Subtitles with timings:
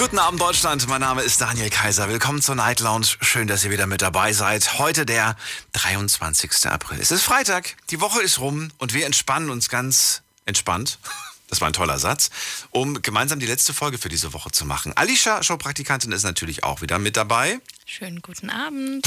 [0.00, 2.08] Guten Abend Deutschland, mein Name ist Daniel Kaiser.
[2.08, 3.06] Willkommen zur Night Lounge.
[3.20, 4.78] Schön, dass ihr wieder mit dabei seid.
[4.78, 5.36] Heute der
[5.72, 6.68] 23.
[6.68, 6.98] April.
[6.98, 10.98] Es ist Freitag, die Woche ist rum und wir entspannen uns ganz entspannt.
[11.48, 12.30] Das war ein toller Satz,
[12.70, 14.92] um gemeinsam die letzte Folge für diese Woche zu machen.
[14.96, 17.58] Alicia, Showpraktikantin, ist natürlich auch wieder mit dabei.
[17.86, 19.04] Schönen guten Abend.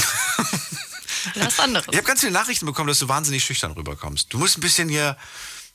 [1.34, 1.86] Was anderes.
[1.90, 4.30] Ich habe ganz viele Nachrichten bekommen, dass du wahnsinnig schüchtern rüberkommst.
[4.30, 5.16] Du musst ein bisschen hier,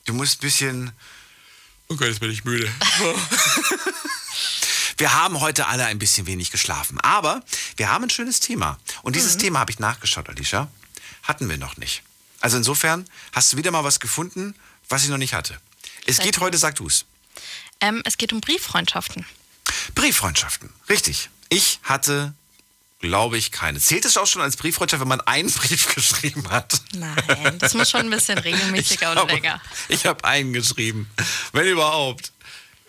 [0.06, 0.92] du musst ein bisschen.
[1.88, 2.72] Oh Gott, jetzt bin ich müde.
[5.00, 7.00] Wir haben heute alle ein bisschen wenig geschlafen.
[7.00, 7.42] Aber
[7.78, 8.78] wir haben ein schönes Thema.
[9.02, 9.40] Und dieses mhm.
[9.40, 10.68] Thema habe ich nachgeschaut, Alicia.
[11.24, 12.04] Hatten wir noch nicht.
[12.42, 14.56] Also insofern hast du wieder mal was gefunden,
[14.90, 15.58] was ich noch nicht hatte.
[16.06, 17.06] Es Seit geht heute, sag du es.
[17.80, 19.26] Ähm, es geht um Brieffreundschaften.
[19.96, 21.30] Brieffreundschaften, richtig.
[21.48, 22.34] Ich hatte,
[23.00, 23.80] glaube ich, keine.
[23.80, 26.82] Zählt es auch schon als Brieffreundschaft, wenn man einen Brief geschrieben hat?
[26.94, 29.62] Nein, das muss schon ein bisschen regelmäßiger oder länger.
[29.88, 31.10] Ich habe einen geschrieben,
[31.54, 32.34] wenn überhaupt.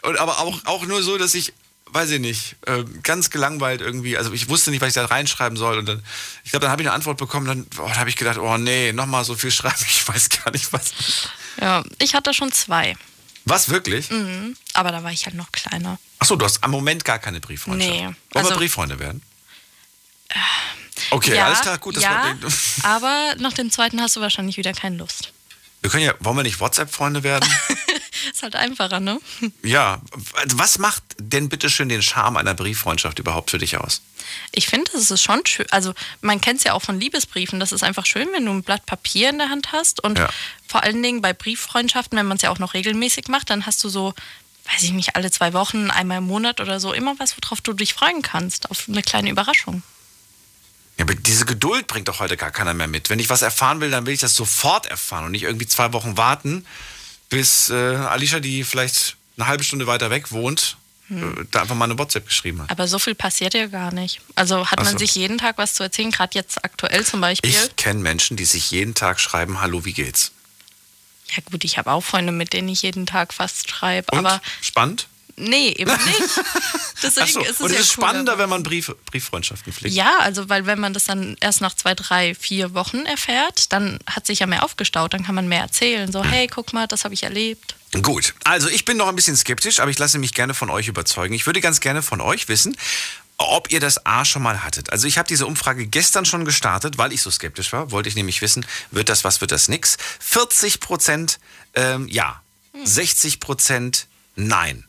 [0.02, 1.52] Und, aber auch, auch nur so, dass ich
[1.92, 4.16] weiß ich nicht, äh, ganz gelangweilt irgendwie.
[4.16, 5.78] Also ich wusste nicht, was ich da reinschreiben soll.
[5.78, 6.02] Und dann,
[6.44, 7.46] ich glaube, dann habe ich eine Antwort bekommen.
[7.46, 9.84] Dann oh, habe ich gedacht, oh nee, nochmal so viel schreiben.
[9.86, 10.92] Ich weiß gar nicht, was.
[11.60, 12.96] Ja, ich hatte schon zwei.
[13.44, 14.10] Was, wirklich?
[14.10, 14.56] Mhm.
[14.74, 15.98] Aber da war ich halt noch kleiner.
[16.18, 17.92] Achso, du hast am Moment gar keine Brieffreundschaft.
[17.92, 18.02] Nee.
[18.02, 19.22] Wollen also, wir Brieffreunde werden?
[20.28, 20.34] Äh,
[21.10, 21.96] okay, ja, alles klar, gut.
[21.96, 22.36] Das ja,
[22.82, 25.32] aber nach dem zweiten hast du wahrscheinlich wieder keine Lust.
[25.80, 27.48] Wir können ja, wollen wir nicht WhatsApp-Freunde werden?
[28.32, 29.20] ist halt einfacher, ne?
[29.62, 30.00] Ja.
[30.34, 34.02] Also was macht denn bitte schön den Charme einer Brieffreundschaft überhaupt für dich aus?
[34.52, 35.66] Ich finde, es ist schon schön.
[35.70, 37.60] Also, man kennt es ja auch von Liebesbriefen.
[37.60, 40.02] Das ist einfach schön, wenn du ein Blatt Papier in der Hand hast.
[40.02, 40.28] Und ja.
[40.66, 43.82] vor allen Dingen bei Brieffreundschaften, wenn man es ja auch noch regelmäßig macht, dann hast
[43.82, 44.14] du so,
[44.72, 47.72] weiß ich nicht, alle zwei Wochen, einmal im Monat oder so, immer was, worauf du
[47.72, 48.70] dich freuen kannst.
[48.70, 49.82] Auf eine kleine Überraschung.
[50.98, 53.08] Ja, aber diese Geduld bringt doch heute gar keiner mehr mit.
[53.08, 55.92] Wenn ich was erfahren will, dann will ich das sofort erfahren und nicht irgendwie zwei
[55.92, 56.66] Wochen warten,
[57.30, 60.76] bis äh, Alicia, die vielleicht eine halbe Stunde weiter weg wohnt,
[61.10, 61.40] hm.
[61.42, 62.70] Äh, da einfach mal eine WhatsApp geschrieben hat.
[62.70, 64.20] Aber so viel passiert ja gar nicht.
[64.36, 64.98] Also hat man so.
[64.98, 67.50] sich jeden Tag was zu erzählen, gerade jetzt aktuell zum Beispiel.
[67.50, 70.32] Ich kenne Menschen, die sich jeden Tag schreiben, hallo, wie geht's?
[71.34, 74.12] Ja gut, ich habe auch Freunde, mit denen ich jeden Tag fast schreibe.
[74.12, 75.08] Aber spannend?
[75.40, 76.40] Nee, eben nicht.
[77.02, 77.40] Deswegen so.
[77.40, 79.94] ist es Und es ja ist spannender, wenn man Brief, Brieffreundschaften pflegt.
[79.94, 83.98] Ja, also weil wenn man das dann erst nach zwei, drei, vier Wochen erfährt, dann
[84.06, 86.12] hat sich ja mehr aufgestaut, dann kann man mehr erzählen.
[86.12, 87.74] So, hey, guck mal, das habe ich erlebt.
[88.02, 90.86] Gut, also ich bin noch ein bisschen skeptisch, aber ich lasse mich gerne von euch
[90.86, 91.34] überzeugen.
[91.34, 92.76] Ich würde ganz gerne von euch wissen,
[93.36, 94.92] ob ihr das A schon mal hattet.
[94.92, 97.90] Also ich habe diese Umfrage gestern schon gestartet, weil ich so skeptisch war.
[97.90, 99.96] Wollte ich nämlich wissen, wird das was, wird das nix?
[100.20, 101.40] 40 Prozent
[101.74, 102.42] ähm, ja,
[102.84, 104.84] 60 Prozent nein.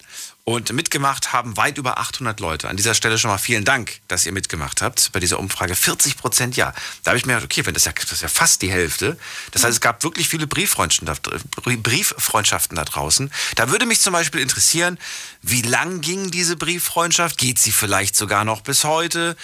[0.51, 2.67] Und mitgemacht haben weit über 800 Leute.
[2.67, 5.77] An dieser Stelle schon mal vielen Dank, dass ihr mitgemacht habt bei dieser Umfrage.
[5.77, 6.73] 40 Prozent ja.
[7.05, 9.17] Da habe ich mir gedacht, okay, wenn das, ja, das ist ja fast die Hälfte.
[9.51, 13.31] Das heißt, es gab wirklich viele Brieffreundschaften da, draußen.
[13.55, 14.99] Da würde mich zum Beispiel interessieren,
[15.41, 17.37] wie lang ging diese Brieffreundschaft?
[17.37, 19.37] Geht sie vielleicht sogar noch bis heute?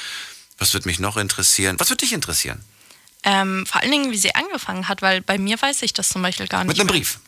[0.58, 1.80] Was würde mich noch interessieren?
[1.80, 2.62] Was würde dich interessieren?
[3.24, 6.22] Ähm, vor allen Dingen, wie sie angefangen hat, weil bei mir weiß ich das zum
[6.22, 6.68] Beispiel gar nicht.
[6.68, 7.22] Mit einem Brief.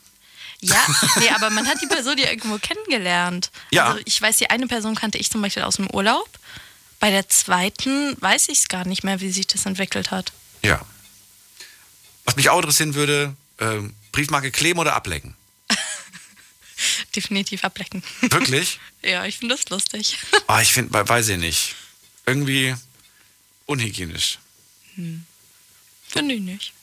[0.62, 0.86] Ja,
[1.18, 3.50] nee, aber man hat die Person ja irgendwo kennengelernt.
[3.70, 3.86] Ja.
[3.86, 6.28] Also ich weiß, die eine Person kannte ich zum Beispiel aus dem Urlaub.
[6.98, 10.32] Bei der zweiten weiß ich es gar nicht mehr, wie sich das entwickelt hat.
[10.62, 10.84] Ja.
[12.24, 13.78] Was mich auch interessieren würde, äh,
[14.12, 15.34] Briefmarke kleben oder ablecken?
[17.16, 18.02] Definitiv ablecken.
[18.20, 18.78] Wirklich?
[19.02, 20.18] ja, ich finde das lustig.
[20.46, 21.74] Ah, ich finde, weiß ich nicht.
[22.26, 22.74] Irgendwie
[23.64, 24.38] unhygienisch.
[24.96, 25.24] Hm.
[26.06, 26.74] Finde ich nicht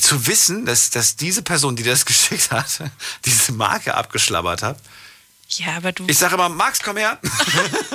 [0.00, 2.66] zu wissen, dass, dass diese Person, die das geschickt hat,
[3.24, 4.78] diese Marke abgeschlabbert hat.
[5.48, 6.04] Ja, aber du.
[6.08, 7.20] Ich sage immer, Max, komm her.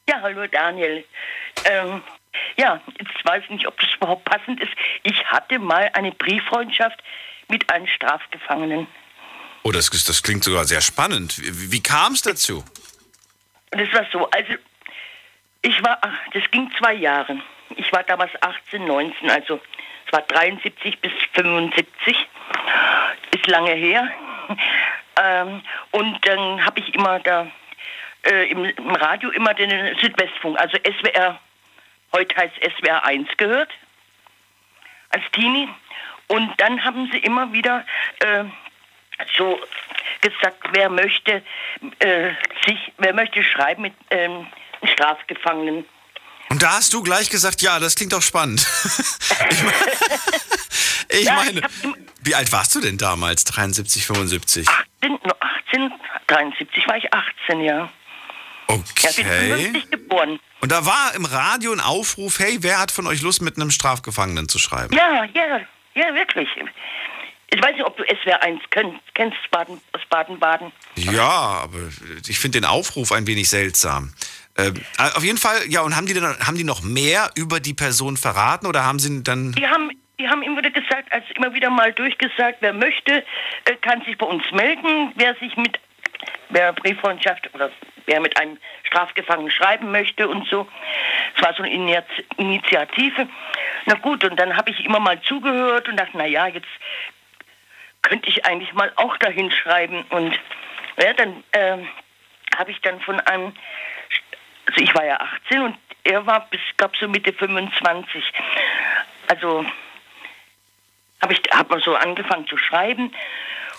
[0.08, 1.04] Ja, hallo Daniel.
[1.66, 2.02] Ähm,
[2.56, 4.72] ja, jetzt weiß ich nicht, ob das überhaupt passend ist.
[5.02, 7.02] Ich hatte mal eine Brieffreundschaft
[7.48, 8.86] mit einem Strafgefangenen.
[9.64, 11.38] Oh, das, das klingt sogar sehr spannend.
[11.38, 12.64] Wie, wie kam es dazu?
[13.72, 14.54] Das war so, also
[15.60, 16.00] ich war,
[16.32, 17.38] das ging zwei Jahre.
[17.76, 19.60] Ich war damals 18, 19, also
[20.10, 22.28] es war 73 bis 75
[23.32, 24.08] ist lange her.
[25.22, 25.60] Ähm,
[25.90, 27.46] und dann habe ich immer da
[28.24, 31.38] äh, im, im, Radio immer den Südwestfunk, also SWR,
[32.14, 33.70] heute heißt SWR 1 gehört,
[35.10, 35.68] als Teenie.
[36.28, 37.84] Und dann haben sie immer wieder
[38.20, 38.44] äh,
[39.36, 39.60] so
[40.22, 41.42] gesagt, wer möchte
[41.98, 42.30] äh,
[42.64, 44.46] sich, wer möchte schreiben mit ähm,
[44.84, 45.84] Strafgefangenen.
[46.50, 48.60] Und da hast du gleich gesagt, ja, das klingt doch spannend.
[51.08, 51.62] ich meine,
[52.22, 54.68] wie alt warst du denn damals, 73, 75?
[54.68, 55.92] 18, 18
[56.26, 57.90] 73 war ich 18, ja.
[58.66, 59.72] Okay.
[59.72, 60.38] Ja, geboren.
[60.60, 63.70] Und da war im Radio ein Aufruf, hey, wer hat von euch Lust, mit einem
[63.70, 64.94] Strafgefangenen zu schreiben?
[64.94, 65.60] Ja, ja,
[65.94, 66.48] ja, wirklich.
[67.52, 70.70] Ich weiß nicht, ob du SWR 1 kennst, kennst Baden, aus Baden-Baden.
[70.94, 71.28] Ja,
[71.62, 71.78] aber
[72.28, 74.12] ich finde den Aufruf ein wenig seltsam.
[74.66, 74.72] Äh,
[75.16, 78.16] auf jeden Fall, ja, und haben die, dann, haben die noch mehr über die Person
[78.16, 79.52] verraten oder haben sie dann.
[79.52, 83.24] Die haben die haben immer wieder gesagt, also immer wieder mal durchgesagt, wer möchte,
[83.64, 85.12] äh, kann sich bei uns melden.
[85.16, 85.80] Wer sich mit
[86.50, 87.70] wer Brieffreundschaft oder
[88.06, 90.68] wer mit einem Strafgefangenen schreiben möchte und so.
[91.36, 91.72] Es war so eine
[92.36, 93.28] Initiative.
[93.86, 96.68] Na gut, und dann habe ich immer mal zugehört und dachte, na ja, jetzt
[98.02, 100.04] könnte ich eigentlich mal auch dahin schreiben.
[100.10, 100.38] Und
[101.00, 101.78] ja, dann äh,
[102.56, 103.52] habe ich dann von einem,
[104.70, 108.22] also ich war ja 18 und er war bis, glaube so Mitte 25.
[109.28, 109.64] Also
[111.20, 113.12] habe ich hab mal so angefangen zu schreiben.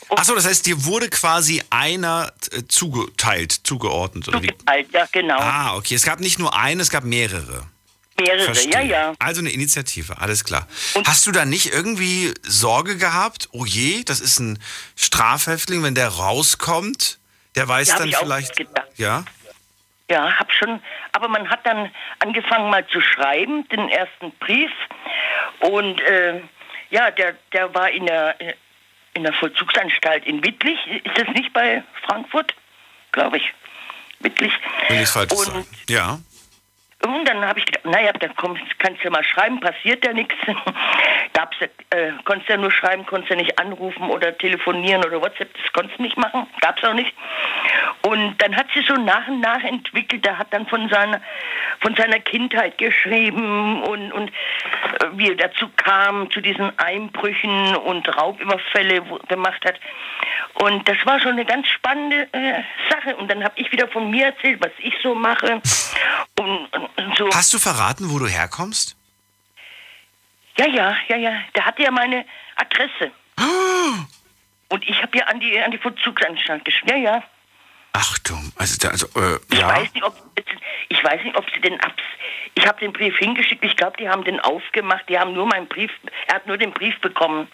[0.09, 4.27] Achso, das heißt, dir wurde quasi einer äh, zugeteilt, zugeordnet.
[4.27, 5.37] Oder zugeteilt, ja, genau.
[5.39, 5.95] Ah, okay.
[5.95, 7.67] Es gab nicht nur einen, es gab mehrere.
[8.19, 8.73] Mehrere, Verstehe.
[8.73, 9.13] ja, ja.
[9.19, 10.67] Also eine Initiative, alles klar.
[10.95, 13.47] Und Hast du da nicht irgendwie Sorge gehabt?
[13.51, 14.59] Oh je, das ist ein
[14.97, 17.19] Strafhäftling, wenn der rauskommt,
[17.55, 18.53] der weiß ja, dann vielleicht.
[18.97, 19.23] Ja?
[20.11, 20.81] Ja, hab schon.
[21.13, 24.71] Aber man hat dann angefangen mal zu schreiben, den ersten Brief.
[25.61, 26.41] Und äh,
[26.89, 28.35] ja, der, der war in der,
[29.13, 30.77] in der Vollzugsanstalt in Wittlich.
[31.05, 32.53] Ist das nicht bei Frankfurt?
[33.13, 33.53] Glaube ich.
[34.19, 34.51] Wittlich.
[34.89, 35.65] Will ich falsch sagen.
[35.87, 36.19] Ja.
[37.05, 40.13] Und dann habe ich gedacht, naja, dann kommst, kannst du ja mal schreiben, passiert ja
[40.13, 40.35] nichts.
[41.33, 45.73] Gab's, äh, konntest ja nur schreiben, konntest ja nicht anrufen oder telefonieren oder WhatsApp, das
[45.73, 47.13] konntest du nicht machen, gab's auch nicht.
[48.03, 51.21] Und dann hat sie so nach und nach entwickelt, er hat dann von seiner,
[51.79, 58.15] von seiner Kindheit geschrieben und, und äh, wie er dazu kam, zu diesen Einbrüchen und
[58.15, 59.79] Raubüberfälle gemacht hat.
[60.55, 63.15] Und das war schon eine ganz spannende äh, Sache.
[63.15, 65.61] Und dann habe ich wieder von mir erzählt, was ich so mache.
[66.39, 67.29] Und, und so.
[67.33, 68.95] Hast du verraten, wo du herkommst?
[70.57, 71.41] Ja, ja, ja, ja.
[71.55, 73.11] Der hatte ja meine Adresse.
[73.39, 73.95] Oh.
[74.69, 76.89] Und ich habe ja an die, an die Vollzugsanstalt geschrieben.
[76.89, 77.23] Ja, ja.
[77.93, 79.67] Achtung, also, da, also äh, ich ja.
[79.67, 80.15] Weiß nicht, ob,
[80.89, 82.03] ich weiß nicht, ob sie den abs.
[82.55, 83.63] Ich habe den Brief hingeschickt.
[83.63, 85.07] Ich glaube, die haben den aufgemacht.
[85.09, 85.91] Die haben nur meinen Brief.
[86.27, 87.47] Er hat nur den Brief bekommen.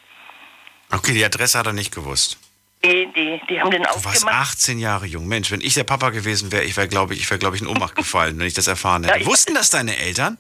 [0.91, 2.39] Okay, die Adresse hat er nicht gewusst.
[2.87, 4.21] Die, die, die haben den du aufgemacht.
[4.21, 5.27] Du warst 18 Jahre jung.
[5.27, 7.61] Mensch, wenn ich der Papa gewesen wäre, ich wäre, glaube ich, ich wäre, glaube ich,
[7.61, 9.19] in Ohnmacht gefallen, wenn ich das erfahren hätte.
[9.19, 10.37] Ja, Wussten das deine Eltern?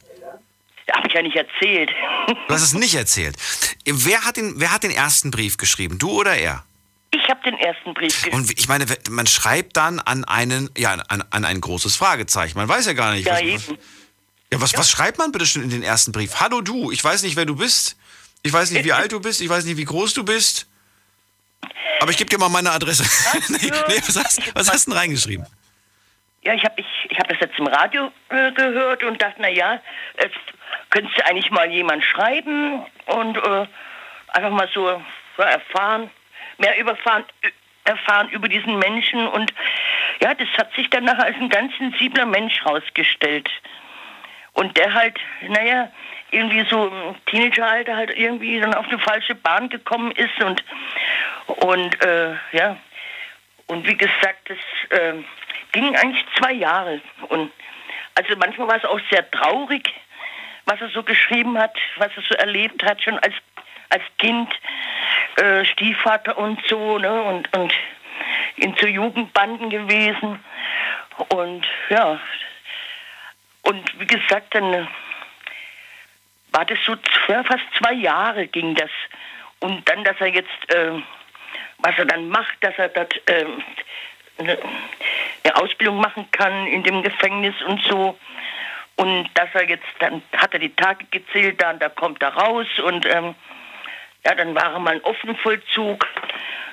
[0.93, 1.91] Habe ich ja nicht erzählt.
[2.47, 3.35] Du hast es nicht erzählt.
[3.85, 5.99] Wer hat den, wer hat den ersten Brief geschrieben?
[5.99, 6.63] Du oder er?
[7.11, 8.37] Ich habe den ersten Brief geschrieben.
[8.37, 12.57] Und ich meine, man schreibt dann an einen, ja, an, an ein großes Fragezeichen.
[12.57, 13.77] Man weiß ja gar nicht, ja, was, eben.
[14.53, 14.79] ja, was, ja.
[14.79, 16.39] was schreibt man bitte schon in den ersten Brief?
[16.39, 17.97] Hallo du, ich weiß nicht, wer du bist.
[18.43, 19.41] Ich weiß nicht, wie alt du bist.
[19.41, 20.66] Ich weiß nicht, wie groß du bist.
[21.99, 23.03] Aber ich gebe dir mal meine Adresse.
[23.49, 25.45] nee, nee, was, hast, was hast du denn reingeschrieben?
[26.43, 29.49] Ja, ich habe ich, ich hab das jetzt im Radio äh, gehört und dachte, na
[29.49, 29.81] ja,
[30.17, 30.29] äh,
[30.89, 33.67] könntest du eigentlich mal jemand schreiben und äh,
[34.29, 34.89] einfach mal so
[35.37, 36.09] ja, erfahren,
[36.57, 37.25] mehr überfahren,
[37.83, 39.27] erfahren über diesen Menschen.
[39.27, 39.53] Und
[40.21, 43.49] ja, das hat sich dann nachher als ein ganz sensibler Mensch herausgestellt.
[44.53, 45.91] Und der halt, naja,
[46.31, 50.63] irgendwie so im Teenageralter halt irgendwie dann auf eine falsche Bahn gekommen ist und,
[51.47, 52.77] und äh, ja,
[53.67, 54.57] Und wie gesagt, das
[54.97, 55.13] äh,
[55.73, 57.01] ging eigentlich zwei Jahre.
[57.29, 57.51] Und
[58.15, 59.93] also manchmal war es auch sehr traurig,
[60.65, 63.35] was er so geschrieben hat, was er so erlebt hat, schon als,
[63.89, 64.49] als Kind,
[65.35, 67.21] äh, Stiefvater und so, ne?
[67.23, 67.73] Und, und
[68.55, 70.43] in zu Jugendbanden gewesen.
[71.29, 72.19] Und ja,
[73.63, 74.87] und wie gesagt, dann
[76.57, 76.95] war das so
[77.27, 78.89] fast zwei Jahre ging das.
[79.59, 80.91] Und dann, dass er jetzt, äh,
[81.77, 83.45] was er dann macht, dass er dort äh,
[84.39, 84.57] eine,
[85.53, 88.17] Ausbildung machen kann in dem Gefängnis und so.
[88.95, 92.67] Und dass er jetzt, dann hat er die Tage gezählt, dann da kommt er raus
[92.83, 93.35] und ähm,
[94.25, 96.07] ja, dann war er mal ein Offenvollzug.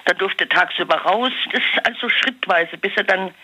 [0.06, 1.32] Da durfte er tagsüber raus.
[1.52, 3.34] Das ist also schrittweise, bis er dann,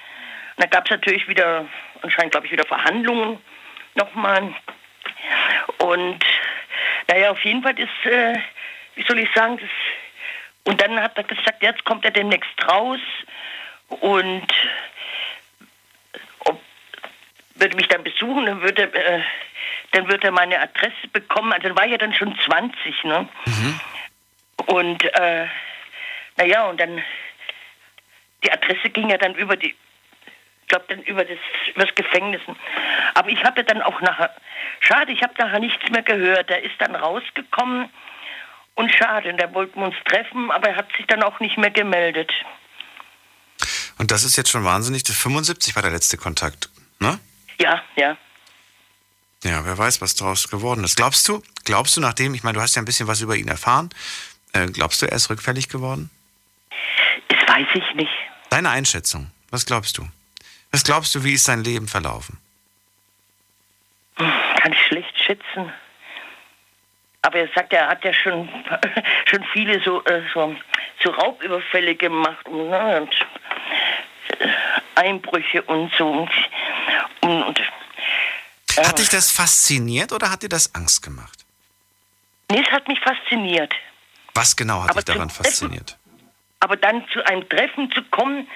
[0.57, 1.67] da gab es natürlich wieder,
[2.01, 3.39] anscheinend glaube ich, wieder Verhandlungen
[3.95, 4.55] nochmal.
[5.79, 6.25] Und
[7.09, 8.39] naja, auf jeden Fall ist, äh,
[8.95, 9.71] wie soll ich sagen, das,
[10.65, 13.01] und dann hat er gesagt, jetzt kommt er demnächst raus
[13.89, 14.47] und
[16.41, 16.61] ob,
[17.55, 19.23] würde mich dann besuchen, dann würde, äh,
[19.93, 21.53] dann würde er meine Adresse bekommen.
[21.53, 23.29] Also dann war ja dann schon 20, ne?
[23.47, 23.81] Mhm.
[24.67, 25.47] Und äh,
[26.37, 27.03] naja, und dann
[28.45, 29.77] die Adresse ging ja dann über die, ich
[30.71, 32.41] glaube dann über das, über das Gefängnis.
[33.15, 34.35] Aber ich habe dann auch nachher,
[34.81, 36.51] schade, ich habe nachher nichts mehr gehört.
[36.51, 37.91] Er ist dann rausgekommen
[38.77, 41.71] und schade, da wollten wir uns treffen, aber er hat sich dann auch nicht mehr
[41.71, 42.33] gemeldet.
[43.99, 45.03] Und das ist jetzt schon wahnsinnig.
[45.05, 47.21] 75 war der letzte Kontakt, ne?
[47.59, 48.17] Ja, ja.
[49.45, 50.97] Ja, wer weiß, was daraus geworden ist.
[50.97, 53.49] Glaubst du, glaubst du, nachdem, ich meine, du hast ja ein bisschen was über ihn
[53.49, 53.91] erfahren,
[54.53, 56.11] äh, glaubst du, er ist rückfällig geworden?
[57.29, 58.13] Das weiß ich nicht.
[58.51, 60.09] Deine Einschätzung, was glaubst du?
[60.73, 62.39] Was glaubst du, wie ist sein Leben verlaufen?
[64.17, 65.73] Kann ich schlecht schätzen.
[67.23, 68.49] Aber er sagt, er hat ja schon,
[69.27, 70.57] schon viele so, äh, so,
[71.03, 73.15] so Raubüberfälle gemacht und, ne, und
[74.39, 74.49] äh,
[74.95, 76.29] Einbrüche und so.
[77.21, 81.45] Und, und, äh, hat dich das fasziniert oder hat dir das Angst gemacht?
[82.51, 83.75] Nee, es hat mich fasziniert.
[84.35, 85.99] Was genau hat aber dich daran fasziniert?
[86.61, 88.47] aber dann zu einem Treffen zu kommen,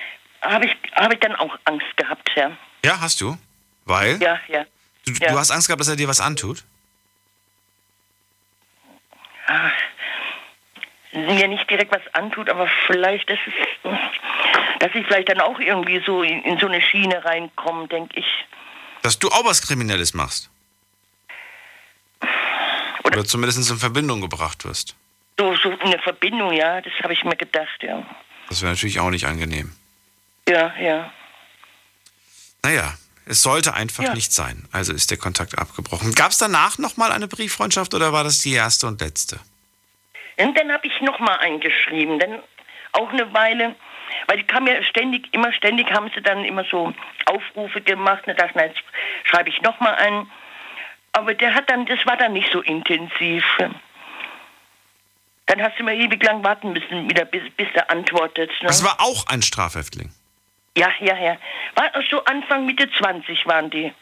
[0.45, 2.53] habe ich, hab ich dann auch Angst gehabt, ja.
[2.85, 3.37] Ja, hast du?
[3.85, 4.21] Weil?
[4.23, 4.65] Ja, ja.
[5.07, 5.33] Du, ja.
[5.33, 6.65] du hast Angst gehabt, dass er dir was antut?
[9.47, 9.73] Ach,
[11.13, 13.93] mir nicht direkt was antut, aber vielleicht, dass, es,
[14.81, 18.27] dass ich vielleicht dann auch irgendwie so in, in so eine Schiene reinkomme, denke ich.
[19.03, 20.51] Dass du auch was Kriminelles machst?
[23.05, 24.97] Oder, Oder zumindest in Verbindung gebracht wirst?
[25.39, 28.03] So, so eine Verbindung, ja, das habe ich mir gedacht, ja.
[28.49, 29.75] Das wäre natürlich auch nicht angenehm.
[30.49, 31.13] Ja, ja.
[32.63, 32.95] Naja,
[33.27, 34.15] es sollte einfach ja.
[34.15, 34.69] nicht sein.
[34.73, 36.15] Also ist der Kontakt abgebrochen.
[36.15, 39.41] Gab es danach nochmal eine Brieffreundschaft oder war das die erste und letzte?
[40.37, 42.19] Und dann habe ich nochmal eingeschrieben.
[42.19, 42.41] Dann
[42.93, 43.75] auch eine Weile,
[44.27, 46.93] weil die kam ja ständig, immer ständig haben sie dann immer so
[47.27, 48.27] Aufrufe gemacht.
[48.27, 48.83] Und dachte, jetzt
[49.25, 50.31] schreibe ich nochmal ein.
[51.13, 53.45] Aber der hat dann, das war dann nicht so intensiv.
[55.47, 58.51] Dann hast du mal ewig lang warten müssen, wieder, bis, bis er antwortet.
[58.61, 58.69] Ne?
[58.69, 60.11] Das war auch ein Strafhäftling.
[60.77, 61.37] Ja, ja, ja.
[61.77, 63.93] War so Anfang, Mitte 20 waren die.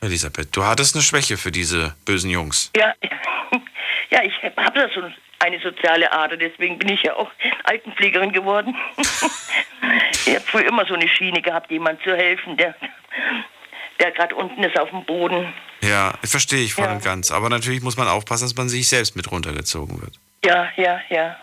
[0.00, 2.70] Elisabeth, du hattest eine Schwäche für diese bösen Jungs.
[2.74, 2.94] Ja,
[4.10, 5.02] ja ich habe da so
[5.40, 7.30] eine soziale Ader, deswegen bin ich ja auch
[7.64, 8.74] Altenpflegerin geworden.
[10.26, 12.74] ich habe früher immer so eine Schiene gehabt, jemand zu helfen, der,
[13.98, 15.52] der gerade unten ist auf dem Boden.
[15.82, 16.92] Ja, verstehe ich voll ja.
[16.92, 17.30] und ganz.
[17.30, 20.14] Aber natürlich muss man aufpassen, dass man sich selbst mit runtergezogen wird.
[20.44, 21.36] Ja, ja, ja.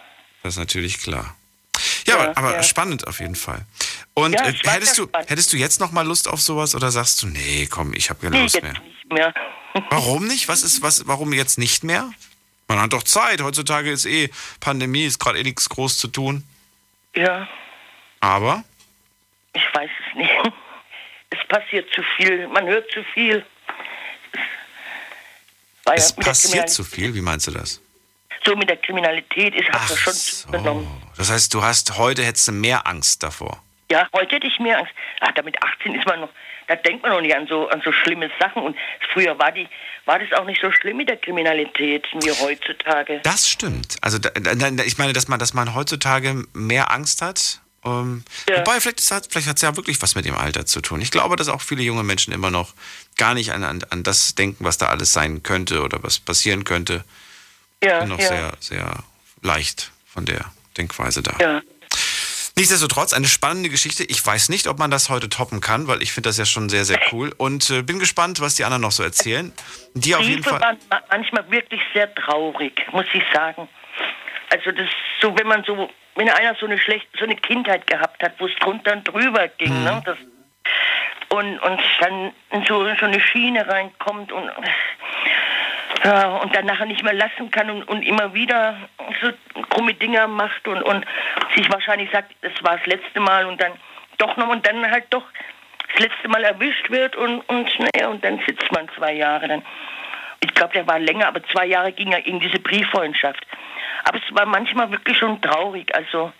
[0.43, 1.35] Das ist natürlich klar.
[2.07, 2.63] Ja, ja aber, ja.
[2.63, 3.65] spannend auf jeden Fall.
[4.13, 7.21] Und ja, äh, hättest, du, hättest du jetzt noch mal Lust auf sowas oder sagst
[7.21, 8.73] du, nee, komm, ich habe keine nee, Lust mehr?
[8.73, 9.33] Nicht mehr.
[9.89, 10.47] warum nicht?
[10.47, 12.09] Was ist, was, warum jetzt nicht mehr?
[12.67, 13.41] Man hat doch Zeit.
[13.41, 16.43] Heutzutage ist eh Pandemie, ist gerade eh nichts groß zu tun.
[17.15, 17.47] Ja.
[18.19, 18.63] Aber?
[19.53, 20.31] Ich weiß es nicht.
[21.29, 22.47] Es passiert zu viel.
[22.47, 23.45] Man hört zu viel.
[25.93, 27.13] Es, es passiert zu viel?
[27.13, 27.81] Wie meinst du das?
[28.47, 30.49] So mit der Kriminalität ist hat er schon so.
[30.49, 30.87] genommen.
[31.17, 33.61] Das heißt, du hast heute hättest du mehr Angst davor.
[33.91, 34.93] Ja, heute hätte ich mehr Angst.
[35.19, 36.29] Ach, da mit 18 ist man noch,
[36.67, 38.63] da denkt man noch nicht an so, an so schlimme Sachen.
[38.63, 38.77] Und
[39.13, 39.67] früher war, die,
[40.05, 43.19] war das auch nicht so schlimm mit der Kriminalität wie heutzutage.
[43.23, 43.97] Das stimmt.
[44.01, 47.59] Also da, da, ich meine, dass man, dass man heutzutage mehr Angst hat.
[47.83, 48.59] Ähm, ja.
[48.59, 51.01] Wobei, vielleicht, vielleicht hat es ja wirklich was mit dem Alter zu tun.
[51.01, 52.73] Ich glaube, dass auch viele junge Menschen immer noch
[53.17, 56.63] gar nicht an, an, an das denken, was da alles sein könnte oder was passieren
[56.63, 57.03] könnte.
[57.83, 58.27] Ja, bin noch ja.
[58.27, 59.03] sehr, sehr
[59.41, 60.45] leicht von der
[60.77, 61.33] Denkweise da.
[61.39, 61.61] Ja.
[62.55, 64.03] Nichtsdestotrotz eine spannende Geschichte.
[64.03, 66.69] Ich weiß nicht, ob man das heute toppen kann, weil ich finde das ja schon
[66.69, 69.53] sehr, sehr cool und äh, bin gespannt, was die anderen noch so erzählen.
[69.93, 70.59] Die auf jeden Fall.
[70.59, 70.77] waren
[71.11, 73.69] manchmal wirklich sehr traurig, muss ich sagen.
[74.49, 74.87] Also das
[75.21, 78.47] so, wenn man so wenn einer so eine schlecht, so eine Kindheit gehabt hat, wo
[78.47, 79.83] es drunter und drüber ging, mhm.
[79.83, 80.03] ne?
[80.03, 80.17] Das,
[81.29, 84.49] und, und dann in so, so eine Schiene reinkommt und
[86.03, 88.77] ja, und dann nachher nicht mehr lassen kann und, und immer wieder
[89.21, 89.31] so
[89.69, 91.05] krumme Dinger macht und, und
[91.55, 93.73] sich wahrscheinlich sagt, es war das letzte Mal und dann
[94.17, 95.25] doch noch und dann halt doch
[95.93, 99.47] das letzte Mal erwischt wird und, und, naja, und dann sitzt man zwei Jahre.
[99.47, 99.63] Dann,
[100.41, 103.45] ich glaube, der war länger, aber zwei Jahre ging er in diese Brieffreundschaft.
[104.03, 105.93] Aber es war manchmal wirklich schon traurig.
[105.95, 106.31] Also,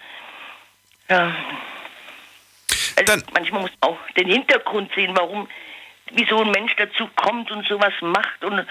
[1.10, 1.36] ja.
[2.98, 5.48] Also manchmal muss man auch den Hintergrund sehen, warum,
[6.14, 8.66] wie so ein Mensch dazu kommt und sowas macht und,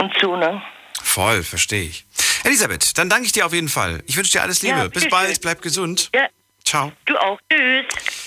[0.00, 0.62] und so, ne?
[1.02, 2.06] Voll, verstehe ich.
[2.44, 4.02] Elisabeth, dann danke ich dir auf jeden Fall.
[4.06, 4.78] Ich wünsche dir alles Liebe.
[4.78, 6.10] Ja, Bis bald, bleib gesund.
[6.14, 6.28] Ja.
[6.64, 6.92] Ciao.
[7.06, 7.38] Du auch.
[7.50, 7.84] Tschüss.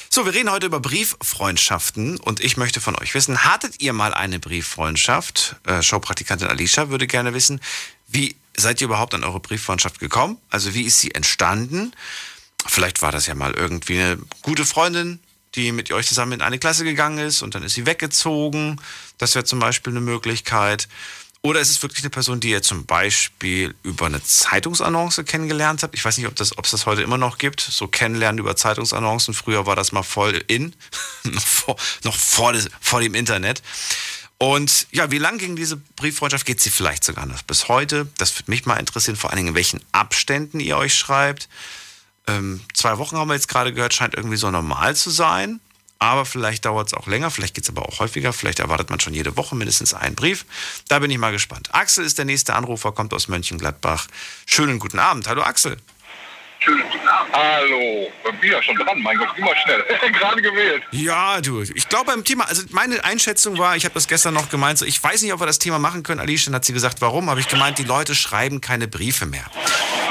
[0.10, 4.14] So, wir reden heute über Brieffreundschaften und ich möchte von euch wissen, hattet ihr mal
[4.14, 5.56] eine Brieffreundschaft?
[5.66, 7.60] Äh, Showpraktikantin Alicia würde gerne wissen,
[8.08, 10.38] wie seid ihr überhaupt an eure Brieffreundschaft gekommen?
[10.50, 11.94] Also wie ist sie entstanden?
[12.68, 15.20] Vielleicht war das ja mal irgendwie eine gute Freundin,
[15.56, 18.80] die mit euch zusammen in eine Klasse gegangen ist und dann ist sie weggezogen.
[19.18, 20.88] Das wäre zum Beispiel eine Möglichkeit.
[21.46, 25.94] Oder ist es wirklich eine Person, die ihr zum Beispiel über eine Zeitungsannonce kennengelernt habt?
[25.94, 27.62] Ich weiß nicht, ob das, ob es das heute immer noch gibt.
[27.62, 29.36] So kennenlernen über Zeitungsannoncen.
[29.36, 30.74] Früher war das mal voll in.
[31.24, 33.62] noch vor, noch vor, des, vor dem Internet.
[34.40, 36.48] Und ja, wie lang ging diese Brieffreundschaft?
[36.48, 38.08] Geht sie vielleicht sogar noch bis heute?
[38.18, 41.48] Das würde mich mal interessieren, vor allen Dingen, in welchen Abständen ihr euch schreibt.
[42.28, 45.60] Ähm, zwei Wochen haben wir jetzt gerade gehört, scheint irgendwie so normal zu sein.
[45.98, 49.00] Aber vielleicht dauert es auch länger, vielleicht geht es aber auch häufiger, vielleicht erwartet man
[49.00, 50.46] schon jede Woche mindestens einen Brief.
[50.90, 51.70] Da bin ich mal gespannt.
[51.72, 54.08] Axel ist der nächste Anrufer, kommt aus Mönchengladbach.
[54.46, 55.28] Schönen guten Abend.
[55.28, 55.78] Hallo Axel.
[56.60, 57.34] Schönen guten Abend.
[57.34, 59.84] Hallo, bin ja schon dran, mein Gott, immer schnell.
[60.12, 60.84] Gerade gewählt.
[60.92, 64.50] Ja, du, ich glaube beim Thema, also meine Einschätzung war, ich habe das gestern noch
[64.50, 66.20] gemeint, so, ich weiß nicht, ob wir das Thema machen können.
[66.20, 67.30] Alicia hat sie gesagt, warum?
[67.30, 69.46] Habe ich gemeint, die Leute schreiben keine Briefe mehr.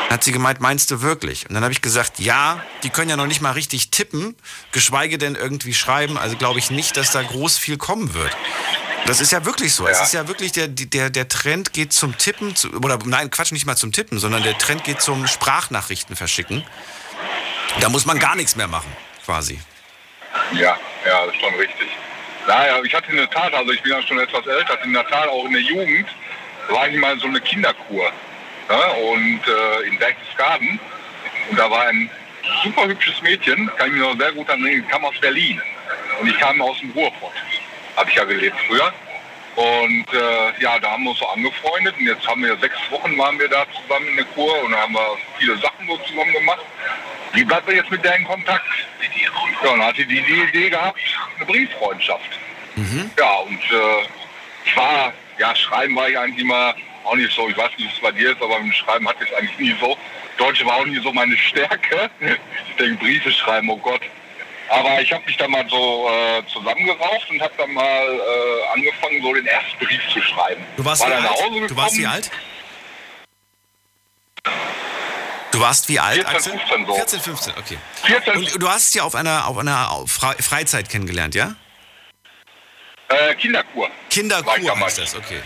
[0.04, 1.48] Dann hat sie gemeint, meinst du wirklich?
[1.48, 4.36] Und dann habe ich gesagt, ja, die können ja noch nicht mal richtig tippen,
[4.72, 6.18] geschweige denn irgendwie schreiben.
[6.18, 8.36] Also glaube ich nicht, dass da groß viel kommen wird.
[9.06, 9.84] Das ist ja wirklich so.
[9.84, 9.90] Ja.
[9.90, 13.52] Es ist ja wirklich, der, der, der Trend geht zum Tippen, zu, oder nein, Quatsch,
[13.52, 16.64] nicht mal zum Tippen, sondern der Trend geht zum Sprachnachrichten verschicken.
[17.80, 18.90] Da muss man gar nichts mehr machen,
[19.24, 19.58] quasi.
[20.52, 21.88] Ja, ja, das ist schon richtig.
[22.46, 25.06] Naja, ich hatte in der Tat, also ich bin ja schon etwas älter, in der
[25.06, 26.08] Tat auch in der Jugend,
[26.68, 28.10] war ich mal so eine Kinderkur.
[28.68, 30.80] Ja, und äh, in Berchtesgaden.
[31.50, 32.10] Und da war ein
[32.62, 35.60] super hübsches Mädchen, kann ich mich noch sehr gut erinnern, kam aus Berlin.
[36.20, 37.32] Und ich kam aus dem Ruhrpott
[37.96, 38.92] habe ich ja gelebt früher.
[39.56, 43.16] Und äh, ja, da haben wir uns so angefreundet und jetzt haben wir sechs Wochen
[43.16, 46.64] waren wir da zusammen in der Kur und haben wir viele Sachen so zusammen gemacht.
[47.34, 48.64] Wie bleibt er jetzt mit der in Kontakt?
[49.62, 50.98] Ja, und hatte die, die Idee gehabt,
[51.36, 52.38] eine Brieffreundschaft.
[52.74, 53.10] Mhm.
[53.16, 54.08] Ja, und äh,
[54.64, 57.94] ich war, ja, Schreiben war ich eigentlich immer auch nicht so, ich weiß nicht, wie
[57.94, 59.96] es bei dir ist, aber mit dem Schreiben hatte ich es eigentlich nie so.
[60.36, 62.10] Deutsche war auch nie so meine Stärke.
[62.68, 64.00] Ich denke, Briefe schreiben, oh Gott,
[64.68, 69.22] aber ich habe mich da mal so äh, zusammengerauft und habe dann mal äh, angefangen,
[69.22, 70.64] so den ersten Brief zu schreiben.
[70.76, 71.70] Du warst, War wie, alt?
[71.70, 72.30] du warst wie alt?
[75.52, 76.94] Du warst wie alt, 14, 15 so.
[76.94, 77.78] 14, 15, okay.
[78.02, 78.34] 14.
[78.34, 81.54] Und du hast sie auf einer, auf einer Freizeit kennengelernt, ja?
[83.08, 83.88] Äh, Kinderkur.
[84.10, 85.40] Kinderkur heißt das, okay.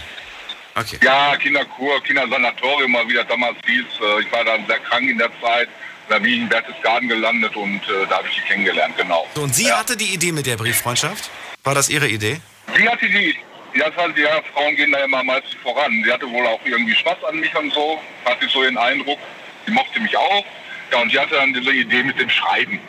[0.81, 0.99] Okay.
[1.03, 3.85] Ja, Kinderkur, Kindersanatorium, wie das damals hieß.
[4.01, 5.69] Äh, ich war dann sehr krank in der Zeit.
[6.09, 9.27] Da bin ich in Berchtesgaden gelandet und äh, da habe ich sie kennengelernt, genau.
[9.35, 9.79] So, und sie ja.
[9.79, 11.31] hatte die Idee mit der Brieffreundschaft?
[11.65, 12.41] War das ihre Idee?
[12.75, 13.37] Sie hatte die,
[13.75, 16.03] ja, das heißt, ja, Frauen gehen da immer meistens voran.
[16.05, 19.19] Sie hatte wohl auch irgendwie Spaß an mich und so, hatte so den Eindruck.
[19.67, 20.45] Sie mochte mich auch.
[20.91, 22.81] Ja, und sie hatte dann diese Idee mit dem Schreiben.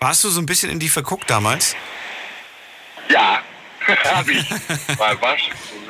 [0.00, 1.74] Warst du so ein bisschen in die verguckt damals?
[3.08, 3.40] Ja,
[4.04, 4.50] habe ich.
[4.98, 5.36] War, war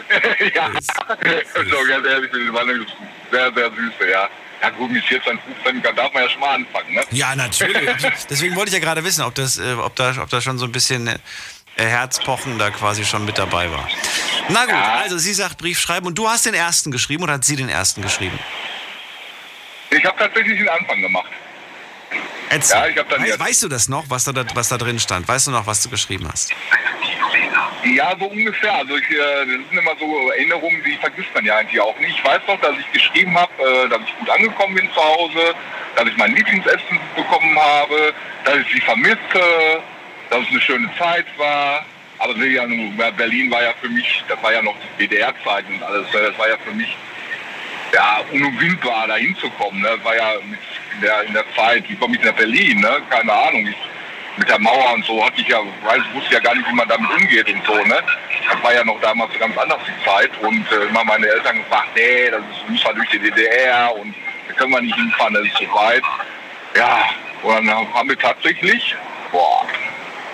[0.55, 2.87] ja, so ganz ehrlich, das war eine
[3.31, 4.29] sehr, sehr süße, ja.
[4.61, 7.03] Ja gut, mit 14, 15 darf man ja schon mal anfangen, ne?
[7.11, 7.89] Ja, natürlich.
[8.31, 10.65] Deswegen wollte ich ja gerade wissen, ob, das, äh, ob, da, ob da schon so
[10.65, 11.19] ein bisschen äh,
[11.77, 13.87] Herzpochen da quasi schon mit dabei war.
[14.49, 14.95] Na gut, ja.
[15.03, 17.69] also sie sagt Brief schreiben und du hast den ersten geschrieben oder hat sie den
[17.69, 18.39] ersten geschrieben?
[19.91, 21.31] Ich habe tatsächlich den Anfang gemacht.
[22.51, 22.77] Erzähl.
[22.77, 25.29] Ja, ich hab dann weißt, weißt du das noch, was da, was da drin stand?
[25.29, 26.51] Weißt du noch, was du geschrieben hast?
[27.85, 28.75] Ja, so ungefähr.
[28.75, 32.17] Also ich, äh, das sind immer so Erinnerungen, die vergisst man ja eigentlich auch nicht.
[32.19, 35.55] Ich weiß doch, dass ich geschrieben habe, äh, dass ich gut angekommen bin zu Hause,
[35.97, 38.13] dass ich mein Lieblingsessen bekommen habe,
[38.45, 39.81] dass ich sie vermisse,
[40.31, 41.85] dass es eine schöne Zeit war.
[42.19, 46.37] Aber Berlin war ja für mich, das war ja noch die DDR-Zeit und alles, das
[46.37, 46.97] war ja für mich
[47.95, 49.81] ja, unumwindbar, da hinzukommen.
[49.81, 49.89] Ne?
[49.89, 52.81] Das war ja in der, in der Zeit, wie komme ich nach Berlin?
[52.81, 52.97] Ne?
[53.09, 53.67] Keine Ahnung.
[53.67, 53.77] Ich,
[54.39, 56.89] mit der Mauer und so hatte ich ja, weiß, wusste ja gar nicht, wie man
[56.89, 58.03] damit umgeht und so, ne?
[58.49, 61.89] Das war ja noch damals ganz anders die Zeit und äh, immer meine Eltern gesagt,
[61.95, 64.15] nee, das ist, müssen wir durch die DDR und
[64.47, 66.03] da können wir nicht hinfahren, das ist zu weit.
[66.77, 67.09] Ja,
[67.43, 68.95] Und dann haben wir tatsächlich,
[69.33, 69.67] boah,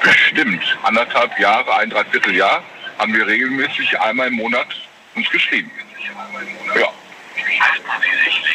[0.02, 2.62] bestimmt anderthalb Jahre, ein Dreivierteljahr,
[2.98, 4.68] haben wir regelmäßig einmal im Monat
[5.14, 5.70] uns geschrieben.
[6.78, 6.88] Ja.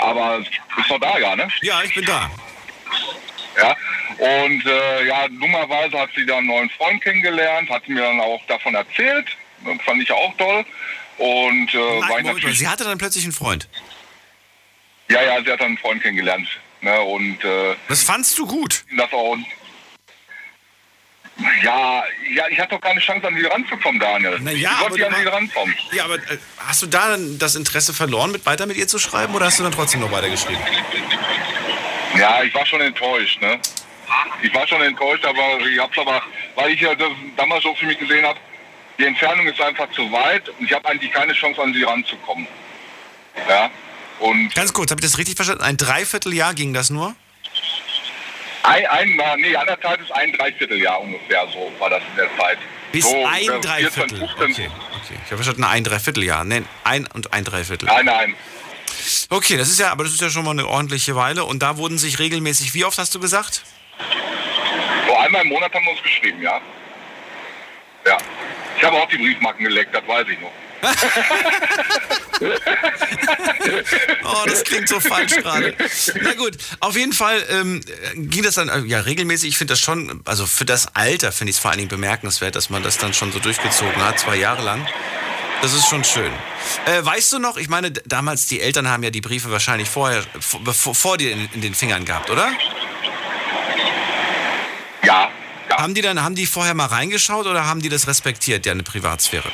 [0.01, 0.39] Aber
[0.75, 1.47] bist noch da, ja, ne?
[1.61, 2.29] Ja, ich bin da.
[3.61, 3.75] Ja.
[4.43, 8.41] Und äh, ja, dummerweise hat sie dann einen neuen Freund kennengelernt, hat mir dann auch
[8.47, 9.27] davon erzählt.
[9.85, 10.65] Fand ich auch toll.
[11.17, 13.67] Und äh, Nein, war ich Moment sie hatte dann plötzlich einen Freund.
[15.09, 16.47] Ja, ja, sie hat dann einen Freund kennengelernt.
[16.81, 16.99] Ne?
[17.01, 18.85] Und äh, Das fandst du gut.
[18.97, 19.35] das auch.
[21.63, 24.37] Ja, ja, ich hatte doch keine Chance, an sie ranzukommen, Daniel.
[24.41, 25.75] Na ich ja, aber wollte du an war- rankommen.
[25.93, 28.99] Ja, aber äh, hast du da dann das Interesse verloren, mit weiter mit ihr zu
[28.99, 30.61] schreiben oder hast du dann trotzdem noch weitergeschrieben?
[32.19, 33.59] Ja, ich war schon enttäuscht, ne?
[34.41, 36.21] Ich war schon enttäuscht, aber ich hab's aber,
[36.55, 38.39] weil ich ja das damals so für mich gesehen habe,
[38.97, 42.47] die Entfernung ist einfach zu weit und ich habe eigentlich keine Chance, an sie ranzukommen.
[43.47, 43.69] Ja.
[44.19, 45.63] Und Ganz kurz, habe ich das richtig verstanden?
[45.63, 47.15] Ein Dreivierteljahr ging das nur?
[48.63, 48.85] ein,
[49.19, 52.57] ein nee, anderthalb ist ein Dreivierteljahr ungefähr, so war das in der Zeit.
[52.91, 54.17] Bis so, ein äh, 14, Dreiviertel.
[54.17, 54.27] 15.
[54.27, 55.19] Okay, okay.
[55.25, 56.43] Ich habe verstanden, ein Dreivierteljahr.
[56.43, 57.85] Nein, ein und ein Dreiviertel.
[57.85, 58.35] Nein, nein.
[59.29, 61.45] Okay, das ist ja, aber das ist ja schon mal eine ordentliche Weile.
[61.45, 63.63] Und da wurden sich regelmäßig, wie oft hast du gesagt?
[65.07, 66.59] So einmal im Monat haben wir uns geschrieben, ja.
[68.05, 68.17] Ja.
[68.77, 70.51] Ich habe auch die Briefmarken geleckt, das weiß ich noch.
[74.23, 75.75] Oh, das klingt so falsch gerade.
[76.21, 77.81] Na gut, auf jeden Fall ähm,
[78.15, 79.49] ging das dann äh, ja regelmäßig.
[79.49, 82.55] Ich finde das schon, also für das Alter finde ich es vor allen Dingen bemerkenswert,
[82.55, 84.87] dass man das dann schon so durchgezogen hat, zwei Jahre lang.
[85.61, 86.31] Das ist schon schön.
[86.85, 90.23] Äh, weißt du noch, ich meine, damals die Eltern haben ja die Briefe wahrscheinlich vorher,
[90.39, 92.49] vor, vor dir in, in den Fingern gehabt, oder?
[95.03, 95.29] Ja,
[95.69, 95.77] ja.
[95.77, 98.83] Haben die dann, haben die vorher mal reingeschaut oder haben die das respektiert, ja, eine
[98.83, 99.51] Privatsphäre?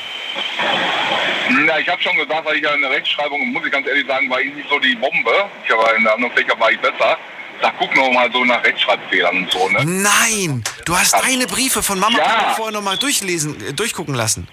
[1.49, 4.07] Na, ich habe schon gesagt, weil ich ja in der Rechtschreibung, muss ich ganz ehrlich
[4.07, 5.31] sagen, war ich nicht so die Bombe.
[5.63, 7.17] Ich war in der anderen Fächer war ich besser.
[7.61, 9.85] Da gucken wir mal so nach Rechtschreibfehlern und so, ne?
[9.85, 12.53] Nein, du hast deine Briefe von Mama Ja.
[12.55, 14.47] vorher nochmal durchlesen, äh, durchgucken lassen.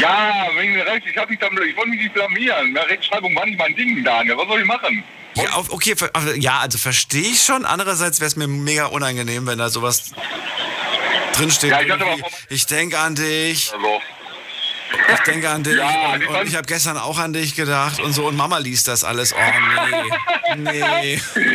[0.00, 2.74] Ja, wegen der Recht, ich hab mich dann, ich wollte mich nicht blamieren.
[2.74, 4.36] Ja, Rechtschreibung war nicht mein Ding, Daniel.
[4.36, 5.04] Was soll ich machen?
[5.36, 5.94] Ja, okay,
[6.36, 7.64] ja, also verstehe ich schon.
[7.64, 10.12] Andererseits wäre es mir mega unangenehm, wenn da sowas
[11.36, 11.70] drinsteht.
[11.70, 14.00] Ja, ich ich denke an dich, Also,
[15.12, 18.00] ich denke an dich Ja, und, und fand- ich habe gestern auch an dich gedacht
[18.00, 19.32] und so und Mama liest das alles.
[19.34, 19.36] Oh
[20.56, 21.20] nee, nee.
[21.34, 21.50] die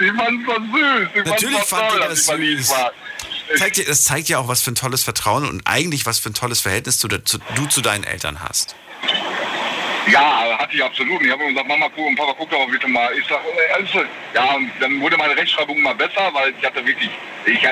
[0.00, 1.08] die fanden das süß.
[1.14, 2.70] Die Natürlich fand die das süß.
[2.70, 2.92] war.
[3.56, 6.34] Zeigt das zeigt ja auch, was für ein tolles Vertrauen und eigentlich was für ein
[6.34, 8.76] tolles Verhältnis du, zu, du zu deinen Eltern hast.
[10.06, 11.22] Ja, hatte ich absolut.
[11.22, 13.12] Ich habe gesagt, Mama, guck und Papa, guck doch mal bitte mal.
[13.16, 14.02] Ich sag, äh, alles so.
[14.34, 17.10] ja, und dann wurde meine Rechtschreibung immer besser, weil ich hatte wirklich,
[17.46, 17.68] ich,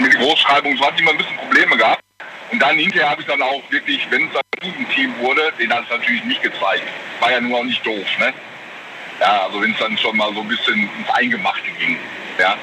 [0.00, 2.02] mit der Großschreibung, so hatte ich immer ein bisschen Probleme gehabt.
[2.50, 5.84] Und dann hinterher habe ich dann auch wirklich, wenn es ein Jugendteam wurde, den hat
[5.84, 6.84] es natürlich nicht gezeigt.
[7.20, 8.32] War ja nur auch nicht doof, ne?
[9.20, 11.96] Ja, also wenn es dann schon mal so ein bisschen ins Eingemachte ging,
[12.38, 12.56] ja.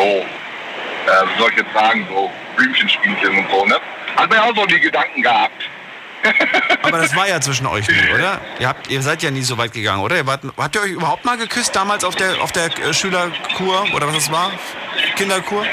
[0.00, 3.76] So, äh, wie soll ich jetzt sagen, so Blümchenspielchen und so, ne?
[4.16, 5.68] Hat mir auch so die Gedanken gehabt.
[6.82, 8.40] Aber das war ja zwischen euch nie, oder?
[8.58, 10.16] Ihr, habt, ihr seid ja nie so weit gegangen, oder?
[10.16, 13.86] Ihr wart, habt ihr euch überhaupt mal geküsst damals auf der, auf der äh, Schülerkur
[13.94, 14.52] oder was das war?
[15.16, 15.64] Kinderkur?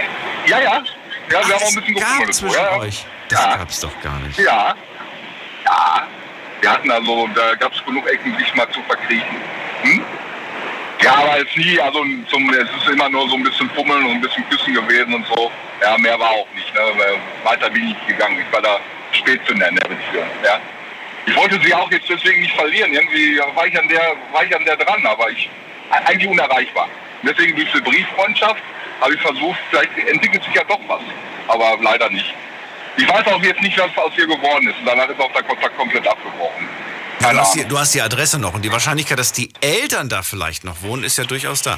[0.45, 0.83] Ja, ja.
[1.29, 2.77] Ja, wir haben auch ein bisschen gab zwischen ja.
[2.77, 3.05] euch.
[3.29, 3.55] Das Ja.
[3.57, 4.39] gab's doch gar nicht.
[4.39, 4.73] Ja.
[5.65, 6.07] Ja.
[6.61, 9.41] Wir hatten also, da gab es genug Ecken, sich mal zu verkriechen.
[9.83, 10.05] Hm?
[11.01, 14.11] Ja, aber jetzt nie, also zum, es ist immer nur so ein bisschen Fummeln und
[14.13, 15.51] ein bisschen Küssen gewesen und so.
[15.81, 16.73] Ja, mehr war auch nicht.
[16.73, 16.81] Ne?
[17.43, 18.39] Weiter bin ich gegangen.
[18.45, 18.79] Ich war da
[19.11, 20.27] Spätzünder in der Beziehung.
[20.43, 20.59] Ja?
[21.27, 22.93] Ich wollte sie auch jetzt deswegen nicht verlieren.
[22.93, 25.49] Irgendwie war ich an der, war ich an der dran, aber ich
[25.91, 26.89] eigentlich unerreichbar.
[27.21, 28.61] Deswegen diese Brieffreundschaft
[29.01, 31.01] habe ich versucht, vielleicht entwickelt sich ja doch was.
[31.47, 32.33] Aber leider nicht.
[32.97, 34.79] Ich weiß auch jetzt nicht, was aus ihr geworden ist.
[34.79, 36.67] Und danach ist auch der Kontakt komplett abgebrochen.
[37.19, 40.21] Du, hast die, du hast die Adresse noch und die Wahrscheinlichkeit, dass die Eltern da
[40.23, 41.77] vielleicht noch wohnen, ist ja durchaus da.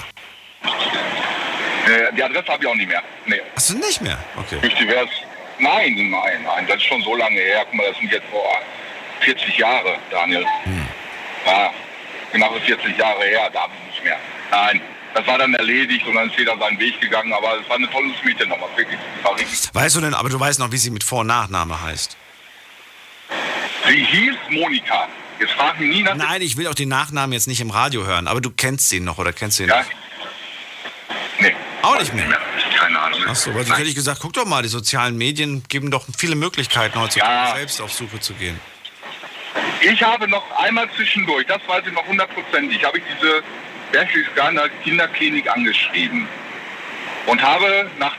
[1.88, 3.02] Äh, Die Adresse habe ich auch nicht mehr.
[3.25, 4.17] Nee, Hast du nicht mehr?
[4.36, 4.60] Okay.
[4.62, 5.10] nicht divers.
[5.58, 7.63] Nein, nein, nein, das ist schon so lange her.
[7.65, 8.43] Guck mal, das sind jetzt vor
[9.21, 10.45] 40 Jahre, Daniel.
[11.45, 11.71] Ja,
[12.32, 14.17] genau 40 Jahre her, da habe ich nicht mehr.
[14.52, 14.82] Nein,
[15.13, 17.34] das war dann erledigt und dann ist jeder seinen Weg gegangen.
[17.34, 18.99] Aber es war ein tolles Mädchen nochmal, wirklich.
[19.73, 22.15] Weißt du denn, aber du weißt noch, wie sie mit Vor- und Nachname heißt.
[23.88, 25.08] Sie hieß Monika.
[25.39, 28.06] Jetzt frag mich nie nach Nein, ich will auch den Nachnamen jetzt nicht im Radio
[28.06, 29.80] hören, aber du kennst ihn noch oder kennst du ihn Ja?
[29.82, 29.86] noch?
[31.39, 31.56] Nee.
[31.82, 32.25] Auch nicht mehr.
[32.78, 33.19] Keine Ahnung.
[33.28, 36.06] Ach so, weil sonst hätte ich gesagt, guck doch mal, die sozialen Medien geben doch
[36.17, 37.56] viele Möglichkeiten heutzutage Ja.
[37.56, 38.60] selbst auf Suche zu gehen.
[39.82, 43.41] Ich habe noch einmal zwischendurch, das weiß ich noch hundertprozentig, habe ich diese
[43.93, 46.28] Berchtesgadener Kinderklinik angeschrieben
[47.25, 48.15] und habe nach,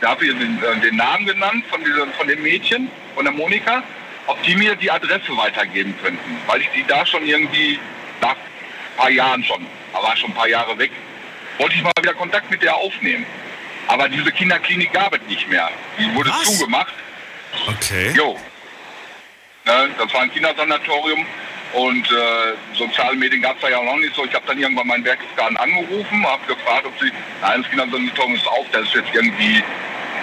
[0.00, 3.32] da habe ich den, äh, den Namen genannt von, dieser, von dem Mädchen, von der
[3.34, 3.82] Monika,
[4.26, 7.78] ob die mir die Adresse weitergeben könnten, weil ich die da schon irgendwie
[8.20, 10.90] nach ein paar Jahren schon, aber war schon ein paar Jahre weg,
[11.58, 13.26] wollte ich mal wieder Kontakt mit der aufnehmen.
[13.88, 15.68] Aber diese Kinderklinik gab es nicht mehr.
[15.98, 16.44] Die wurde Was?
[16.44, 16.94] zugemacht.
[17.66, 18.12] Okay.
[18.16, 18.38] Jo.
[19.64, 21.26] Ne, das war ein Kindersanatorium
[21.74, 24.24] und äh, soziale Medien gab es da ja auch noch nicht so.
[24.24, 28.46] Ich habe dann irgendwann meinen Werkesgarten angerufen, habe gefragt, ob sie, nein, das Kindersanatorium ist
[28.46, 29.62] auf, das ist jetzt irgendwie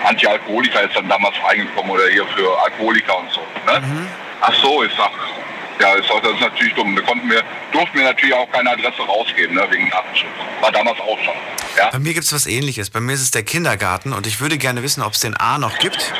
[0.05, 3.41] Anti-Alkoholiker, ist dann damals reingekommen oder hier für Alkoholiker und so.
[3.65, 4.07] Ne?
[4.41, 5.11] Ach so, ich sag,
[5.79, 6.95] ja, das ist natürlich dumm.
[6.95, 10.29] Wir konnten wir, durften wir natürlich auch keine Adresse rausgeben, ne, wegen Datenschutz.
[10.61, 11.33] War damals auch schon.
[11.77, 11.89] Ja?
[11.91, 12.89] Bei mir gibt es was ähnliches.
[12.89, 15.57] Bei mir ist es der Kindergarten und ich würde gerne wissen, ob es den A
[15.57, 16.13] noch gibt,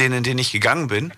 [0.00, 1.12] den, in den ich gegangen bin.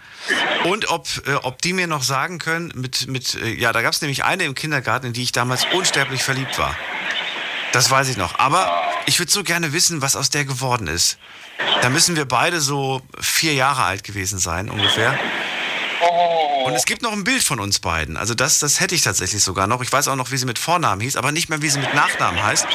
[0.65, 3.93] Und ob, äh, ob die mir noch sagen können, mit, mit äh, ja, da gab
[3.93, 6.77] es nämlich eine im Kindergarten, in die ich damals unsterblich verliebt war.
[7.73, 8.39] Das weiß ich noch.
[8.39, 11.19] Aber ich würde so gerne wissen, was aus der geworden ist.
[11.83, 15.19] Da müssen wir beide so vier Jahre alt gewesen sein, ungefähr.
[16.01, 18.17] Oh, Und es gibt noch ein Bild von uns beiden.
[18.17, 19.81] Also das, das hätte ich tatsächlich sogar noch.
[19.83, 21.93] Ich weiß auch noch, wie sie mit Vornamen hieß, aber nicht mehr, wie sie mit
[21.95, 22.67] Nachnamen heißt.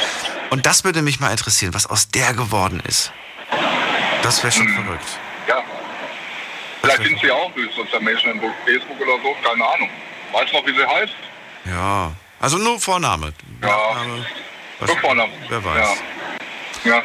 [0.50, 3.14] Und das würde mich mal interessieren, was aus der geworden ist.
[4.24, 5.08] Das wäre schon verrückt.
[5.48, 5.64] ja.
[6.82, 9.90] Vielleicht sind sie auch durch soziale Medien, Facebook oder so, keine Ahnung.
[10.34, 11.14] Weißt du noch, wie sie heißt?
[11.66, 12.12] Ja.
[12.42, 13.32] Also nur Vorname.
[13.62, 13.68] Ja.
[13.70, 14.26] Nachname.
[14.88, 15.30] Was-.
[15.50, 15.88] Wer weiß.
[16.86, 16.92] Ja.
[16.96, 17.04] ja.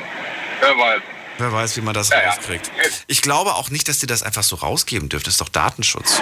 [0.61, 1.03] Wer weiß.
[1.39, 2.31] Wer weiß, wie man das Ja, ja.
[2.31, 2.71] rauskriegt.
[3.07, 5.25] Ich glaube auch nicht, dass die das einfach so rausgeben dürfen.
[5.25, 6.21] Das ist doch Datenschutz.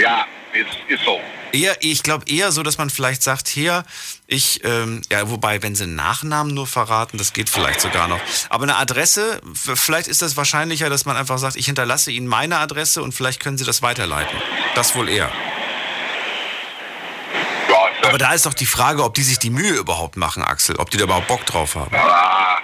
[0.00, 1.20] Ja, ist, ist so.
[1.52, 3.84] Eher, ich glaube eher so, dass man vielleicht sagt, hier,
[4.26, 8.20] ich, ähm, ja, wobei, wenn sie einen Nachnamen nur verraten, das geht vielleicht sogar noch.
[8.48, 12.58] Aber eine Adresse, vielleicht ist das wahrscheinlicher, dass man einfach sagt, ich hinterlasse Ihnen meine
[12.58, 14.38] Adresse und vielleicht können Sie das weiterleiten.
[14.74, 15.30] Das wohl eher.
[18.12, 20.76] Ja, Aber da ist doch die Frage, ob die sich die Mühe überhaupt machen, Axel,
[20.76, 21.90] ob die da überhaupt Bock drauf haben.
[21.94, 22.60] ja,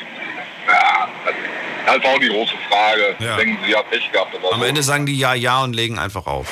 [1.87, 3.17] das ist auch die große Frage.
[3.19, 3.37] Ja.
[3.37, 4.67] Denken Sie, ja Pech gehabt oder Am so.
[4.67, 6.49] Ende sagen die ja, ja und legen einfach auf.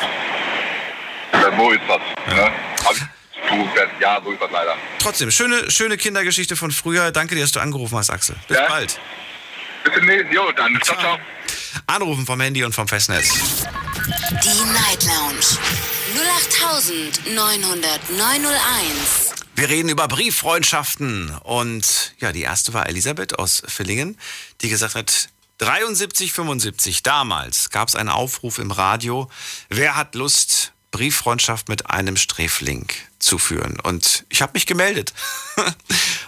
[1.34, 2.00] Ja, so ist das.
[2.34, 2.50] Ne?
[2.90, 3.68] Ich zu tun.
[4.00, 4.74] Ja, so ist das leider.
[4.98, 7.10] Trotzdem, schöne, schöne Kindergeschichte von früher.
[7.12, 8.36] Danke dir, dass du angerufen hast, Axel.
[8.48, 8.66] Bis Ja.
[8.66, 8.98] bald.
[9.84, 10.32] Bis demnächst.
[10.32, 10.80] Jo, dann.
[10.82, 11.18] Ciao, ciao.
[11.86, 13.28] Anrufen vom Handy und vom Festnetz.
[14.42, 15.58] Die Night Lounge
[16.16, 16.24] 0890901.
[19.54, 24.18] Wir reden über Brieffreundschaften und ja, die erste war Elisabeth aus Villingen,
[24.62, 29.30] die gesagt hat, 73, 75, damals gab es einen Aufruf im Radio,
[29.68, 33.80] wer hat Lust, Brieffreundschaft mit einem Sträfling zu führen?
[33.80, 35.12] Und ich habe mich gemeldet.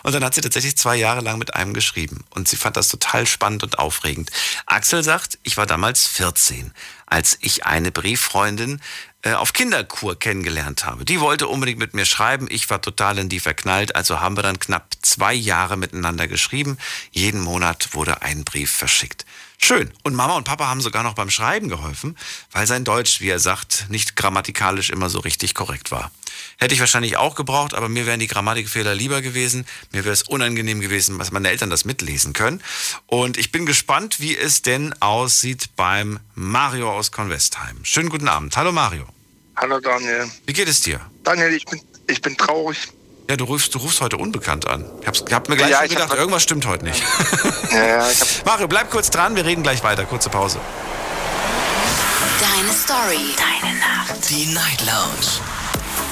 [0.03, 2.25] und dann hat sie tatsächlich zwei Jahre lang mit einem geschrieben.
[2.31, 4.31] Und sie fand das total spannend und aufregend.
[4.67, 6.73] Axel sagt, ich war damals 14,
[7.07, 8.81] als ich eine Brieffreundin
[9.25, 11.05] auf Kinderkur kennengelernt habe.
[11.05, 12.47] Die wollte unbedingt mit mir schreiben.
[12.51, 13.97] Ich war total in die verknallt.
[13.97, 16.79] Also haben wir dann knapp zwei Jahre miteinander geschrieben.
[17.11, 19.27] Jeden Monat wurde ein Brief verschickt.
[19.61, 19.93] Schön.
[20.05, 22.17] Und Mama und Papa haben sogar noch beim Schreiben geholfen,
[22.53, 26.11] weil sein Deutsch, wie er sagt, nicht grammatikalisch immer so richtig korrekt war.
[26.59, 29.67] Hätte ich wahrscheinlich auch gebraucht, aber mir wären die Grammatikfehler lieber gewesen.
[29.93, 32.63] Mir wäre es unangenehm gewesen, dass meine Eltern das mitlesen können.
[33.07, 37.85] Und ich bin gespannt, wie es denn aussieht beim Mario aus Convestheim.
[37.85, 38.57] Schönen guten Abend.
[38.57, 39.07] Hallo Mario.
[39.57, 40.31] Hallo Daniel.
[40.47, 41.01] Wie geht es dir?
[41.25, 42.89] Daniel, ich bin, ich bin traurig.
[43.31, 44.85] Ja, du rufst, du rufst heute unbekannt an.
[45.03, 47.03] Ich hab's- ich hab mir gleich Ja, schon ich hab gedacht, irgendwas stimmt heute nicht.
[47.71, 50.07] Ja, ja, ich hab, Mario, bleib kurz dran, wir reden gleich weiter.
[50.07, 50.59] Kurze Pause.
[52.41, 53.35] Deine Story.
[53.37, 54.31] Deine Nacht.
[54.31, 55.43] Die Night Lounge.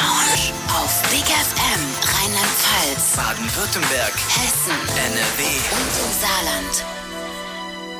[0.00, 0.52] Lounge.
[0.68, 5.42] Auf Big FM Rheinland-Pfalz, Baden-Württemberg, Hessen NRW.
[5.72, 6.84] und im Saarland.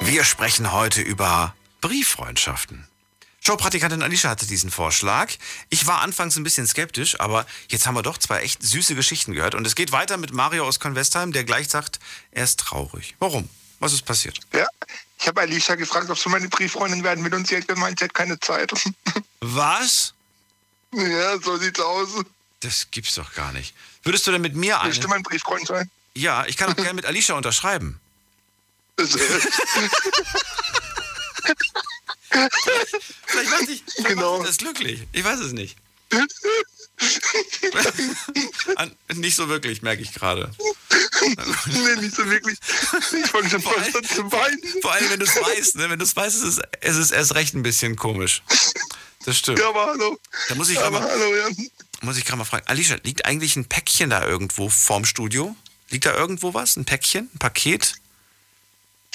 [0.03, 2.87] Wir sprechen heute über Brieffreundschaften.
[3.45, 5.33] Showpraktikantin Alicia hatte diesen Vorschlag.
[5.71, 9.33] Ich war anfangs ein bisschen skeptisch, aber jetzt haben wir doch zwei echt süße Geschichten
[9.33, 9.55] gehört.
[9.55, 11.99] Und es geht weiter mit Mario aus Convestheim, der gleich sagt,
[12.31, 13.17] er ist traurig.
[13.19, 13.49] Warum?
[13.81, 14.41] Was ist passiert?
[14.55, 14.67] ja.
[15.21, 18.05] Ich habe Alicia gefragt, ob sie meine Brieffreundin werden will und sie hat gemeint, sie
[18.05, 18.73] hat keine Zeit.
[19.41, 20.15] Was?
[20.93, 22.09] Ja, so sieht's aus.
[22.61, 23.75] Das gibt's doch gar nicht.
[24.03, 25.91] Würdest du denn mit mir Willst du mein Brieffreund sein?
[26.15, 28.01] Ja, ich kann auch gerne mit Alicia unterschreiben.
[33.27, 34.39] Vielleicht macht dich, vielleicht Genau.
[34.39, 35.07] dich das glücklich.
[35.13, 35.77] Ich weiß es nicht.
[38.77, 40.51] An, nicht so wirklich, merke ich gerade.
[41.67, 42.59] nee, nicht so wirklich.
[43.25, 44.61] Ich fange schon fast an zu weinen.
[44.83, 45.91] Vor allem, wenn du es weißt, ne?
[45.91, 48.43] Wenn du es weißt, ist es, erst recht ein bisschen komisch.
[49.29, 49.59] Das stimmt.
[49.59, 50.19] Ja, aber hallo.
[50.49, 51.49] Da muss ich gerade Aber mal, hallo, ja.
[52.01, 52.67] muss ich gerade mal fragen.
[52.67, 55.55] Alicia, liegt eigentlich ein Päckchen da irgendwo vorm Studio?
[55.91, 56.77] Liegt da irgendwo was?
[56.77, 57.29] Ein Päckchen?
[57.35, 57.97] Ein Paket?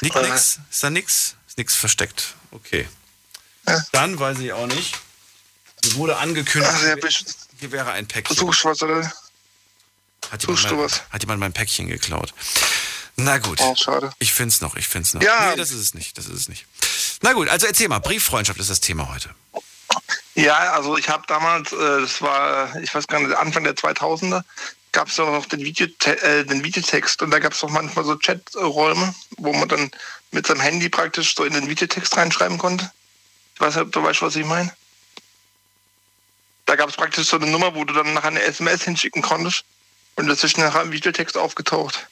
[0.02, 0.30] Liegt Äh.
[0.30, 0.60] nix?
[0.70, 1.36] Ist da nix?
[1.48, 2.36] Ist nix versteckt.
[2.52, 2.88] Okay.
[3.68, 3.84] Ja.
[3.92, 5.00] Dann weiß ich auch nicht.
[5.84, 6.96] Mir wurde angekündigt, Also, ja,
[7.60, 8.38] hier, wäre ein Päckchen.
[8.38, 9.12] Suchst du was, oder?
[10.30, 11.02] Hat jemand, du mein, was?
[11.10, 12.36] hat jemand mein Päckchen geklaut?
[13.16, 13.60] Na gut.
[13.62, 14.14] Oh, schade.
[14.20, 15.24] Ich find's noch, ich find's noch.
[15.24, 15.50] Ja.
[15.50, 16.68] Nee, das ist es nicht, das ist es nicht.
[17.24, 19.34] Na gut, also erzähl mal, Brieffreundschaft ist das Thema heute.
[20.36, 24.44] Ja, also ich habe damals, äh, das war, ich weiß gar nicht, Anfang der 2000er,
[24.92, 28.18] gab es noch den, Videote äh, den Videotext und da gab es auch manchmal so
[28.18, 29.92] Chaträume, wo man dann
[30.32, 32.92] mit seinem Handy praktisch so in den Videotext reinschreiben konnte.
[33.56, 34.74] Ich weiß nicht, ob du weißt, was ich meine.
[36.66, 39.66] Da gab es praktisch so eine Nummer, wo du dann nachher eine SMS hinschicken konntest
[40.16, 42.08] und das ist nachher im Videotext aufgetaucht.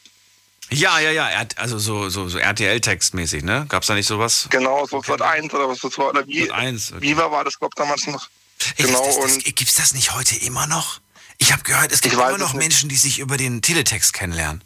[0.74, 3.66] Ja, ja, ja, also so, so, so RTL-Textmäßig, ne?
[3.68, 4.48] Gab's da nicht sowas?
[4.50, 6.10] Genau, so Sat 1 oder was das war.
[6.10, 7.02] Oder wie, Sat 1, okay.
[7.02, 8.30] Viva war das, glaube ich, damals noch.
[8.78, 11.02] Genau, das, das, gibt's das nicht heute immer noch?
[11.40, 12.60] Ich habe gehört, es gibt immer noch es.
[12.60, 14.64] Menschen, die sich über den Teletext kennenlernen.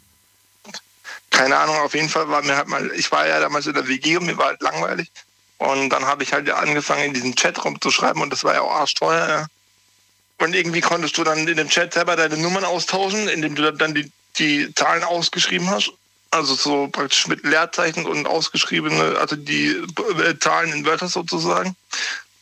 [1.30, 3.88] keine Ahnung, auf jeden Fall war mir halt mal, ich war ja damals in der
[3.88, 5.10] WG und mir war halt langweilig.
[5.58, 8.60] Und dann habe ich halt angefangen, in diesen Chatraum zu schreiben und das war ja
[8.60, 9.28] auch arschteuer.
[9.28, 9.46] Ja.
[10.38, 13.94] Und irgendwie konntest du dann in dem Chat selber deine Nummern austauschen, indem du dann
[13.94, 15.92] die, die Zahlen ausgeschrieben hast.
[16.30, 21.76] Also so praktisch mit Leerzeichen und ausgeschriebene, also die äh, Zahlen in Wörter sozusagen.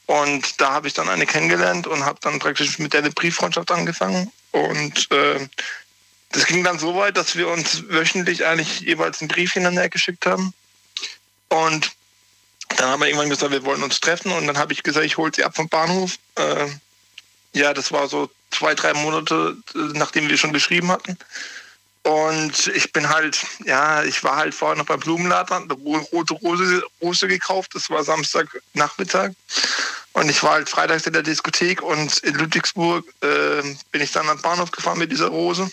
[0.07, 3.71] Und da habe ich dann eine kennengelernt und habe dann praktisch mit der eine Brieffreundschaft
[3.71, 4.31] angefangen.
[4.53, 5.49] Und äh,
[6.33, 10.27] das ging dann so weit, dass wir uns wöchentlich eigentlich jeweils einen Brief hinterher geschickt
[10.27, 10.53] haben.
[11.49, 11.93] Und
[12.77, 14.33] dann haben wir irgendwann gesagt, wir wollen uns treffen.
[14.33, 16.17] Und dann habe ich gesagt, ich hole sie ab vom Bahnhof.
[16.35, 16.67] Äh,
[17.53, 21.17] ja, das war so zwei, drei Monate, äh, nachdem wir schon geschrieben hatten.
[22.05, 27.27] Und ich bin halt, ja, ich war halt vorher noch beim Blumenladen, rote Rose, Rose
[27.27, 27.75] gekauft.
[27.75, 29.31] Das war Samstagnachmittag.
[30.13, 34.29] Und ich war halt freitags in der Diskothek und in Ludwigsburg äh, bin ich dann
[34.29, 35.69] am Bahnhof gefahren mit dieser Rose.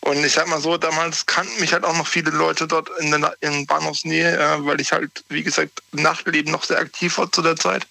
[0.00, 3.10] Und ich sag mal so, damals kannten mich halt auch noch viele Leute dort in
[3.10, 7.42] der in Bahnhofsnähe, äh, weil ich halt, wie gesagt, Nachtleben noch sehr aktiv war zu
[7.42, 7.86] der Zeit.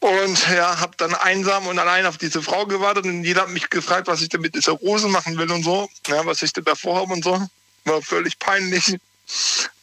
[0.00, 3.68] Und ja, habe dann einsam und allein auf diese Frau gewartet und jeder hat mich
[3.68, 6.64] gefragt, was ich denn mit dieser Rose machen will und so, ja, was ich denn
[6.64, 7.46] davor habe und so.
[7.84, 8.96] War völlig peinlich.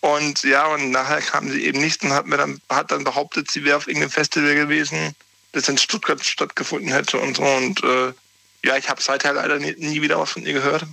[0.01, 3.51] Und ja, und nachher kam sie eben nicht und hat mir dann, hat dann behauptet,
[3.51, 5.15] sie wäre auf irgendeinem Festival gewesen,
[5.51, 7.43] das in Stuttgart stattgefunden hätte und so.
[7.43, 8.13] Und äh,
[8.65, 10.83] ja, ich habe seither leider nie, nie wieder was von ihr gehört.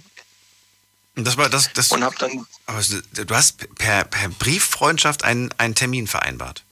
[1.17, 5.53] Und das war das, das Und habe dann aber du hast per, per Brieffreundschaft einen,
[5.59, 6.63] einen Termin vereinbart.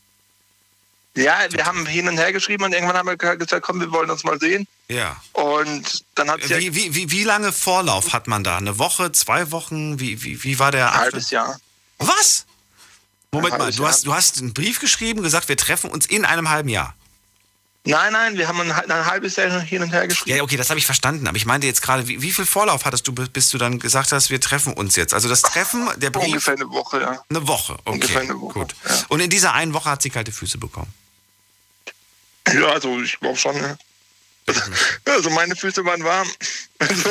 [1.15, 4.11] Ja, wir haben hin und her geschrieben und irgendwann haben wir gesagt, komm, wir wollen
[4.11, 4.67] uns mal sehen.
[4.89, 5.21] Ja.
[5.33, 8.57] Und dann hat sie Wie, wie, wie, wie lange Vorlauf hat man da?
[8.57, 10.01] Eine Woche, zwei Wochen?
[10.01, 11.61] Wie, wie, wie war der ein halbes Jahr.
[11.99, 12.47] Was?
[13.31, 16.51] Moment mal, du hast, du hast einen Brief geschrieben, gesagt, wir treffen uns in einem
[16.51, 16.95] halben Jahr.
[17.85, 20.37] Nein, nein, wir haben ein, ein halbes Jahr hin und her geschrieben.
[20.37, 21.27] Ja, okay, das habe ich verstanden.
[21.27, 24.13] Aber ich meinte jetzt gerade, wie, wie viel Vorlauf hattest du, bis du dann gesagt
[24.13, 25.13] hast, wir treffen uns jetzt?
[25.15, 27.23] Also das Treffen, der Brief, Ungefähr eine Woche, ja.
[27.29, 27.73] eine Woche.
[27.85, 28.75] Okay, Ungefähr eine Woche, gut.
[28.89, 28.95] ja.
[29.09, 30.93] Und in dieser einen Woche hat sie kalte Füße bekommen.
[32.49, 33.77] Ja, also ich glaube schon, ja.
[35.05, 36.29] Also meine Füße waren warm.
[36.79, 37.11] Also,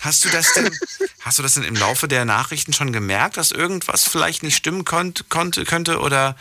[0.00, 0.78] Hast du das denn,
[1.20, 4.84] hast du das denn im Laufe der Nachrichten schon gemerkt, dass irgendwas vielleicht nicht stimmen
[4.84, 6.36] konnte, konnte könnte oder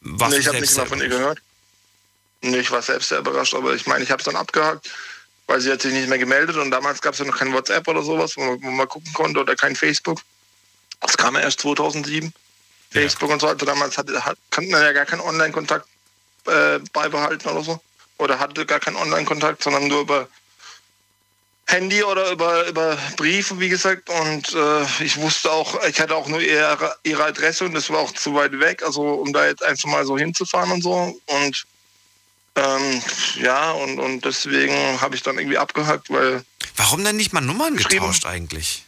[0.00, 1.38] was nee, ich habe nichts mehr von ihr gehört.
[2.40, 4.90] Nee, ich war selbst sehr überrascht, aber ich meine, ich habe es dann abgehakt,
[5.46, 7.86] weil sie hat sich nicht mehr gemeldet und damals gab es ja noch kein WhatsApp
[7.86, 10.20] oder sowas, wo man, wo man gucken konnte oder kein Facebook.
[11.00, 12.32] Das kam ja erst 2007.
[12.90, 13.48] Facebook und so.
[13.48, 15.86] Also damals hatte, hat, konnte man ja gar keinen Online-Kontakt
[16.46, 17.80] äh, beibehalten oder so.
[18.18, 20.28] Oder hatte gar keinen Online-Kontakt, sondern nur über
[21.66, 24.08] Handy oder über, über Briefe, wie gesagt.
[24.08, 27.98] Und äh, ich wusste auch, ich hatte auch nur ihre, ihre Adresse und das war
[27.98, 31.20] auch zu weit weg, also um da jetzt einfach mal so hinzufahren und so.
[31.26, 31.66] Und
[32.54, 33.02] ähm,
[33.42, 36.42] ja, und, und deswegen habe ich dann irgendwie abgehakt, weil
[36.76, 38.85] Warum denn nicht mal Nummern getauscht eigentlich?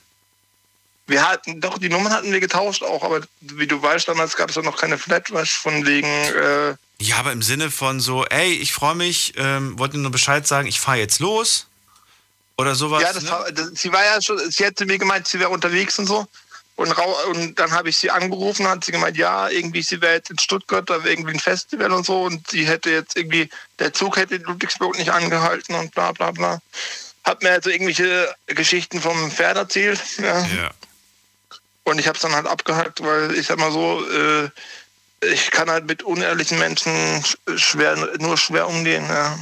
[1.08, 4.50] Wir hatten, doch, die Nummern hatten wir getauscht auch, aber wie du weißt, damals gab
[4.50, 8.52] es ja noch keine Flatwash von wegen, äh, Ja, aber im Sinne von so, ey,
[8.52, 11.66] ich freue mich, ähm, wollte nur Bescheid sagen, ich fahre jetzt los.
[12.58, 13.02] Oder sowas.
[13.02, 13.30] ja, das ne?
[13.30, 16.26] war, das, sie war ja schon, sie hätte mir gemeint, sie wäre unterwegs und so.
[16.74, 16.92] Und,
[17.30, 20.38] und dann habe ich sie angerufen, hat sie gemeint, ja, irgendwie, sie wäre jetzt in
[20.38, 22.22] Stuttgart, da wäre irgendwie ein Festival und so.
[22.22, 23.48] Und sie hätte jetzt irgendwie,
[23.78, 26.60] der Zug hätte in Ludwigsburg nicht angehalten und bla bla bla.
[27.24, 30.00] Hat mir also irgendwelche Geschichten vom Pferd erzählt.
[30.18, 30.40] Ja.
[30.46, 30.70] Ja.
[31.88, 34.50] Und ich habe es dann halt abgehakt, weil ich sag mal so, äh,
[35.22, 39.06] ich kann halt mit unehrlichen Menschen sch- schwer, nur schwer umgehen.
[39.08, 39.38] Ja.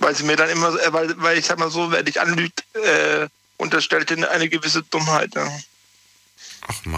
[0.00, 2.64] Weil sie mir dann immer, äh, weil, weil ich sag mal so, wer dich anlügt,
[2.74, 3.28] äh,
[3.58, 5.34] unterstellt ihnen eine gewisse Dummheit.
[5.34, 5.48] Ja.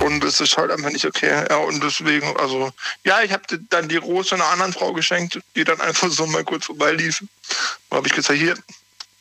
[0.00, 1.46] Und das ist halt einfach nicht okay.
[1.50, 2.72] Ja, und deswegen, also,
[3.04, 6.42] ja, ich habe dann die Rose einer anderen Frau geschenkt, die dann einfach so mal
[6.42, 7.20] kurz vorbeilief.
[7.20, 8.56] Und habe ich gesagt, hier.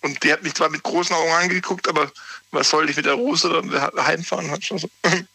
[0.01, 2.09] Und die hat mich zwar mit großen Augen angeguckt, aber
[2.51, 4.51] was soll ich mit der Rose dann heimfahren?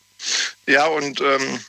[0.66, 1.60] ja, und ähm,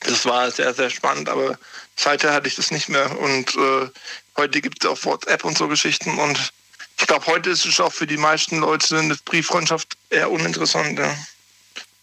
[0.00, 1.58] das war sehr, sehr spannend, aber
[1.96, 3.18] seither hatte ich das nicht mehr.
[3.18, 3.88] Und äh,
[4.36, 6.18] heute gibt es auch WhatsApp und so Geschichten.
[6.18, 6.52] Und
[6.98, 10.98] ich glaube, heute ist es auch für die meisten Leute eine Brieffreundschaft eher uninteressant.
[10.98, 11.16] Ja.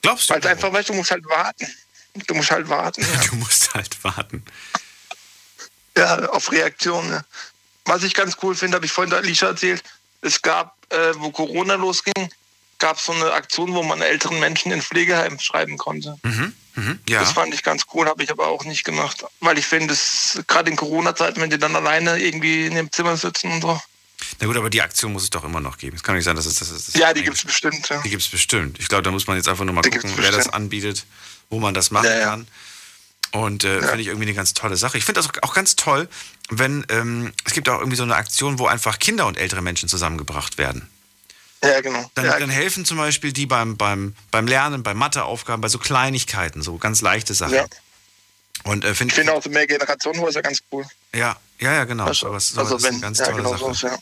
[0.01, 0.33] Glaubst du?
[0.33, 1.67] Weil einfach, weißt du, musst halt warten.
[2.25, 3.05] Du musst halt warten.
[3.13, 3.21] Ja.
[3.29, 4.43] Du musst halt warten.
[5.95, 7.11] Ja, auf Reaktionen.
[7.11, 7.25] Ja.
[7.85, 9.83] Was ich ganz cool finde, habe ich vorhin der Alicia erzählt,
[10.27, 12.29] es gab, äh, wo Corona losging,
[12.79, 16.17] gab es so eine Aktion, wo man älteren Menschen in Pflegeheimen schreiben konnte.
[16.23, 17.21] Mhm, mhm, ja.
[17.21, 19.25] Das fand ich ganz cool, habe ich aber auch nicht gemacht.
[19.39, 19.95] Weil ich finde,
[20.47, 23.81] gerade in Corona-Zeiten, wenn die dann alleine irgendwie in dem Zimmer sitzen und so.
[24.39, 25.95] Na gut, aber die Aktion muss es doch immer noch geben.
[25.95, 26.97] Es kann nicht sein, dass es das ist.
[26.97, 27.87] Ja, die gibt es bestimmt.
[27.89, 28.01] Ja.
[28.01, 28.79] Die gibt es bestimmt.
[28.79, 31.05] Ich glaube, da muss man jetzt einfach nur mal Die gucken, wer das anbietet,
[31.49, 32.25] wo man das machen ja.
[32.25, 32.47] kann.
[33.31, 34.97] Und äh, finde ich irgendwie eine ganz tolle Sache.
[34.97, 36.07] Ich finde das auch, ganz toll,
[36.49, 39.89] wenn ähm, es gibt auch irgendwie so eine Aktion, wo einfach Kinder und ältere Menschen
[39.89, 40.89] zusammengebracht werden.
[41.63, 42.09] Ja, genau.
[42.15, 45.79] Dann, ja, dann helfen zum Beispiel die beim, beim, beim Lernen, bei Matheaufgaben, bei so
[45.79, 47.55] Kleinigkeiten, so ganz leichte Sachen.
[47.55, 47.65] Ja.
[48.63, 50.85] Und äh, ich finde auch so mehr Generationenhäuser ganz cool.
[51.13, 52.05] ja, ja, ja, genau.
[52.05, 53.59] Also, sowas, sowas also ist wenn, eine ganz ja, tolle genau Sache.
[53.59, 53.97] sowas, ja.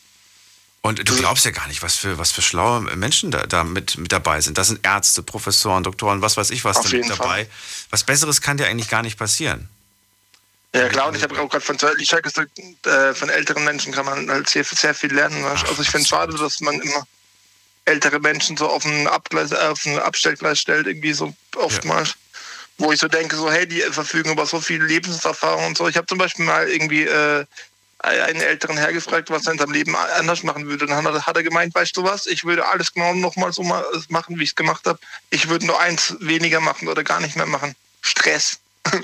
[0.86, 3.98] Und du glaubst ja gar nicht, was für, was für schlaue Menschen da, da mit,
[3.98, 4.60] mit dabei sind.
[4.60, 7.50] Das sind Ärzte, Professoren, Doktoren, was weiß ich was da mit dabei.
[7.90, 9.68] Was Besseres kann dir eigentlich gar nicht passieren.
[10.76, 12.52] Ja klar, und ich habe auch gerade von Alicia gesagt,
[12.86, 15.42] äh, von älteren Menschen kann man halt sehr, sehr viel lernen.
[15.42, 15.48] du.
[15.48, 17.08] Also ich finde es schade, dass man immer
[17.86, 22.14] ältere Menschen so auf ein, Abgleis, äh, auf ein Abstellgleis stellt, irgendwie so oftmals.
[22.78, 25.88] Wo ich so denke, so hey, die verfügen über so viel Lebenserfahrung und so.
[25.88, 27.44] Ich habe zum Beispiel mal irgendwie äh,
[28.06, 30.86] einen älteren Herr gefragt, was er in seinem Leben anders machen würde.
[30.86, 34.38] Dann hat er, gemeint, weißt du was, ich würde alles genau nochmal so mal machen,
[34.38, 35.00] wie ich es gemacht habe.
[35.30, 37.76] Ich würde nur eins weniger machen oder gar nicht mehr machen.
[38.02, 38.60] Stress.
[38.86, 39.02] hat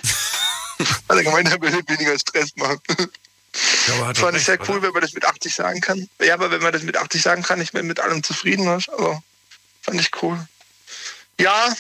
[1.10, 2.80] er gemeint, er würde weniger Stress machen.
[3.88, 4.84] Ja, aber Das fand ich sehr cool, oder?
[4.84, 6.08] wenn man das mit 80 sagen kann.
[6.22, 8.66] Ja, aber wenn man das mit 80 sagen kann, ich bin mit allem zufrieden.
[8.66, 8.90] weißt.
[8.90, 9.22] Also,
[9.82, 10.48] fand ich cool.
[11.40, 11.74] Ja,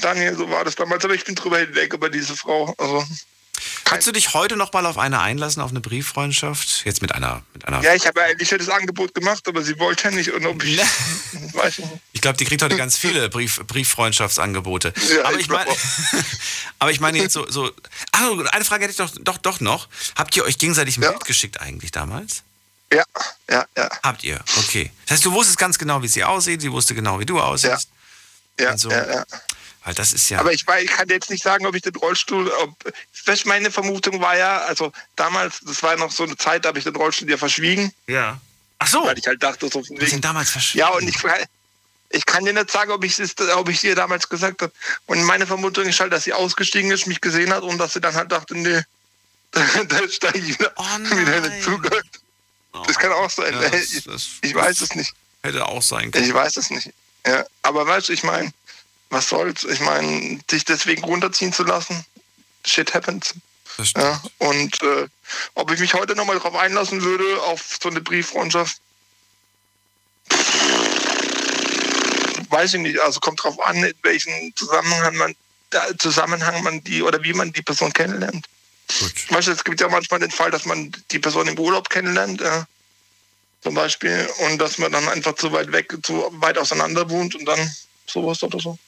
[0.00, 2.74] Daniel, so war das damals, aber ich bin drüber hinweg über diese Frau.
[2.78, 3.04] Also,
[3.84, 6.84] Kannst du dich heute noch mal auf eine einlassen, auf eine Brieffreundschaft?
[6.84, 7.82] Jetzt mit einer, mit einer.
[7.82, 10.32] ja, ich habe ja eigentlich das Angebot gemacht, aber sie wollte ja nicht.
[10.32, 10.78] Und ob ich,
[11.52, 11.82] weiß
[12.12, 14.94] ich glaube, die kriegt heute ganz viele Brief, Brieffreundschaftsangebote.
[15.14, 15.66] Ja, aber, ich mein,
[16.78, 17.70] aber ich meine jetzt so, so.
[18.12, 19.88] Ach, eine Frage hätte ich doch, doch, doch noch.
[20.16, 21.10] Habt ihr euch gegenseitig ein Ja.
[21.10, 22.42] Bild geschickt eigentlich damals?
[22.92, 23.04] Ja,
[23.50, 24.90] ja, ja, Habt ihr, okay.
[25.06, 27.88] Das heißt, du wusstest ganz genau, wie sie aussieht, sie wusste genau, wie du aussiehst.
[28.58, 29.24] ja, Also, ja, ja.
[29.84, 30.38] Weil das ist ja.
[30.38, 32.76] Aber ich, weiß, ich kann jetzt nicht sagen, ob ich den Rollstuhl, ob,
[33.46, 36.84] meine Vermutung war ja, also damals, das war noch so eine Zeit, da habe ich
[36.84, 38.40] den Rollstuhl ja verschwiegen, ja.
[38.78, 40.78] Ach so, weil ich halt dachte, so von wegen, damals verschwunden.
[40.78, 41.16] Ja, und ich,
[42.10, 44.72] ich kann dir nicht sagen, ob ich es ob ich ihr damals gesagt habe.
[45.06, 48.00] Und meine Vermutung ist halt, dass sie ausgestiegen ist, mich gesehen hat und dass sie
[48.00, 48.82] dann halt dachte, nee,
[49.52, 50.82] da steige ich wieder, Oh
[51.16, 51.88] wieder in den Zug.
[52.86, 53.52] Das kann auch sein.
[53.54, 55.12] Ja, das- ich, das- ich weiß es nicht.
[55.42, 56.24] Hätte auch sein können.
[56.24, 56.90] Ich weiß es nicht.
[57.26, 58.52] Ja, aber weißt du, ich meine,
[59.12, 59.64] was soll's?
[59.64, 62.04] Ich meine, dich deswegen runterziehen zu lassen,
[62.66, 63.34] shit happens.
[63.96, 65.06] Ja, und äh,
[65.54, 68.78] ob ich mich heute nochmal drauf einlassen würde, auf so eine Brieffreundschaft,
[72.48, 72.98] weiß ich nicht.
[73.00, 75.34] Also kommt drauf an, in welchem Zusammenhang man,
[75.98, 78.46] Zusammenhang man die oder wie man die Person kennenlernt.
[78.98, 79.30] Gut.
[79.30, 82.42] Weißt du, es gibt ja manchmal den Fall, dass man die Person im Urlaub kennenlernt,
[82.42, 82.66] ja,
[83.62, 87.46] zum Beispiel, und dass man dann einfach zu weit weg, zu weit auseinander wohnt und
[87.46, 87.74] dann
[88.06, 88.78] sowas oder so.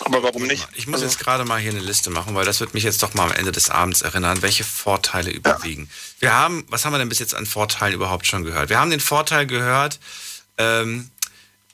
[0.00, 0.66] Aber warum nicht?
[0.74, 3.02] Ich muss Also- jetzt gerade mal hier eine Liste machen, weil das wird mich jetzt
[3.02, 5.90] doch mal am Ende des Abends erinnern, welche Vorteile überwiegen.
[6.20, 8.68] Wir haben, was haben wir denn bis jetzt an Vorteilen überhaupt schon gehört?
[8.70, 9.98] Wir haben den Vorteil gehört,
[10.56, 11.10] ähm,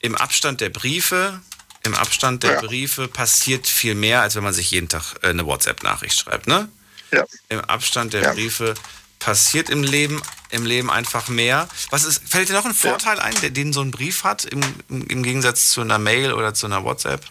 [0.00, 1.40] im Abstand der Briefe,
[1.82, 2.60] im Abstand der Ja.
[2.62, 6.68] Briefe passiert viel mehr, als wenn man sich jeden Tag äh, eine WhatsApp-Nachricht schreibt, ne?
[7.12, 7.24] Ja.
[7.50, 8.32] Im Abstand der Ja.
[8.32, 8.74] Briefe
[9.18, 10.20] passiert im Leben,
[10.50, 11.68] im Leben einfach mehr.
[11.90, 15.22] Was ist, fällt dir noch ein Vorteil ein, den so ein Brief hat, im, im
[15.22, 17.24] Gegensatz zu einer Mail oder zu einer WhatsApp?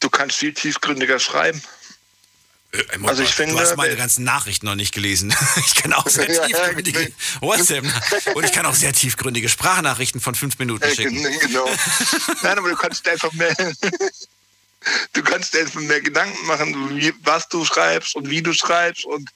[0.00, 1.60] Du kannst viel tiefgründiger schreiben.
[2.72, 5.34] Äh, Also ich du finde, hast meine der- ganzen Nachrichten noch nicht gelesen.
[5.66, 7.84] Ich kann auch sehr ja, tiefgründige WhatsApp
[8.34, 11.22] und ich kann auch sehr tiefgründige Sprachnachrichten von fünf Minuten schicken.
[11.22, 11.68] gen- genau.
[12.42, 13.54] Nein, aber du kannst einfach mehr.
[15.12, 19.28] Du kannst einfach mehr Gedanken machen, was du schreibst und wie du schreibst und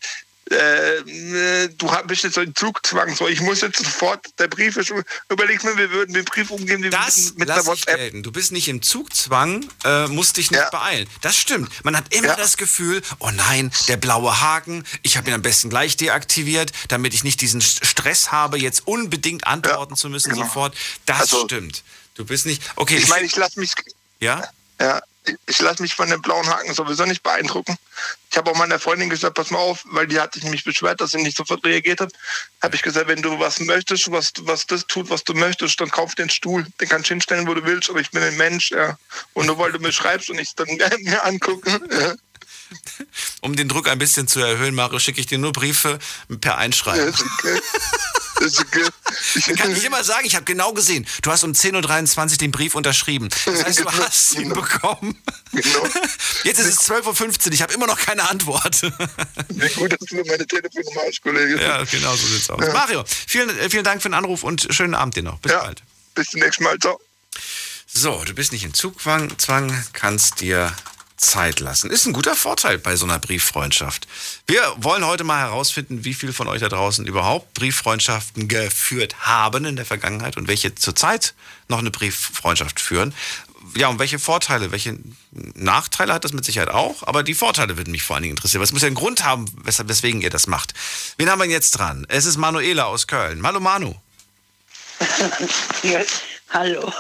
[0.50, 3.14] äh, du bist jetzt so in Zugzwang.
[3.14, 4.92] So, ich muss jetzt sofort, der Brief ist,
[5.28, 7.96] überleg mir, wir würden den Brief umgehen wie Das mit einer ich WhatsApp.
[7.96, 8.22] gelten.
[8.22, 10.70] Du bist nicht im Zugzwang, äh, musst dich nicht Ja.
[10.70, 11.08] beeilen.
[11.20, 11.70] Das stimmt.
[11.84, 12.36] Man hat immer Ja.
[12.36, 17.14] das Gefühl, oh nein, der blaue Haken, ich habe ihn am besten gleich deaktiviert, damit
[17.14, 20.44] ich nicht diesen St- Stress habe, jetzt unbedingt antworten Ja, zu müssen genau.
[20.44, 20.76] sofort.
[21.06, 21.82] Das Also- stimmt.
[22.14, 22.62] Du bist nicht.
[22.76, 23.72] Okay, Ich meine, ich lasse mich,
[24.20, 24.46] ja?
[24.78, 25.00] ja,
[25.46, 27.76] ich lasse mich von den blauen Haken sowieso nicht beeindrucken.
[28.30, 31.00] Ich habe auch meiner Freundin gesagt, pass mal auf, weil die hat sich nämlich beschwert,
[31.00, 32.12] dass sie nicht sofort reagiert hat.
[32.60, 35.90] Habe ich gesagt, wenn du was möchtest, was, was das tut, was du möchtest, dann
[35.90, 36.66] kauf den Stuhl.
[36.80, 38.98] Den kannst du hinstellen, wo du willst, aber ich bin ein Mensch, ja.
[39.34, 40.68] Und nur weil du mir schreibst und ich es dann
[41.02, 41.80] mir angucken.
[41.90, 42.14] Ja.
[43.42, 45.98] Um den Druck ein bisschen zu erhöhen, Mario, schicke ich dir nur Briefe
[46.40, 47.12] per Einschreiben.
[47.12, 47.60] Ja, okay.
[49.46, 52.50] Dann kann ich immer sagen, ich habe genau gesehen, du hast um 10.23 Uhr den
[52.50, 53.28] Brief unterschrieben.
[53.44, 54.04] Das heißt, du genau.
[54.04, 55.22] hast ihn bekommen.
[55.52, 55.86] Genau.
[56.44, 58.82] Jetzt ist es 12.15 Uhr, ich habe immer noch keine Antwort.
[59.48, 61.60] Wie gut, dass du mir meine Telefonnummer hast, Kollege.
[61.62, 62.64] Ja, genau so sieht's aus.
[62.64, 62.72] Ja.
[62.72, 65.38] Mario, vielen, äh, vielen Dank für den Anruf und schönen Abend dir noch.
[65.40, 65.60] Bis ja.
[65.62, 65.82] bald.
[66.14, 66.78] Bis zum nächsten Mal.
[66.78, 67.00] Ciao.
[67.94, 69.36] So, du bist nicht in Zugzwang,
[69.92, 70.74] kannst dir
[71.22, 71.90] Zeit lassen.
[71.90, 74.06] Ist ein guter Vorteil bei so einer Brieffreundschaft.
[74.46, 79.64] Wir wollen heute mal herausfinden, wie viele von euch da draußen überhaupt Brieffreundschaften geführt haben
[79.64, 81.34] in der Vergangenheit und welche zurzeit
[81.68, 83.14] noch eine Brieffreundschaft führen.
[83.76, 84.98] Ja, und welche Vorteile, welche
[85.30, 88.60] Nachteile hat das mit Sicherheit auch, aber die Vorteile würden mich vor allen Dingen interessieren.
[88.60, 90.74] Was muss ja einen Grund haben, weswegen ihr das macht.
[91.16, 92.04] Wen haben wir jetzt dran?
[92.08, 93.46] Es ist Manuela aus Köln.
[93.46, 93.94] Hallo Manu.
[96.50, 96.92] hallo.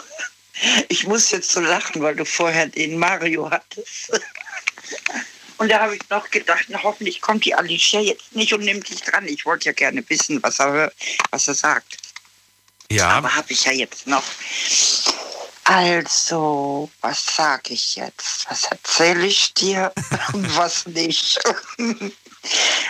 [0.88, 4.10] Ich muss jetzt so lachen, weil du vorher den Mario hattest.
[5.58, 8.88] Und da habe ich noch gedacht, na, hoffentlich kommt die Alicia jetzt nicht und nimmt
[8.88, 9.26] dich dran.
[9.26, 10.92] Ich wollte ja gerne wissen, was er,
[11.30, 11.98] was er sagt.
[12.90, 13.08] Ja.
[13.10, 14.24] Aber habe ich ja jetzt noch.
[15.64, 18.50] Also, was sage ich jetzt?
[18.50, 19.92] Was erzähle ich dir
[20.32, 21.40] und was nicht?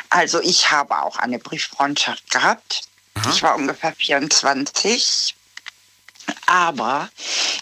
[0.09, 2.83] also, ich habe auch eine Brieffreundschaft gehabt.
[3.15, 3.31] Aha.
[3.31, 5.37] Ich war ungefähr 24
[6.47, 7.09] aber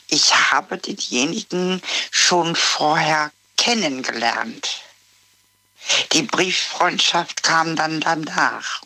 [0.08, 4.82] ich habe denjenigen schon vorher kennengelernt.
[6.12, 8.82] Die Brieffreundschaft kam dann danach.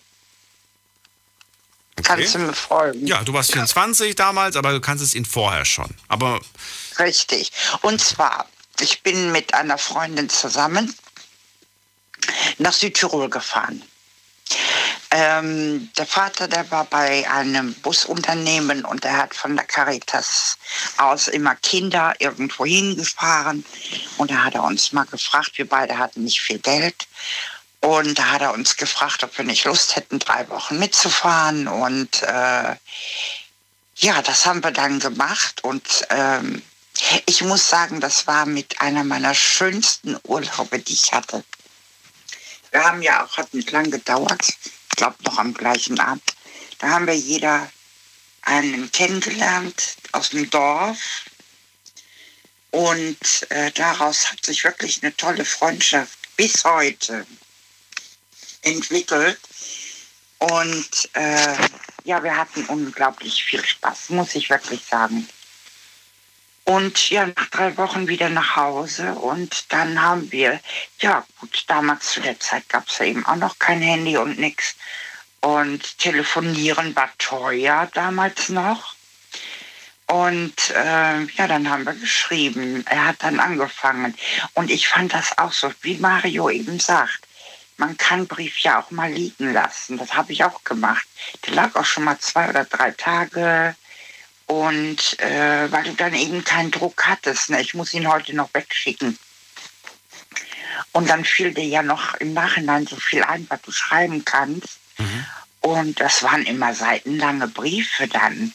[1.97, 2.03] Okay.
[2.03, 3.07] Kannst du mir folgen?
[3.07, 5.95] Ja, du warst 24 damals, aber du kannst es ihn vorher schon.
[6.09, 6.41] Aber
[6.99, 7.53] Richtig.
[7.83, 8.49] Und zwar,
[8.81, 10.95] ich bin mit einer Freundin zusammen
[12.59, 13.83] nach Südtirol gefahren.
[15.11, 20.59] Ähm, der Vater, der war bei einem Busunternehmen und er hat von der Caritas
[20.97, 23.65] aus immer Kinder irgendwo hingefahren.
[24.19, 27.07] Und da hat er uns mal gefragt, wir beide hatten nicht viel Geld.
[27.81, 31.69] Und da hat er uns gefragt, ob wir nicht Lust hätten, drei Wochen mitzufahren.
[31.69, 32.75] Und äh,
[33.97, 35.63] ja, das haben wir dann gemacht.
[35.63, 36.63] Und ähm,
[37.27, 41.45] ich muss sagen, das war mit einer meiner schönsten Urlaube, die ich hatte.
[42.75, 46.25] Wir haben ja auch, hat nicht lang gedauert, ich glaube noch am gleichen Abend.
[46.81, 47.71] Da haben wir jeder
[48.43, 50.99] einen kennengelernt aus dem Dorf.
[52.73, 57.25] Und äh, daraus hat sich wirklich eine tolle Freundschaft bis heute
[58.63, 59.39] entwickelt.
[60.39, 61.57] Und äh,
[62.03, 65.29] ja, wir hatten unglaublich viel Spaß, muss ich wirklich sagen.
[66.65, 69.15] Und ja, nach drei Wochen wieder nach Hause.
[69.15, 70.61] Und dann haben wir,
[70.99, 74.39] ja gut, damals zu der Zeit gab es ja eben auch noch kein Handy und
[74.39, 74.75] nichts.
[75.41, 78.95] Und telefonieren war teuer damals noch.
[80.07, 82.85] Und äh, ja, dann haben wir geschrieben.
[82.89, 84.15] Er hat dann angefangen.
[84.55, 87.27] Und ich fand das auch so, wie Mario eben sagt.
[87.77, 89.99] Man kann Brief ja auch mal liegen lassen.
[89.99, 91.07] Das habe ich auch gemacht.
[91.45, 93.75] Der lag auch schon mal zwei oder drei Tage
[94.63, 97.61] und äh, weil du dann eben keinen Druck hattest, ne?
[97.61, 99.19] ich muss ihn heute noch wegschicken.
[100.93, 104.79] Und dann fiel dir ja noch im Nachhinein so viel ein, was du schreiben kannst.
[104.99, 105.27] Mhm.
[105.61, 108.55] Und das waren immer seitenlange Briefe dann.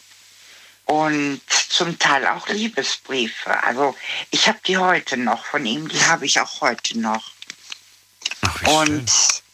[0.85, 3.61] Und zum Teil auch Liebesbriefe.
[3.63, 3.93] Also
[4.31, 7.31] ich habe die heute noch von ihm, die habe ich auch heute noch.
[8.41, 9.48] Ach, und schön.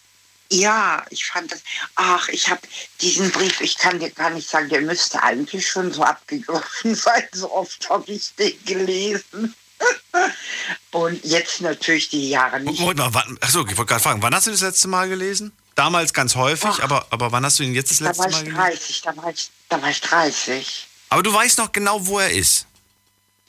[0.52, 1.62] Ja, ich fand das.
[1.96, 2.62] Ach, ich habe
[3.02, 7.24] diesen Brief, ich kann dir gar nicht sagen, der müsste eigentlich schon so abgegriffen sein.
[7.32, 9.56] So oft habe ich den gelesen.
[10.92, 12.80] Und jetzt natürlich die Jahre nicht.
[12.80, 15.52] Moment mal, wann, achso, ich wollte gerade fragen, wann hast du das letzte Mal gelesen?
[15.76, 18.56] Damals ganz häufig, Ach, aber, aber wann hast du ihn jetzt das letzte Mal gelesen?
[18.56, 20.88] 30, da war ich, da war ich 30.
[21.10, 22.66] Aber du weißt noch genau, wo er ist.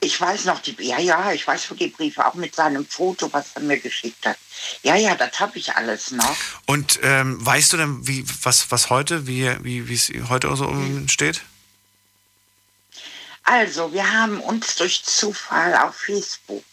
[0.00, 3.32] Ich weiß noch, die, ja, ja, ich weiß wo die Briefe, auch mit seinem Foto,
[3.32, 4.36] was er mir geschickt hat.
[4.82, 6.36] Ja, ja, das habe ich alles noch.
[6.66, 11.08] Und ähm, weißt du denn, wie, was, was heute, wie, wie es heute so hm.
[11.08, 11.42] steht?
[13.42, 16.64] Also, wir haben uns durch Zufall auf Facebook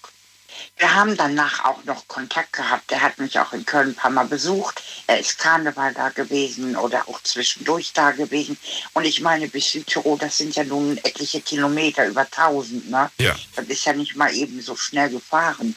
[0.78, 2.92] wir haben danach auch noch Kontakt gehabt.
[2.92, 4.82] Er hat mich auch in Köln ein paar Mal besucht.
[5.08, 8.58] Er ist Karneval da gewesen oder auch zwischendurch da gewesen.
[8.94, 12.90] Und ich meine, bis Südtirol, das sind ja nun etliche Kilometer, über 1000.
[12.90, 13.10] Ne?
[13.20, 13.36] Ja.
[13.56, 15.76] Das ist ja nicht mal eben so schnell gefahren.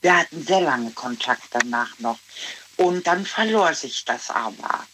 [0.00, 2.18] Wir hatten sehr lange Kontakt danach noch.
[2.76, 4.86] Und dann verlor sich das aber.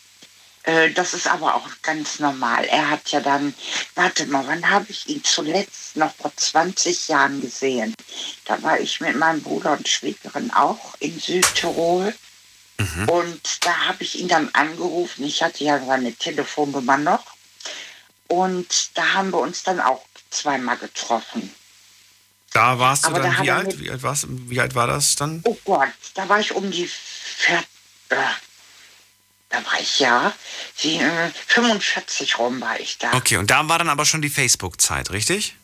[0.71, 2.65] Äh, das ist aber auch ganz normal.
[2.67, 3.55] Er hat ja dann,
[3.97, 7.95] warte mal, wann habe ich ihn zuletzt noch vor 20 Jahren gesehen?
[8.45, 12.15] Da war ich mit meinem Bruder und Schwiegerin auch in Südtirol.
[12.79, 13.09] Mhm.
[13.09, 15.25] Und da habe ich ihn dann angerufen.
[15.25, 17.25] Ich hatte ja seine Telefonnummer noch.
[18.29, 21.53] Und da haben wir uns dann auch zweimal getroffen.
[22.53, 23.81] Da warst du Aber dann da wie alt?
[23.81, 25.41] Wie alt, warst, wie alt war das dann?
[25.45, 26.89] Oh Gott, da war ich um die
[28.09, 28.17] äh,
[29.51, 30.33] da war ich ja,
[30.83, 31.01] die,
[31.49, 33.13] 45 rum war ich da.
[33.15, 35.57] Okay, und da war dann aber schon die Facebook-Zeit, richtig?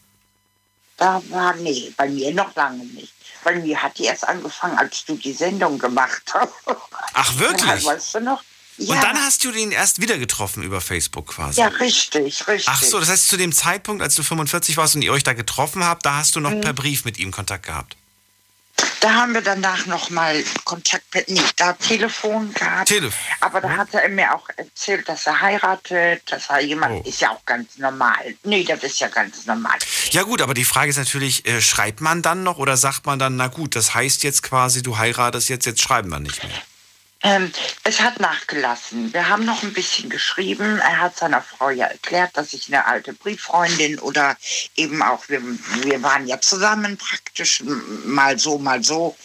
[0.97, 3.13] Da war, nee, bei mir noch lange nicht.
[3.45, 6.53] Bei mir hat die erst angefangen, als du die Sendung gemacht hast.
[7.13, 7.85] Ach, wirklich?
[7.85, 8.43] Ja, weißt du noch?
[8.79, 8.95] Ja.
[8.95, 11.61] Und dann hast du ihn erst wieder getroffen über Facebook quasi.
[11.61, 12.69] Ja, richtig, richtig.
[12.69, 15.33] Ach so, das heißt, zu dem Zeitpunkt, als du 45 warst und ihr euch da
[15.33, 16.61] getroffen habt, da hast du noch mhm.
[16.61, 17.97] per Brief mit ihm Kontakt gehabt.
[19.01, 22.89] Da haben wir danach nochmal Kontakt per, nee, da Telefon gehabt.
[22.89, 23.19] Telefon.
[23.41, 27.09] Aber da hat er mir auch erzählt, dass er heiratet, dass er jemand oh.
[27.09, 28.35] ist ja auch ganz normal.
[28.43, 29.79] Nee, das ist ja ganz normal.
[30.11, 33.19] Ja gut, aber die Frage ist natürlich, äh, schreibt man dann noch oder sagt man
[33.19, 36.63] dann, na gut, das heißt jetzt quasi, du heiratest jetzt, jetzt schreiben wir nicht mehr.
[37.23, 37.51] Ähm,
[37.85, 39.13] es hat nachgelassen.
[39.13, 40.79] Wir haben noch ein bisschen geschrieben.
[40.79, 44.37] Er hat seiner Frau ja erklärt, dass ich eine alte Brieffreundin oder
[44.77, 47.63] eben auch, wir, wir waren ja zusammen praktisch,
[48.05, 49.17] mal so, mal so.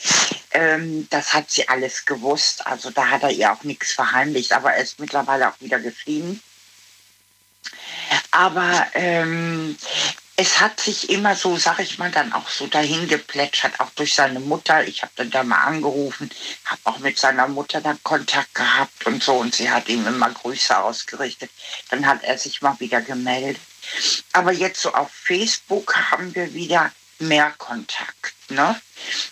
[0.51, 2.65] Ähm, das hat sie alles gewusst.
[2.65, 4.53] Also da hat er ihr auch nichts verheimlicht.
[4.53, 6.41] Aber er ist mittlerweile auch wieder geschieden.
[8.31, 9.77] Aber ähm,
[10.37, 14.13] es hat sich immer so, sag ich mal, dann auch so dahin geplätschert, auch durch
[14.13, 14.87] seine Mutter.
[14.87, 16.31] Ich habe dann da mal angerufen,
[16.65, 20.29] habe auch mit seiner Mutter dann Kontakt gehabt und so und sie hat ihm immer
[20.31, 21.51] Grüße ausgerichtet.
[21.89, 23.61] Dann hat er sich mal wieder gemeldet.
[24.33, 28.33] Aber jetzt so auf Facebook haben wir wieder mehr Kontakt.
[28.49, 28.79] Ne?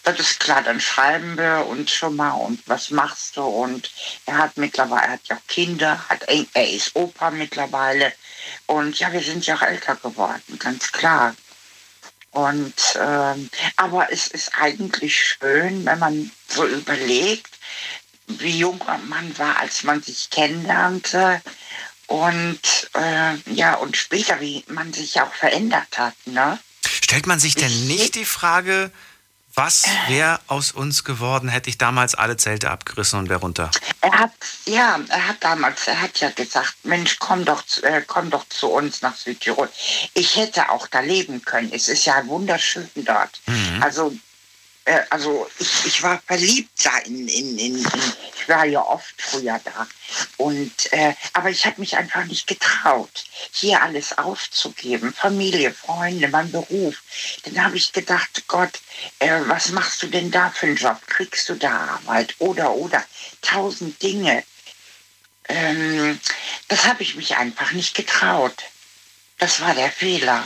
[0.04, 3.42] Das ist klar, dann schreiben wir uns schon mal und was machst du?
[3.42, 3.92] Und
[4.26, 8.14] er hat mittlerweile, er hat ja Kinder, hat, er ist Opa mittlerweile.
[8.66, 11.36] Und ja, wir sind ja auch älter geworden, ganz klar.
[12.32, 17.58] Und ähm, aber es ist eigentlich schön, wenn man so überlegt,
[18.28, 21.42] wie jung man war, als man sich kennenlernte.
[22.08, 26.16] Und äh, ja, und später, wie man sich auch verändert hat.
[26.26, 26.60] Ne?
[26.86, 28.92] Stellt man sich denn nicht die Frage,
[29.60, 33.70] was wäre aus uns geworden, hätte ich damals alle Zelte abgerissen und wäre runter?
[34.00, 34.32] Er hat,
[34.66, 38.70] ja, er hat damals, er hat ja gesagt, Mensch, komm doch, äh, komm doch zu
[38.70, 39.70] uns nach Südtirol.
[40.14, 41.72] Ich hätte auch da leben können.
[41.74, 43.42] Es ist ja wunderschön dort.
[43.48, 43.84] Mhm.
[43.84, 44.14] Also
[44.90, 47.88] äh, also ich, ich war verliebt da in, in, in, in,
[48.36, 49.88] ich war ja oft früher da.
[50.38, 55.14] Und äh, aber ich habe mich einfach nicht getraut, hier alles aufzugeben.
[55.14, 57.04] Familie, Freunde, mein Beruf.
[57.44, 58.80] Dann habe ich gedacht, Gott,
[59.20, 61.00] äh, was machst du denn da für einen Job?
[61.06, 62.34] Kriegst du da Arbeit?
[62.40, 63.06] Oder, oder,
[63.42, 64.44] tausend Dinge.
[65.48, 66.20] Ähm,
[66.68, 68.64] das habe ich mich einfach nicht getraut.
[69.38, 70.44] Das war der Fehler.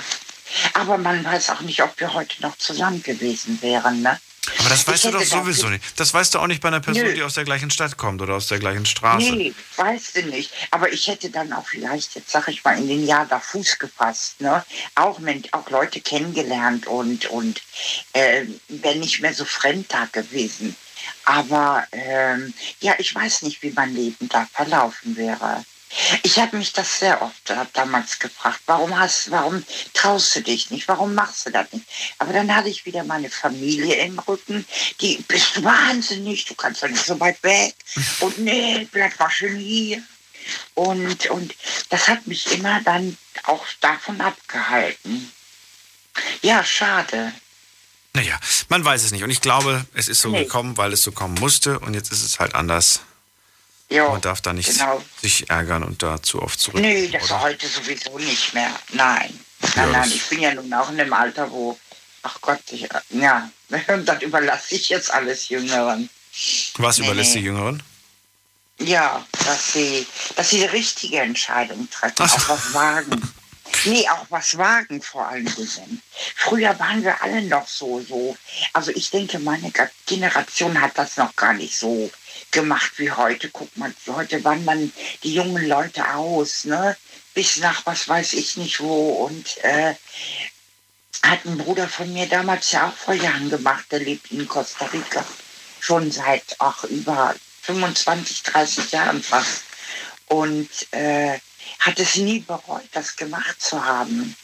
[0.73, 4.01] Aber man weiß auch nicht, ob wir heute noch zusammen gewesen wären.
[4.01, 4.19] Ne?
[4.59, 5.83] Aber das weißt du doch sowieso nicht.
[5.95, 7.13] Das weißt du auch nicht bei einer Person, Nö.
[7.13, 9.31] die aus der gleichen Stadt kommt oder aus der gleichen Straße.
[9.31, 10.51] Nee, weißt du nicht.
[10.71, 13.79] Aber ich hätte dann auch vielleicht, jetzt sag ich mal, in den Jahr da Fuß
[13.79, 14.41] gefasst.
[14.41, 14.63] Ne?
[14.95, 15.19] Auch,
[15.51, 17.61] auch Leute kennengelernt und, und
[18.11, 20.75] äh, wäre nicht mehr so fremd da gewesen.
[21.25, 25.63] Aber ähm, ja, ich weiß nicht, wie mein Leben da verlaufen wäre.
[26.23, 28.61] Ich habe mich das sehr oft damals gefragt.
[28.65, 29.63] Warum hast, warum
[29.93, 30.87] traust du dich nicht?
[30.87, 31.85] Warum machst du das nicht?
[32.17, 34.65] Aber dann hatte ich wieder meine Familie im Rücken.
[35.01, 37.75] Die bist du wahnsinnig, du kannst doch nicht so weit weg.
[38.21, 40.03] Und nee, bleib mal schön hier.
[40.73, 41.55] Und, und
[41.89, 45.31] das hat mich immer dann auch davon abgehalten.
[46.41, 47.33] Ja, schade.
[48.13, 48.39] Naja,
[48.69, 49.23] man weiß es nicht.
[49.23, 50.43] Und ich glaube, es ist so nee.
[50.43, 51.79] gekommen, weil es so kommen musste.
[51.79, 53.01] Und jetzt ist es halt anders.
[53.89, 55.03] Jo, Man darf da nicht genau.
[55.21, 56.81] sich ärgern und da zu oft zurück.
[56.81, 57.41] Nee, das oder?
[57.41, 58.71] heute sowieso nicht mehr.
[58.93, 59.39] Nein.
[59.61, 61.77] Nein, ja, nein, ich bin ja nun auch in einem Alter, wo,
[62.23, 63.49] ach Gott, ich, ja,
[63.87, 66.09] dann überlasse ich jetzt alles Jüngeren.
[66.77, 67.39] Was nee, überlässt nee.
[67.39, 67.83] die Jüngeren?
[68.79, 70.05] Ja, dass sie,
[70.35, 72.33] dass sie die richtige Entscheidung treffen, Ach.
[72.33, 73.33] auch was wagen.
[73.85, 76.01] Nee, auch was wagen vor allen Dingen.
[76.35, 78.37] Früher waren wir alle noch so, so.
[78.71, 79.71] Also ich denke, meine
[80.05, 82.09] Generation hat das noch gar nicht so
[82.53, 83.49] gemacht wie heute.
[83.49, 84.93] Guck mal, heute wandern
[85.23, 86.95] die jungen Leute aus, ne?
[87.33, 89.25] Bis nach was weiß ich nicht wo.
[89.25, 89.95] Und äh,
[91.23, 94.85] hat ein Bruder von mir damals ja auch vor Jahren gemacht, der lebt in Costa
[94.85, 95.25] Rica.
[95.79, 99.63] Schon seit auch über 25, 30 Jahren fast.
[100.27, 101.39] Und äh,
[101.79, 104.35] hat es nie bereut, das gemacht zu haben.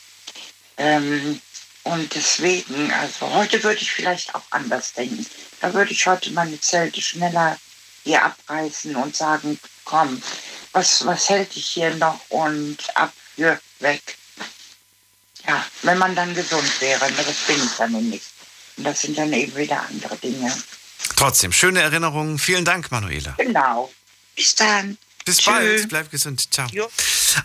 [0.78, 1.41] Ähm,
[1.84, 5.26] und deswegen, also heute würde ich vielleicht auch anders denken.
[5.62, 7.57] Da würde ich heute meine Zelte schneller
[8.04, 10.22] hier abreißen und sagen, komm,
[10.72, 14.18] was, was hält dich hier noch und ab, für, weg.
[15.47, 18.26] Ja, wenn man dann gesund wäre, ne, das bin ich dann nicht.
[18.78, 20.54] Und das sind dann eben wieder andere Dinge.
[21.16, 22.38] Trotzdem, schöne Erinnerungen.
[22.38, 23.34] Vielen Dank, Manuela.
[23.38, 23.91] Genau.
[24.36, 24.97] Bis dann.
[25.26, 25.52] Bis Tschö.
[25.52, 25.89] bald.
[25.89, 26.54] Bleib gesund.
[26.54, 26.68] Ciao.
[26.72, 26.89] Jo.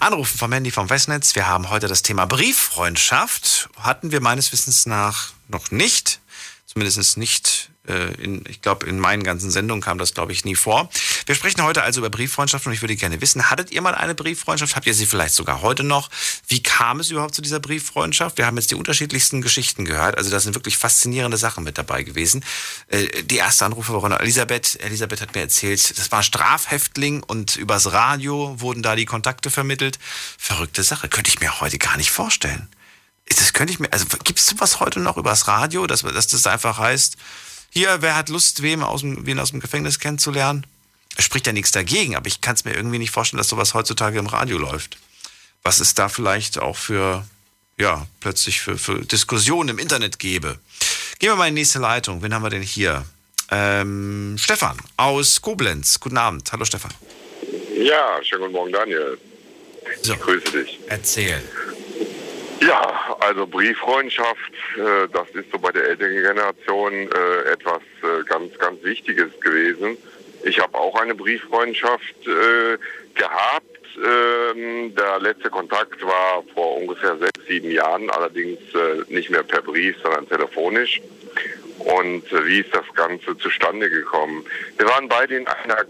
[0.00, 1.34] Anrufen vom Handy vom Westnetz.
[1.34, 3.68] Wir haben heute das Thema Brieffreundschaft.
[3.78, 6.20] Hatten wir meines Wissens nach noch nicht.
[6.66, 10.88] Zumindest nicht in, ich glaube, in meinen ganzen Sendungen kam das, glaube ich, nie vor.
[11.26, 14.14] Wir sprechen heute also über Brieffreundschaft und ich würde gerne wissen, hattet ihr mal eine
[14.14, 14.74] Brieffreundschaft?
[14.76, 16.10] Habt ihr sie vielleicht sogar heute noch?
[16.48, 18.38] Wie kam es überhaupt zu dieser Brieffreundschaft?
[18.38, 20.16] Wir haben jetzt die unterschiedlichsten Geschichten gehört.
[20.16, 22.44] Also da sind wirklich faszinierende Sachen mit dabei gewesen.
[22.88, 24.80] Äh, die erste Anrufe war Elisabeth.
[24.80, 29.98] Elisabeth hat mir erzählt, das war Strafhäftling und übers Radio wurden da die Kontakte vermittelt.
[30.38, 31.08] Verrückte Sache.
[31.08, 32.68] Könnte ich mir heute gar nicht vorstellen.
[33.28, 36.46] Das könnte ich mir, also gibt es sowas heute noch übers Radio, dass, dass das
[36.46, 37.16] einfach heißt,
[37.74, 40.64] hier, wer hat Lust, wem aus dem, wen aus dem Gefängnis kennenzulernen?
[41.16, 43.74] Es spricht ja nichts dagegen, aber ich kann es mir irgendwie nicht vorstellen, dass sowas
[43.74, 44.96] heutzutage im Radio läuft.
[45.64, 47.26] Was es da vielleicht auch für,
[47.76, 50.58] ja, plötzlich für, für Diskussionen im Internet gäbe.
[51.18, 52.22] Gehen wir mal in die nächste Leitung.
[52.22, 53.04] Wen haben wir denn hier?
[53.50, 55.98] Ähm, Stefan aus Koblenz.
[55.98, 56.50] Guten Abend.
[56.52, 56.92] Hallo Stefan.
[57.76, 59.18] Ja, schönen guten Morgen, Daniel.
[60.02, 60.78] So, ich grüße dich.
[60.86, 61.42] Erzähl.
[63.20, 68.82] Also Brieffreundschaft, äh, das ist so bei der älteren Generation äh, etwas äh, ganz, ganz
[68.82, 69.98] Wichtiges gewesen.
[70.44, 73.64] Ich habe auch eine Brieffreundschaft gehabt.
[73.96, 78.60] Ähm, der letzte Kontakt war vor ungefähr sechs, sieben Jahren, allerdings
[79.08, 81.00] nicht mehr per Brief, sondern telefonisch.
[81.78, 84.44] Und wie ist das Ganze zustande gekommen?
[84.76, 85.86] Wir waren beide in einer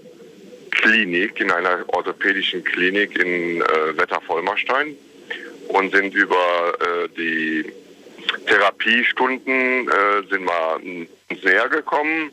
[0.70, 4.96] Klinik, in einer orthopädischen Klinik in Wetter-Vollmerstein
[5.68, 7.72] und sind über äh, die
[8.46, 10.80] Therapiestunden äh, sind wir
[11.42, 12.30] näher gekommen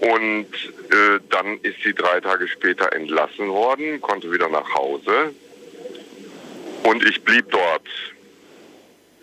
[0.00, 0.46] und
[0.90, 5.32] äh, dann ist sie drei Tage später entlassen worden, konnte wieder nach Hause
[6.84, 7.88] und ich blieb dort.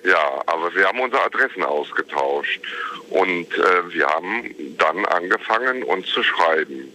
[0.04, 2.60] Ja, aber wir haben unsere Adressen ausgetauscht
[3.10, 6.92] und äh, wir haben dann angefangen, uns zu schreiben.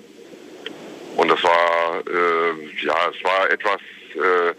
[1.16, 3.80] Und das war, äh, ja, es war etwas
[4.14, 4.54] äh,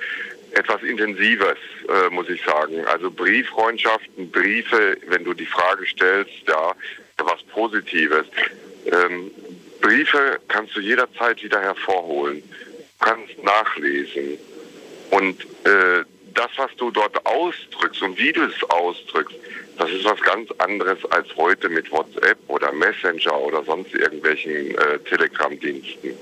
[0.57, 2.85] etwas Intensives, äh, muss ich sagen.
[2.87, 6.73] Also Brieffreundschaften, Briefe, wenn du die Frage stellst, ja,
[7.17, 8.25] was Positives.
[8.85, 9.31] Ähm,
[9.81, 12.41] Briefe kannst du jederzeit wieder hervorholen,
[12.99, 14.37] kannst nachlesen.
[15.11, 16.03] Und äh,
[16.33, 19.35] das, was du dort ausdrückst und wie du es ausdrückst,
[19.77, 24.99] das ist was ganz anderes als heute mit WhatsApp oder Messenger oder sonst irgendwelchen äh,
[25.07, 26.13] Telegram-Diensten.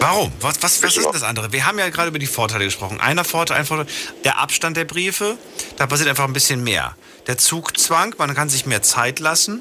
[0.00, 0.32] Warum?
[0.40, 1.52] Was, was, was ist das andere?
[1.52, 3.00] Wir haben ja gerade über die Vorteile gesprochen.
[3.00, 3.86] Einer Vorteil, ein Vorteil,
[4.24, 5.36] der Abstand der Briefe,
[5.76, 6.96] da passiert einfach ein bisschen mehr.
[7.26, 9.60] Der Zugzwang, man kann sich mehr Zeit lassen.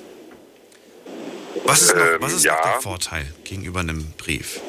[1.65, 2.53] Was ist, noch, ähm, was ist ja.
[2.53, 4.61] noch der Vorteil gegenüber einem Brief?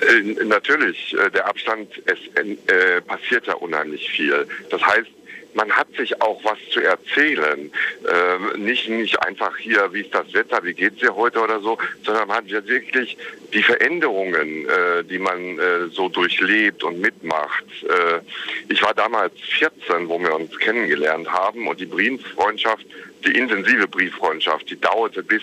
[0.00, 4.48] Äh, natürlich, äh, der Abstand, es äh, passiert ja unheimlich viel.
[4.70, 5.08] Das heißt,
[5.54, 7.70] man hat sich auch was zu erzählen.
[8.10, 11.78] Ähm, nicht, nicht einfach hier, wie ist das Wetter, wie geht's dir heute oder so,
[12.04, 13.16] sondern man hat ja wirklich
[13.52, 17.64] die Veränderungen, äh, die man äh, so durchlebt und mitmacht.
[17.82, 18.20] Äh,
[18.68, 22.86] ich war damals 14, wo wir uns kennengelernt haben und die Brieffreundschaft,
[23.24, 25.42] die intensive Brieffreundschaft, die dauerte bis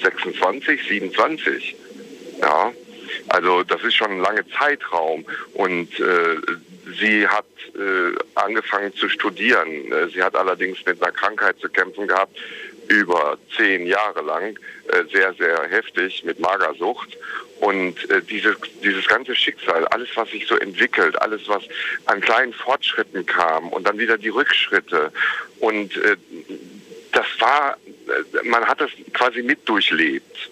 [0.00, 1.76] 26, 27.
[2.40, 2.72] Ja,
[3.28, 5.24] also das ist schon ein langer Zeitraum
[5.54, 6.36] und äh,
[6.98, 9.92] sie hat äh, angefangen zu studieren.
[9.92, 12.36] Äh, sie hat allerdings mit einer Krankheit zu kämpfen gehabt,
[12.88, 17.16] über zehn Jahre lang, äh, sehr, sehr heftig mit Magersucht.
[17.60, 21.62] Und äh, dieses, dieses ganze Schicksal, alles, was sich so entwickelt, alles, was
[22.06, 25.12] an kleinen Fortschritten kam und dann wieder die Rückschritte.
[25.60, 26.16] Und äh,
[27.12, 30.49] das war, äh, man hat das quasi mit durchlebt.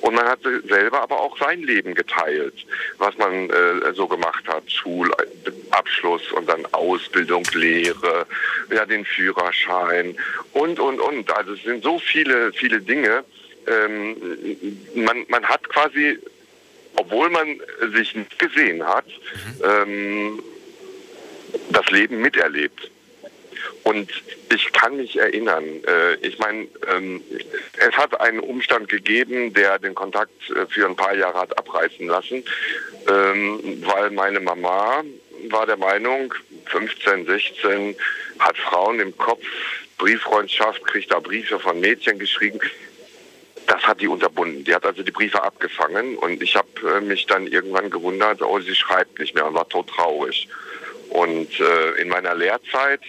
[0.00, 2.66] Und man hat selber aber auch sein Leben geteilt,
[2.98, 4.70] was man äh, so gemacht hat.
[4.70, 8.26] Schulabschluss und dann Ausbildung, Lehre,
[8.72, 10.16] ja, den Führerschein
[10.52, 11.30] und, und, und.
[11.36, 13.24] Also es sind so viele, viele Dinge.
[13.66, 14.16] Ähm,
[14.94, 16.18] man, man hat quasi,
[16.96, 17.60] obwohl man
[17.94, 19.64] sich nicht gesehen hat, mhm.
[19.64, 20.42] ähm,
[21.70, 22.90] das Leben miterlebt.
[23.84, 24.10] Und
[24.52, 27.22] ich kann mich erinnern, äh, ich meine, ähm,
[27.78, 32.06] es hat einen Umstand gegeben, der den Kontakt äh, für ein paar Jahre hat abreißen
[32.06, 32.44] lassen,
[33.08, 35.02] ähm, weil meine Mama
[35.48, 36.34] war der Meinung,
[36.66, 37.96] 15, 16,
[38.38, 39.44] hat Frauen im Kopf,
[39.98, 42.60] Brieffreundschaft, kriegt da Briefe von Mädchen geschrieben.
[43.66, 44.64] Das hat die unterbunden.
[44.64, 48.58] Die hat also die Briefe abgefangen und ich habe äh, mich dann irgendwann gewundert, oh,
[48.60, 50.48] sie schreibt nicht mehr und war todtraurig.
[51.10, 53.00] Und äh, in meiner Lehrzeit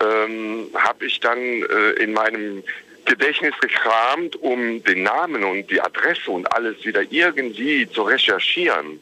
[0.00, 2.62] ähm, habe ich dann äh, in meinem
[3.04, 9.00] Gedächtnis gekramt, um den Namen und die Adresse und alles wieder irgendwie zu recherchieren.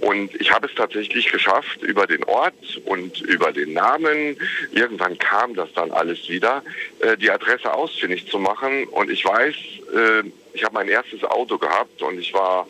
[0.00, 4.36] Und ich habe es tatsächlich geschafft, über den Ort und über den Namen,
[4.70, 6.62] irgendwann kam das dann alles wieder,
[7.00, 8.84] äh, die Adresse ausfindig zu machen.
[8.84, 12.68] Und ich weiß, äh, ich habe mein erstes Auto gehabt und ich war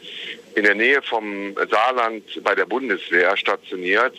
[0.54, 4.14] in der Nähe vom Saarland bei der Bundeswehr stationiert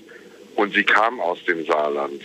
[0.55, 2.21] und sie kam aus dem Saarland.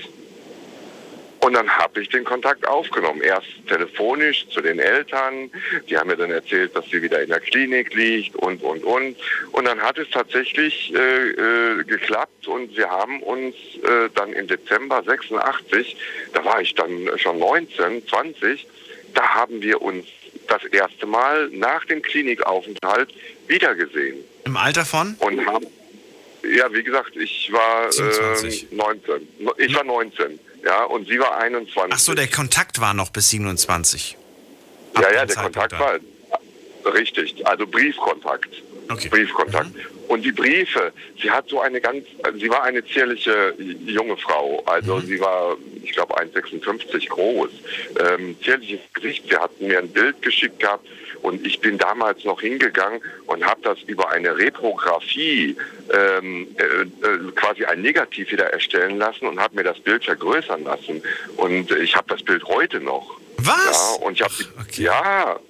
[1.45, 3.21] Und dann habe ich den Kontakt aufgenommen.
[3.21, 5.51] Erst telefonisch zu den Eltern.
[5.91, 9.15] Die haben mir dann erzählt, dass sie wieder in der Klinik liegt und, und, und.
[9.53, 14.47] Und dann hat es tatsächlich äh, äh, geklappt und wir haben uns äh, dann im
[14.47, 15.99] Dezember 86,
[16.33, 18.67] da war ich dann schon 19, 20,
[19.13, 20.07] da haben wir uns
[20.49, 23.11] das erste Mal nach dem Klinikaufenthalt
[23.49, 24.17] wiedergesehen.
[24.47, 25.15] Im Alter von?
[25.19, 25.67] Und haben,
[26.57, 29.29] ja, wie gesagt, ich war äh, 19.
[29.59, 30.41] Ich war 19.
[30.65, 31.93] Ja, und sie war 21.
[31.93, 34.17] Ach so, der Kontakt war noch bis 27.
[34.95, 35.81] Ab ja, ja, der Kontakt dann.
[35.81, 35.99] war
[36.93, 38.49] richtig, also Briefkontakt.
[38.91, 39.09] Okay.
[39.09, 39.75] Briefkontakt.
[39.75, 39.81] Mhm.
[40.09, 42.05] Und die Briefe, sie hat so eine ganz,
[42.39, 43.55] sie war eine zierliche
[43.87, 44.63] junge Frau.
[44.67, 45.07] Also mhm.
[45.07, 47.51] sie war, ich glaube, 1,56 groß.
[48.01, 49.25] Ähm, zierliches Gesicht.
[49.29, 50.87] Sie hat mir ein Bild geschickt gehabt
[51.25, 55.57] und ich bin damals noch hingegangen und habe das über eine Reprographie
[55.91, 60.65] ähm, äh, äh, quasi ein Negativ wieder erstellen lassen und habe mir das Bild vergrößern
[60.65, 61.03] lassen.
[61.39, 63.19] Und ich habe das Bild heute noch.
[63.39, 63.97] Was?
[63.99, 64.83] Ja, und ich habe okay.
[64.83, 65.41] ja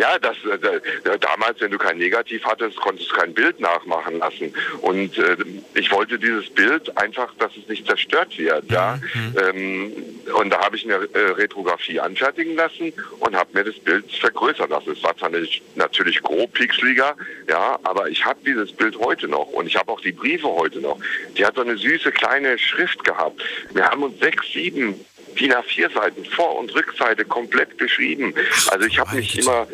[0.00, 4.54] ja, das, äh, damals, wenn du kein Negativ hattest, konntest du kein Bild nachmachen lassen.
[4.80, 5.36] Und äh,
[5.74, 8.70] ich wollte dieses Bild einfach, dass es nicht zerstört wird.
[8.70, 8.98] Ja?
[9.12, 9.36] Mhm.
[9.38, 9.92] Ähm,
[10.40, 14.70] und da habe ich eine äh, Retrografie anfertigen lassen und habe mir das Bild vergrößern
[14.70, 14.92] lassen.
[14.92, 17.14] Es war zwar nicht, natürlich grob pixeliger,
[17.46, 20.80] ja, aber ich habe dieses Bild heute noch und ich habe auch die Briefe heute
[20.80, 20.98] noch.
[21.36, 23.42] Die hat so eine süße kleine Schrift gehabt.
[23.74, 25.04] Wir haben uns sechs, sieben
[25.38, 28.34] DIN A4 Seiten, Vor- und Rückseite komplett beschrieben.
[28.70, 29.66] Also ich habe mich immer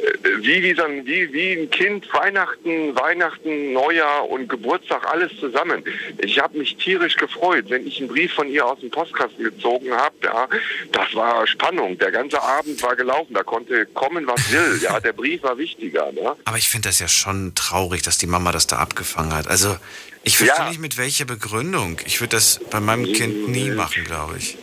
[0.00, 5.32] äh, wie, wie, so ein, wie, wie ein Kind Weihnachten, Weihnachten, Neujahr und Geburtstag, alles
[5.38, 5.84] zusammen.
[6.18, 9.92] Ich habe mich tierisch gefreut, wenn ich einen Brief von ihr aus dem Postkasten gezogen
[9.92, 10.14] habe.
[10.22, 10.48] Ja,
[10.92, 11.98] das war Spannung.
[11.98, 13.34] Der ganze Abend war gelaufen.
[13.34, 14.80] Da konnte kommen, was will.
[14.82, 16.12] Ja, der Brief war wichtiger.
[16.12, 16.36] Ne?
[16.44, 19.48] Aber ich finde das ja schon traurig, dass die Mama das da abgefangen hat.
[19.48, 19.76] Also
[20.22, 20.68] ich verstehe ja.
[20.68, 21.98] nicht mit welcher Begründung.
[22.06, 24.56] Ich würde das bei meinem Kind nie machen, glaube ich.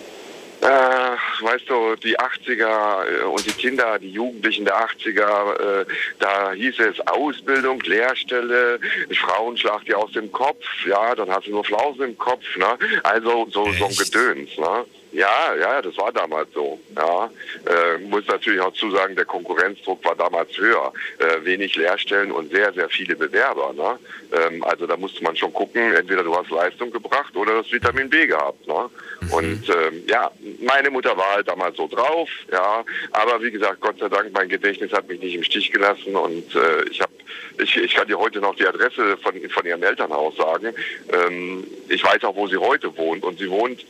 [0.62, 5.86] Äh, weißt du, die 80er äh, und die Kinder, die Jugendlichen der 80er, äh,
[6.20, 8.80] da hieß es Ausbildung, Lehrstelle,
[9.20, 12.78] Frauen schlag die aus dem Kopf, ja, dann hast du nur Flausen im Kopf, ne?
[13.04, 14.86] Also so, so ein Gedöns, ne?
[15.12, 16.80] Ja, ja, das war damals so.
[16.96, 17.30] Ja,
[17.66, 20.92] äh, muss natürlich auch zusagen, der Konkurrenzdruck war damals höher.
[21.20, 23.74] Äh, wenig Lehrstellen und sehr, sehr viele Bewerber.
[23.74, 24.00] Ne?
[24.34, 28.10] Ähm, also da musste man schon gucken, entweder du hast Leistung gebracht oder das Vitamin
[28.10, 28.68] B gehabt.
[28.68, 28.90] Ne?
[29.22, 29.34] Mhm.
[29.34, 30.30] Und ähm, ja,
[30.62, 32.30] meine Mutter war halt damals so drauf.
[32.52, 36.16] Ja, aber wie gesagt, Gott sei Dank, mein Gedächtnis hat mich nicht im Stich gelassen
[36.16, 37.14] und äh, ich habe,
[37.62, 40.74] ich, ich kann dir heute noch die Adresse von von ihrem Elternhaus sagen.
[41.12, 43.86] Ähm, ich weiß auch, wo sie heute wohnt und sie wohnt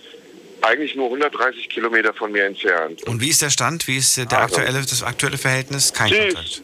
[0.62, 3.04] eigentlich nur 130 Kilometer von mir entfernt.
[3.04, 3.88] Und wie ist der Stand?
[3.88, 5.94] Wie ist der also, aktuelle, das aktuelle Verhältnis?
[5.94, 6.64] Kein Kontakt.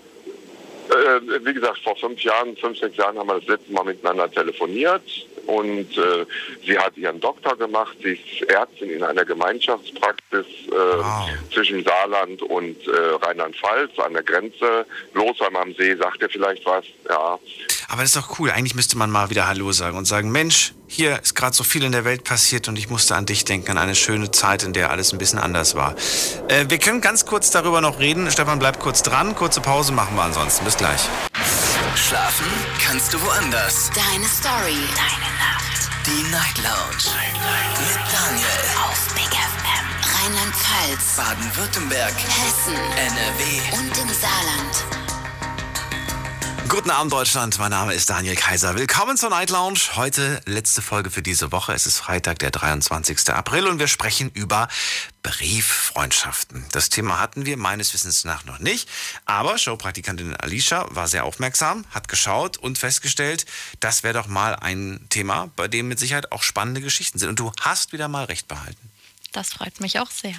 [0.89, 4.29] Äh, wie gesagt, vor fünf Jahren, fünf, sechs Jahren haben wir das letzte Mal miteinander
[4.29, 5.01] telefoniert
[5.45, 6.25] und äh,
[6.65, 7.95] sie hat ihren Doktor gemacht.
[8.01, 11.29] Sie ist Ärztin in einer Gemeinschaftspraxis äh, wow.
[11.53, 12.91] zwischen Saarland und äh,
[13.21, 14.85] Rheinland-Pfalz an der Grenze.
[15.13, 16.85] Losheim am See, sagt ihr vielleicht was?
[17.09, 17.39] Ja.
[17.93, 18.49] Aber das ist doch cool.
[18.49, 21.83] Eigentlich müsste man mal wieder Hallo sagen und sagen, Mensch, hier ist gerade so viel
[21.83, 24.73] in der Welt passiert und ich musste an dich denken, an eine schöne Zeit, in
[24.73, 25.93] der alles ein bisschen anders war.
[26.47, 28.31] Äh, wir können ganz kurz darüber noch reden.
[28.31, 29.35] Stefan, bleib kurz dran.
[29.35, 30.65] Kurze Pause machen wir ansonsten.
[30.65, 31.01] Bis gleich.
[31.93, 32.47] Schlafen
[32.83, 33.91] kannst du woanders.
[33.93, 34.81] Deine Story.
[34.97, 35.91] Deine Nacht.
[36.07, 37.15] Die Night Lounge.
[37.15, 37.77] Night, Night.
[37.77, 38.59] Mit Daniel.
[38.89, 39.85] Auf Big FM.
[40.17, 41.15] Rheinland-Pfalz.
[41.15, 42.15] Baden-Württemberg.
[42.15, 42.73] Hessen.
[42.73, 43.77] NRW.
[43.77, 44.72] Und im Saarland.
[46.73, 48.73] Guten Abend Deutschland, mein Name ist Daniel Kaiser.
[48.73, 49.77] Willkommen zur Night Lounge.
[49.95, 51.71] Heute letzte Folge für diese Woche.
[51.71, 53.29] Es ist Freitag, der 23.
[53.29, 54.67] April und wir sprechen über
[55.21, 56.65] Brieffreundschaften.
[56.71, 58.89] Das Thema hatten wir meines Wissens nach noch nicht,
[59.25, 63.45] aber Showpraktikantin Alicia war sehr aufmerksam, hat geschaut und festgestellt,
[63.79, 67.29] das wäre doch mal ein Thema, bei dem mit Sicherheit auch spannende Geschichten sind.
[67.29, 68.92] Und du hast wieder mal recht behalten.
[69.33, 70.35] Das freut mich auch sehr.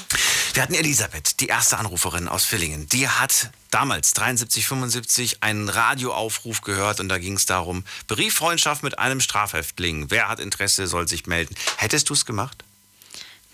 [0.54, 2.88] Wir hatten Elisabeth, die erste Anruferin aus Villingen.
[2.88, 9.00] Die hat damals, 73, 75, einen Radioaufruf gehört und da ging es darum, Brieffreundschaft mit
[9.00, 10.12] einem Strafhäftling.
[10.12, 11.56] Wer hat Interesse, soll sich melden.
[11.76, 12.64] Hättest du es gemacht?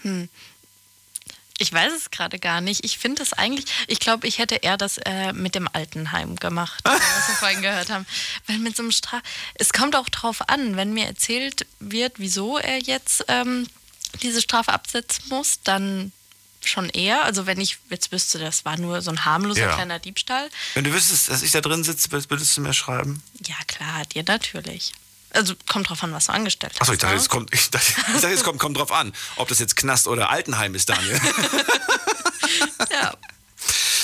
[0.03, 0.29] Hm.
[1.57, 2.85] Ich weiß es gerade gar nicht.
[2.85, 6.85] Ich finde es eigentlich, ich glaube, ich hätte eher das äh, mit dem Altenheim gemacht,
[6.85, 8.07] was wir vorhin gehört haben.
[8.47, 9.23] Weil mit so einem Straf.
[9.55, 13.67] Es kommt auch drauf an, wenn mir erzählt wird, wieso er jetzt ähm,
[14.23, 16.13] diese Strafe absetzen muss, dann
[16.63, 17.25] schon eher.
[17.25, 19.75] Also wenn ich jetzt wüsste, das war nur so ein harmloser Ja.
[19.75, 20.49] kleiner Diebstahl.
[20.75, 23.23] Wenn du wüsstest, dass ich da drin sitze, würdest du mir schreiben?
[23.47, 24.93] Ja, klar, dir natürlich.
[25.33, 26.83] Also kommt drauf an, was du angestellt hast.
[26.83, 27.21] Achso, ich dachte, ne?
[27.21, 30.09] jetzt kommt, ich dachte, ich dachte, jetzt kommt, kommt drauf an, ob das jetzt Knast
[30.09, 31.21] oder Altenheim ist, Daniel.
[32.91, 33.15] Ja.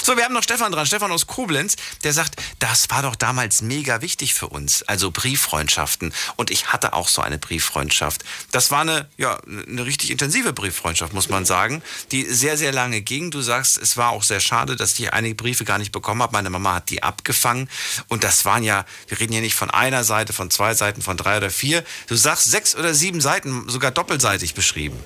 [0.06, 0.86] So, wir haben noch Stefan dran.
[0.86, 4.84] Stefan aus Koblenz, der sagt, das war doch damals mega wichtig für uns.
[4.84, 6.14] Also Brieffreundschaften.
[6.36, 8.24] Und ich hatte auch so eine Brieffreundschaft.
[8.52, 11.82] Das war eine, ja, eine richtig intensive Brieffreundschaft, muss man sagen,
[12.12, 13.32] die sehr, sehr lange ging.
[13.32, 16.34] Du sagst, es war auch sehr schade, dass ich einige Briefe gar nicht bekommen habe.
[16.34, 17.68] Meine Mama hat die abgefangen.
[18.06, 21.16] Und das waren ja, wir reden hier nicht von einer Seite, von zwei Seiten, von
[21.16, 21.82] drei oder vier.
[22.06, 25.04] Du sagst sechs oder sieben Seiten, sogar doppelseitig beschrieben.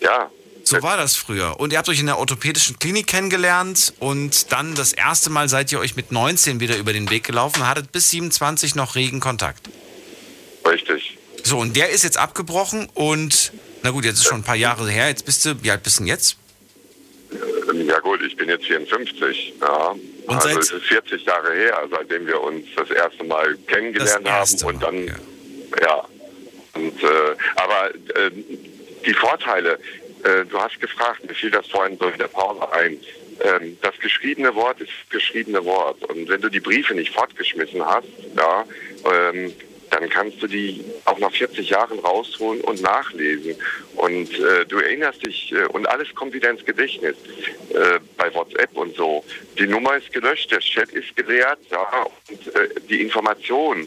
[0.00, 0.30] Ja,
[0.64, 1.58] So war das früher.
[1.58, 5.72] Und ihr habt euch in der orthopädischen Klinik kennengelernt und dann das erste Mal seid
[5.72, 9.68] ihr euch mit 19 wieder über den Weg gelaufen, hattet bis 27 noch regen Kontakt.
[10.66, 11.16] richtig.
[11.42, 13.52] So, und der ist jetzt abgebrochen und,
[13.82, 15.98] na gut, jetzt ist schon ein paar Jahre her, jetzt bist du, wie alt bist
[15.98, 16.36] du denn jetzt?
[17.86, 19.54] Ja gut, ich bin jetzt 54.
[19.60, 19.94] Ja.
[20.26, 24.66] Und also es ist 40 Jahre her, seitdem wir uns das erste Mal kennengelernt erste
[24.66, 25.82] haben und Mal, dann ja.
[25.82, 26.04] ja.
[26.74, 28.30] Und äh, aber äh,
[29.06, 29.78] die Vorteile,
[30.24, 32.98] äh, du hast gefragt, mir fiel das vorhin so in der Pause ein.
[33.42, 36.02] Ähm, das geschriebene Wort ist das geschriebene Wort.
[36.04, 38.64] Und wenn du die Briefe nicht fortgeschmissen hast, ja,
[39.10, 39.52] ähm,
[39.90, 43.56] dann kannst du die auch nach 40 Jahren rausholen und nachlesen.
[43.96, 47.16] Und äh, du erinnerst dich, äh, und alles kommt wieder ins Gedächtnis.
[47.70, 49.24] Äh, bei WhatsApp und so.
[49.58, 53.86] Die Nummer ist gelöscht, der Chat ist geleert, ja, und äh, die Information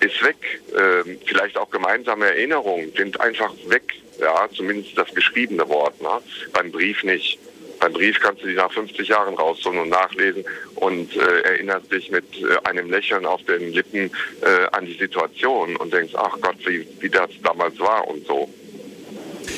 [0.00, 0.36] ist weg.
[0.76, 3.94] Ähm, vielleicht auch gemeinsame Erinnerungen sind einfach weg.
[4.20, 6.00] Ja, zumindest das geschriebene Wort.
[6.00, 6.20] Ne?
[6.52, 7.38] Beim Brief nicht.
[7.80, 10.44] Beim Brief kannst du die nach 50 Jahren rausholen und nachlesen
[10.76, 14.10] und äh, erinnerst dich mit äh, einem Lächeln auf den Lippen
[14.40, 18.48] äh, an die Situation und denkst, ach Gott, wie, wie das damals war und so.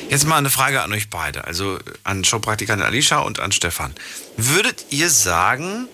[0.09, 3.95] Jetzt mal eine Frage an euch beide, also an Showpraktikantin Alicia und an Stefan.
[4.37, 5.89] Würdet ihr sagen,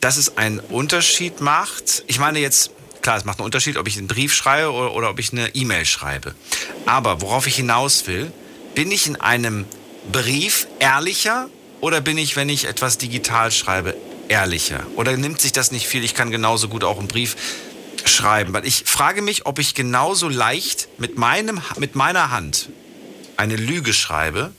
[0.00, 2.04] dass es einen Unterschied macht?
[2.06, 2.70] Ich meine jetzt,
[3.00, 5.54] klar, es macht einen Unterschied, ob ich einen Brief schreibe oder, oder ob ich eine
[5.54, 6.34] E-Mail schreibe.
[6.92, 8.30] Aber worauf ich hinaus will,
[8.74, 9.64] bin ich in einem
[10.12, 11.48] Brief ehrlicher
[11.80, 13.96] oder bin ich, wenn ich etwas digital schreibe,
[14.28, 14.86] ehrlicher?
[14.96, 16.04] Oder nimmt sich das nicht viel?
[16.04, 17.34] Ich kann genauso gut auch einen Brief
[18.04, 22.68] schreiben, weil ich frage mich, ob ich genauso leicht mit, meinem, mit meiner Hand
[23.38, 24.52] eine Lüge schreibe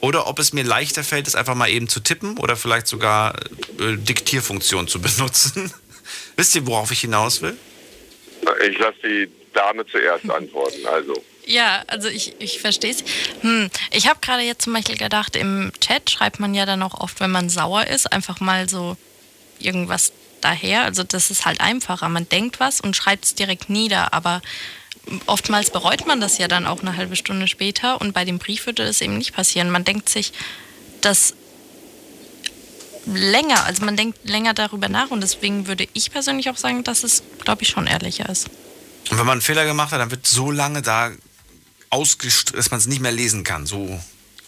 [0.00, 3.36] oder ob es mir leichter fällt, es einfach mal eben zu tippen oder vielleicht sogar
[3.78, 5.72] äh, Diktierfunktion zu benutzen.
[6.34, 7.56] Wisst ihr, worauf ich hinaus will?
[8.68, 10.84] Ich lasse die Dame zuerst antworten.
[10.84, 13.02] Also, Ja, also ich, ich verstehe es.
[13.40, 17.00] Hm, ich habe gerade jetzt zum Beispiel gedacht, im Chat schreibt man ja dann auch
[17.00, 18.98] oft, wenn man sauer ist, einfach mal so
[19.58, 20.82] irgendwas daher.
[20.82, 22.10] Also das ist halt einfacher.
[22.10, 24.42] Man denkt was und schreibt es direkt nieder, aber
[25.24, 28.66] oftmals bereut man das ja dann auch eine halbe Stunde später und bei dem Brief
[28.66, 29.70] würde das eben nicht passieren.
[29.70, 30.34] Man denkt sich
[31.00, 31.32] das
[33.06, 37.04] länger, also man denkt länger darüber nach und deswegen würde ich persönlich auch sagen, dass
[37.04, 38.50] es, glaube ich, schon ehrlicher ist.
[39.10, 41.10] Und wenn man einen Fehler gemacht hat, dann wird so lange da
[41.90, 43.66] dass man es nicht mehr lesen kann.
[43.66, 44.00] So.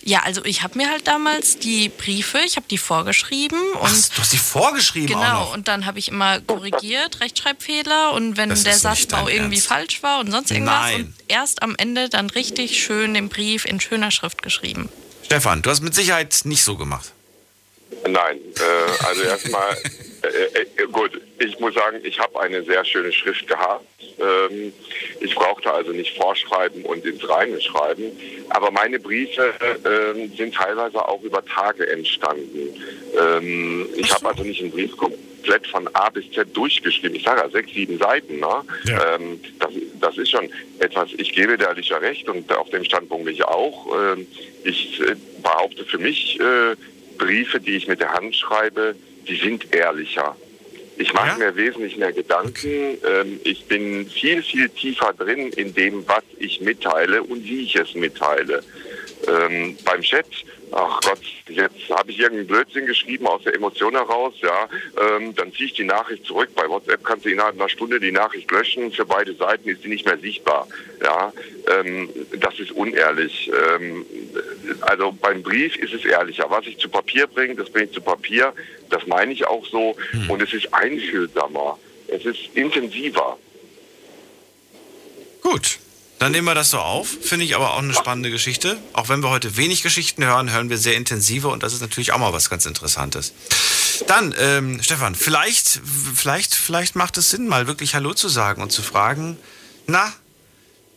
[0.02, 4.08] Ja, also ich habe mir halt damals die Briefe, ich habe die vorgeschrieben und Ach,
[4.14, 5.54] du hast die vorgeschrieben auch genau noch.
[5.54, 9.66] und dann habe ich immer korrigiert, Rechtschreibfehler und wenn Das der Satzbau irgendwie Ernst.
[9.68, 11.00] falsch war und sonst irgendwas Nein.
[11.04, 14.88] und erst am Ende dann richtig schön den Brief in schöner Schrift geschrieben.
[15.24, 17.12] Stefan, du hast mit Sicherheit nicht so gemacht.
[18.08, 18.38] Nein.
[18.56, 19.76] Äh, also erstmal,
[20.22, 23.84] äh, äh, gut, ich muss sagen, ich habe eine sehr schöne Schrift gehabt.
[24.18, 24.72] Ähm,
[25.20, 28.12] ich brauchte also nicht vorschreiben und ins Reine schreiben.
[28.50, 29.52] Aber meine Briefe
[29.84, 32.74] ähm, sind teilweise auch über Tage entstanden.
[33.18, 37.16] Ähm, ich habe also nicht einen Brief komplett von A bis Z durchgeschrieben.
[37.16, 38.40] Ich sage ja sechs, sieben Seiten.
[38.40, 38.62] Ne?
[38.84, 39.14] Ja.
[39.14, 39.70] Ähm, das,
[40.00, 43.44] das ist schon etwas, ich gebe der Alicia recht und auf dem Standpunkt bin ich
[43.44, 43.86] auch.
[43.96, 44.26] Ähm,
[44.64, 46.76] ich äh, behaupte für mich, äh,
[47.24, 48.94] Briefe, die ich mit der Hand schreibe,
[49.28, 50.34] die sind ehrlicher.
[50.96, 51.46] Ich mache Ja?
[51.50, 52.98] mir wesentlich mehr Gedanken.
[53.06, 57.76] Ähm, ich bin viel, viel tiefer drin in dem, was ich mitteile und wie ich
[57.76, 58.62] es mitteile.
[59.28, 60.26] Ähm, beim Chat,
[60.72, 64.68] ach Gott, jetzt habe ich irgendeinen Blödsinn geschrieben aus der Emotion heraus, ja,
[65.00, 66.50] ähm, dann ziehe ich die Nachricht zurück.
[66.54, 68.92] Bei WhatsApp kannst du innerhalb einer Stunde die Nachricht löschen.
[68.92, 70.66] Für beide Seiten ist sie nicht mehr sichtbar.
[71.02, 71.32] Ja,
[71.70, 72.08] ähm,
[72.38, 73.50] das ist unehrlich.
[73.74, 74.06] Ähm,
[74.82, 76.46] also beim Brief ist es ehrlicher.
[76.48, 78.52] Was ich zu Papier bringe, das bringe ich zu Papier.
[78.90, 79.96] Das meine ich auch so.
[80.28, 81.78] Und es ist einfühlsamer.
[82.08, 83.38] Es ist intensiver.
[85.42, 85.78] Gut,
[86.20, 87.08] dann nehmen wir das so auf.
[87.08, 88.76] Finde ich aber auch eine spannende Geschichte.
[88.92, 92.12] Auch wenn wir heute wenig Geschichten hören, hören wir sehr intensive und das ist natürlich
[92.12, 93.32] auch mal was ganz Interessantes.
[94.06, 95.80] Dann, ähm, Stefan, vielleicht,
[96.14, 99.38] vielleicht, vielleicht macht es Sinn, mal wirklich Hallo zu sagen und zu fragen,
[99.86, 100.12] na,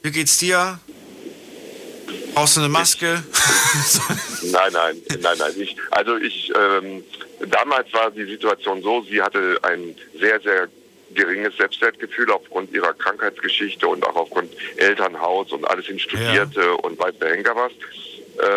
[0.01, 0.77] wie geht's dir?
[2.33, 3.23] Brauchst du eine Maske?
[4.41, 5.53] Nein, nein, nein, nein.
[5.57, 7.01] Ich, also ich, ähm,
[7.49, 10.67] damals war die Situation so, sie hatte ein sehr, sehr
[11.15, 17.13] geringes Selbstwertgefühl aufgrund ihrer Krankheitsgeschichte und auch aufgrund Elternhaus und alles hin studierte und weiß
[17.19, 17.71] der Henker was.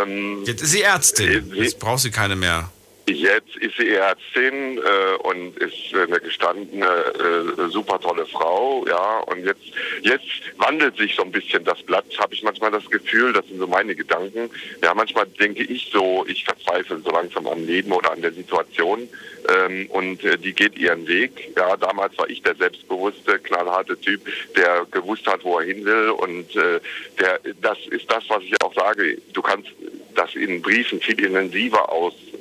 [0.02, 1.52] Ähm, Jetzt ist sie Ärztin.
[1.54, 2.70] Jetzt braucht sie keine mehr.
[3.08, 9.18] Jetzt ist sie Ärztin äh, und ist äh, eine gestandene, äh, super tolle Frau, ja.
[9.20, 9.62] Und jetzt,
[10.02, 10.26] jetzt
[10.58, 13.68] wandelt sich so ein bisschen das Blatt, habe ich manchmal das Gefühl, das sind so
[13.68, 14.50] meine Gedanken.
[14.82, 19.08] Ja, manchmal denke ich so, ich verzweifle so langsam am Leben oder an der Situation.
[19.48, 21.52] Ähm, und äh, die geht ihren Weg.
[21.56, 24.20] Ja, damals war ich der selbstbewusste, knallharte Typ,
[24.56, 26.10] der gewusst hat, wo er hin will.
[26.10, 26.80] Und äh,
[27.20, 29.18] der, das ist das, was ich auch sage.
[29.32, 29.70] Du kannst
[30.16, 31.92] das in Briefen viel intensiver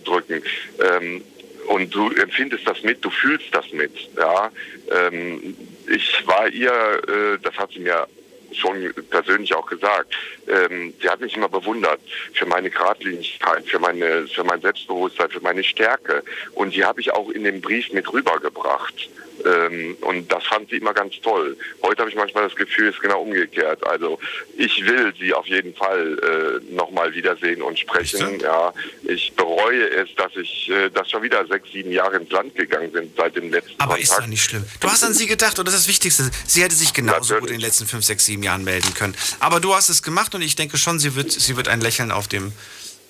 [0.06, 0.44] ausdrücken.
[0.80, 1.24] Ähm,
[1.68, 3.92] und du empfindest das mit, du fühlst das mit.
[4.16, 4.52] Ja,
[4.92, 5.56] ähm,
[5.88, 8.08] ich war ihr, äh, das hat sie mir
[8.54, 10.14] schon persönlich auch gesagt.
[10.48, 12.00] Ähm, sie hat mich immer bewundert
[12.34, 16.24] für meine Gradlinigkeit, für meine, für mein Selbstbewusstsein, für meine Stärke.
[16.54, 19.10] Und die habe ich auch in dem Brief mit rübergebracht.
[19.46, 21.56] Ähm, und das fand sie immer ganz toll.
[21.84, 23.86] Heute habe ich manchmal das Gefühl, es ist genau umgekehrt.
[23.86, 24.20] Also
[24.58, 28.40] ich will sie auf jeden Fall äh, nochmal wiedersehen und sprechen.
[28.40, 28.74] Ja,
[29.04, 32.92] ich bereue es, dass ich, äh, dass schon wieder sechs, sieben Jahre ins Land gegangen
[32.92, 34.04] sind seit dem letzten Aber Kontakt.
[34.04, 34.66] ist doch nicht schlimm.
[34.80, 36.30] Du hast an sie gedacht und das ist das Wichtigste.
[36.48, 39.16] Sie hätte sich genauso gut in den letzten fünf, sechs, sieben Jahren melden können.
[39.40, 42.12] Aber du hast es gemacht und ich denke schon, sie wird, sie wird ein Lächeln
[42.12, 42.52] auf, dem,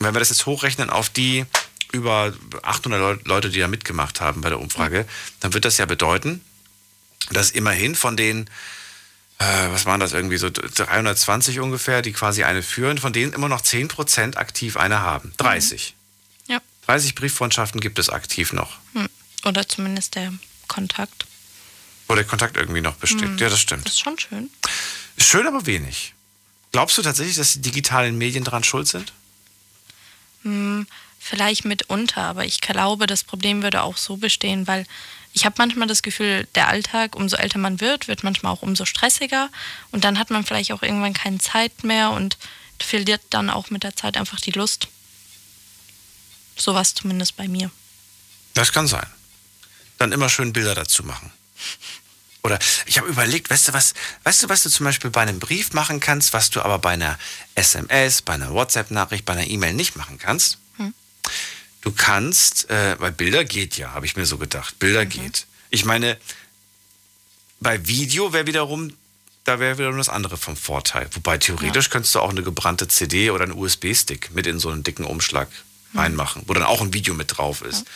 [0.00, 1.46] wenn wir das jetzt hochrechnen auf die
[1.92, 2.34] über
[2.64, 5.06] 800 Leu- Leute, die da mitgemacht haben bei der Umfrage,
[5.38, 6.44] dann wird das ja bedeuten,
[7.30, 8.50] dass immerhin von den,
[9.38, 13.48] äh, was waren das irgendwie, so 320 ungefähr, die quasi eine führen, von denen immer
[13.48, 15.32] noch 10% aktiv eine haben.
[15.36, 15.94] 30.
[16.48, 16.60] Ja.
[16.86, 18.78] 30 Brieffreundschaften gibt es aktiv noch.
[18.94, 19.08] Hm.
[19.44, 20.32] Oder zumindest der
[20.66, 21.26] Kontakt.
[22.08, 23.22] Wo der Kontakt irgendwie noch besteht.
[23.22, 23.38] Hm.
[23.38, 23.86] Ja, das stimmt.
[23.86, 24.50] Das ist schon schön.
[25.18, 26.14] Schön, aber wenig.
[26.72, 29.12] Glaubst du tatsächlich, dass die digitalen Medien daran schuld sind?
[30.42, 30.86] Hm,
[31.18, 34.86] vielleicht mitunter, aber ich glaube, das Problem würde auch so bestehen, weil
[35.32, 38.84] ich habe manchmal das Gefühl, der Alltag, umso älter man wird, wird manchmal auch umso
[38.84, 39.50] stressiger
[39.92, 42.36] und dann hat man vielleicht auch irgendwann keine Zeit mehr und
[42.80, 44.88] verliert dann auch mit der Zeit einfach die Lust.
[46.56, 47.70] Sowas zumindest bei mir.
[48.54, 49.06] Das kann sein.
[49.98, 51.32] Dann immer schön Bilder dazu machen.
[52.42, 55.38] Oder ich habe überlegt, weißt du was, weißt du, was du zum Beispiel bei einem
[55.38, 57.18] Brief machen kannst, was du aber bei einer
[57.54, 60.58] SMS, bei einer WhatsApp-Nachricht, bei einer E-Mail nicht machen kannst?
[61.80, 64.78] Du kannst, äh, weil Bilder geht ja, habe ich mir so gedacht.
[64.78, 65.46] Bilder geht.
[65.70, 66.18] Ich meine,
[67.60, 68.92] bei Video wäre wiederum,
[69.44, 71.08] da wäre wiederum das andere vom Vorteil.
[71.12, 74.82] Wobei theoretisch könntest du auch eine gebrannte CD oder einen USB-Stick mit in so einen
[74.82, 75.48] dicken Umschlag
[75.94, 77.86] reinmachen, wo dann auch ein Video mit drauf ist.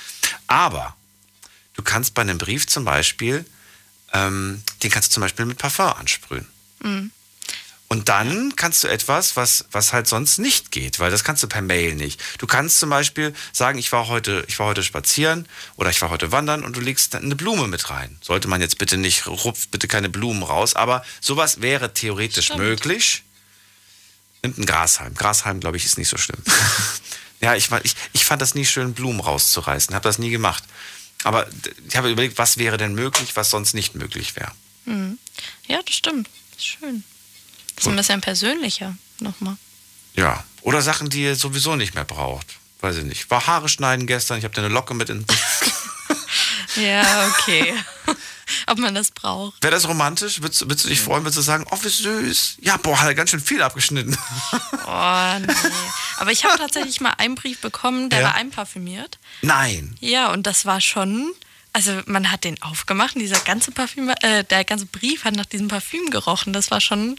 [0.47, 0.97] Aber
[1.75, 3.45] du kannst bei einem Brief zum Beispiel,
[4.13, 6.47] ähm, den kannst du zum Beispiel mit Parfum ansprühen.
[6.81, 7.11] Mhm.
[7.93, 11.47] Und dann kannst du etwas, was, was halt sonst nicht geht, weil das kannst du
[11.47, 12.19] per Mail nicht.
[12.39, 15.47] Du kannst zum Beispiel sagen, ich war heute, ich war heute spazieren
[15.77, 18.17] oder ich war heute wandern und du legst eine Blume mit rein.
[18.23, 22.61] Sollte man jetzt bitte nicht, rupft bitte keine Blumen raus, aber sowas wäre theoretisch Stimmt.
[22.61, 23.25] möglich.
[24.43, 25.15] Nimmt ein Grashalm.
[25.15, 26.41] Grashalm, glaube ich, ist nicht so schlimm.
[27.43, 29.95] ja, ich, ich, ich fand das nie schön, Blumen rauszureißen.
[29.95, 30.65] Habe das nie gemacht.
[31.25, 31.47] Aber
[31.87, 34.53] ich habe überlegt, was wäre denn möglich, was sonst nicht möglich wäre.
[34.87, 35.19] Mhm.
[35.67, 36.31] Ja, das stimmt.
[36.53, 37.05] Das ist schön.
[37.83, 39.57] Das ist ein bisschen persönlicher nochmal.
[40.15, 40.45] Ja.
[40.63, 42.47] Oder Sachen, die ihr sowieso nicht mehr braucht.
[42.81, 43.31] Weiß ich nicht.
[43.31, 45.25] War Haare schneiden gestern, ich habe dir eine Locke mit in.
[46.77, 47.75] Ja, okay.
[48.67, 49.63] ob man das braucht.
[49.63, 50.41] Wäre das romantisch?
[50.41, 52.57] Würdest, würdest du dich freuen, würdest du sagen, oh, wie süß.
[52.63, 54.17] Ja, boah, hat er ganz schön viel abgeschnitten.
[54.87, 55.53] Oh, nee.
[56.17, 58.27] Aber ich habe tatsächlich mal einen Brief bekommen, der Ja.
[58.29, 59.19] war einparfümiert.
[59.43, 59.97] Nein.
[60.01, 61.33] Ja, und das war schon.
[61.75, 65.47] Also man hat den aufgemacht und dieser ganze Parfüm, äh, der ganze Brief hat nach
[65.47, 66.53] diesem Parfüm gerochen.
[66.53, 67.17] Das war schon,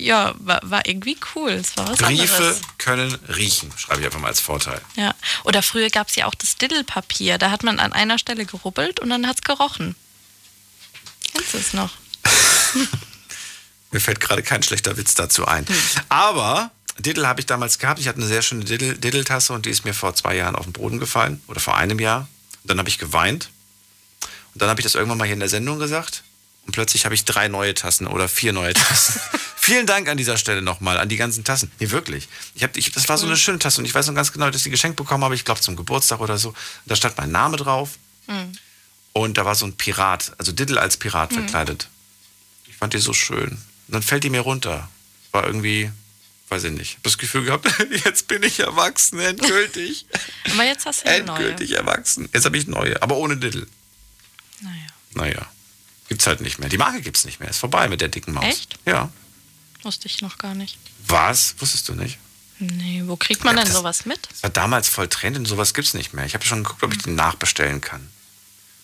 [0.00, 1.50] ja, war, war irgendwie cool.
[1.50, 2.60] Es war was Briefe anderes.
[2.78, 4.80] können riechen, schreibe ich einfach mal als Vorteil.
[4.96, 5.14] Ja.
[5.44, 7.38] Oder früher gab es ja auch das Diddlepapier.
[7.38, 9.94] Da hat man an einer Stelle gerubbelt und dann hat es gerochen.
[11.32, 11.92] Kennst du es noch?
[13.92, 15.66] Mir fällt gerade kein schlechter Witz dazu ein.
[15.66, 15.76] Hm.
[16.08, 17.98] Aber Diddle habe ich damals gehabt.
[18.00, 20.64] Ich hatte eine sehr schöne Diddle- Diddle-Tasse und die ist mir vor zwei Jahren auf
[20.64, 21.42] den Boden gefallen.
[21.48, 22.28] Oder vor einem Jahr.
[22.62, 23.50] Und dann habe ich geweint.
[24.54, 26.22] Und dann habe ich das irgendwann mal hier in der Sendung gesagt.
[26.70, 29.20] Und plötzlich habe ich drei neue Tassen oder vier neue Tassen.
[29.56, 31.68] Vielen Dank an dieser Stelle nochmal, an die ganzen Tassen.
[31.80, 32.28] Nee, wirklich.
[32.54, 34.46] Ich hab, ich, das war so eine schöne Tasse und ich weiß noch ganz genau,
[34.46, 35.34] dass ich die geschenkt bekommen habe.
[35.34, 36.54] Ich glaube zum Geburtstag oder so.
[36.86, 37.98] Da stand mein Name drauf.
[38.28, 38.52] Hm.
[39.14, 41.34] Und da war so ein Pirat, also Diddle als Pirat Mhm.
[41.38, 41.88] verkleidet.
[42.68, 43.50] Ich fand die so schön.
[43.50, 44.88] Und dann fällt die mir runter.
[45.32, 45.90] War irgendwie,
[46.50, 46.92] weiß ich nicht.
[46.98, 47.66] Ich das Gefühl gehabt,
[48.04, 50.06] jetzt bin ich erwachsen, endgültig.
[50.52, 51.36] Aber jetzt hast du eine neue.
[51.38, 52.28] endgültig erwachsen.
[52.32, 53.66] Jetzt habe ich neue, aber ohne Diddle.
[54.60, 54.86] Naja.
[55.14, 55.46] Naja.
[56.10, 56.68] Gibt's halt nicht mehr.
[56.68, 57.48] Die Marke gibt's nicht mehr.
[57.48, 58.44] Ist vorbei mit der dicken Maus.
[58.44, 58.78] Echt?
[58.84, 59.10] Ja.
[59.82, 60.76] Wusste ich noch gar nicht.
[61.06, 61.54] Was?
[61.58, 62.18] Wusstest du nicht?
[62.58, 64.28] Nee, wo kriegt man Ja, denn sowas mit?
[64.28, 66.26] Das war damals voll Trend und sowas gibt's nicht mehr.
[66.26, 68.06] Ich habe schon geguckt, ob ich die nachbestellen kann.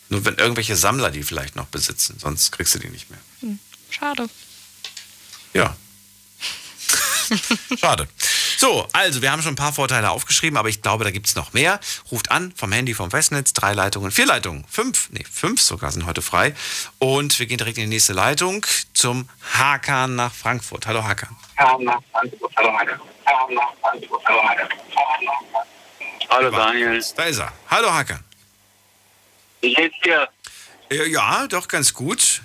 [0.08, 3.18] Nur wenn irgendwelche Sammler die vielleicht noch besitzen, sonst kriegst du die nicht mehr.
[3.40, 3.58] Hm,
[3.90, 4.28] schade.
[5.52, 5.76] Ja.
[7.80, 8.08] Schade.
[8.58, 11.34] So, also wir haben schon ein paar Vorteile aufgeschrieben, aber ich glaube, da gibt es
[11.34, 11.78] noch mehr.
[12.10, 16.06] Ruft an vom Handy, vom Festnetz, drei Leitungen, vier Leitungen, fünf, nee, fünf sogar sind
[16.06, 16.54] heute frei.
[16.98, 18.64] Und wir gehen direkt in die nächste Leitung
[18.94, 20.86] zum Hakan nach Frankfurt.
[20.86, 21.36] Hallo Hakan.
[26.28, 27.04] Hallo Daniel.
[27.16, 27.52] Da ist er.
[27.70, 28.24] Hallo Hakan.
[29.60, 30.28] Wie geht's dir?
[30.90, 32.42] Äh, Ja, doch ganz gut.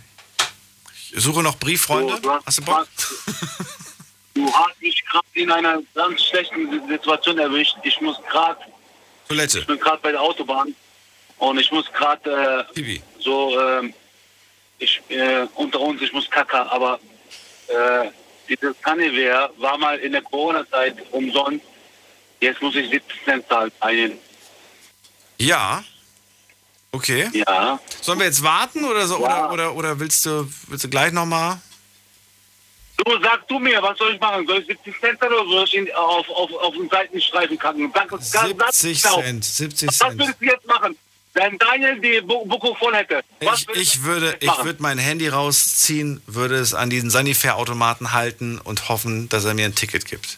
[1.14, 2.16] Ich suche noch Brieffreunde.
[2.16, 2.88] Du, du hast, Hast du Bock?
[4.34, 7.76] Du hast mich gerade in einer ganz schlechten Situation erwischt.
[7.84, 8.60] Ich muss gerade,
[9.28, 9.60] Toilette.
[9.60, 10.74] ich bin gerade bei der Autobahn
[11.38, 13.94] und ich muss gerade äh, so, ähm,
[14.80, 17.00] ich, äh, unter uns, ich muss kacken, aber
[17.68, 18.10] äh,
[18.48, 21.66] dieses Cannewehr war mal in der Corona-Zeit umsonst.
[22.40, 23.72] Jetzt muss ich 70 Cent zahlen.
[23.80, 24.18] Einen.
[25.38, 25.84] Ja.
[26.92, 27.30] Okay.
[27.34, 27.80] Ja.
[28.02, 29.22] Sollen wir jetzt warten oder so?
[29.22, 29.46] Ja.
[29.46, 31.62] Oder, oder, oder willst du, willst du gleich nochmal?
[33.04, 34.46] Du, sag du mir, was soll ich machen?
[34.46, 37.92] Soll ich 70 Cent oder soll ich ihn auf, auf, auf den Seitenstreifen kacken?
[37.94, 39.46] Sag, sag, 70 sag, Cent.
[39.46, 40.20] 70 Was Cent.
[40.20, 40.98] würdest du jetzt machen,
[41.34, 43.24] wenn Daniel die Bu- Buko voll hätte?
[43.42, 48.60] Was Ich, ich würde, ich würde mein Handy rausziehen, würde es an diesen Sanifair-Automaten halten
[48.60, 50.38] und hoffen, dass er mir ein Ticket gibt.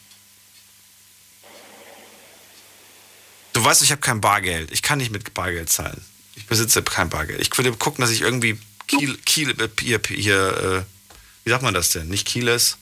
[3.53, 4.71] Du weißt, ich habe kein Bargeld.
[4.71, 6.03] Ich kann nicht mit Bargeld zahlen.
[6.35, 7.41] Ich besitze kein Bargeld.
[7.41, 8.57] Ich würde gucken, dass ich irgendwie
[8.87, 11.02] Kiel, Kiel, äh, hier, hier äh,
[11.43, 12.07] wie sagt man das denn?
[12.07, 12.77] Nicht Kieles.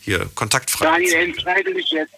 [0.00, 0.84] Hier, kontaktfrei.
[0.86, 2.12] Daniel, entscheide dich jetzt.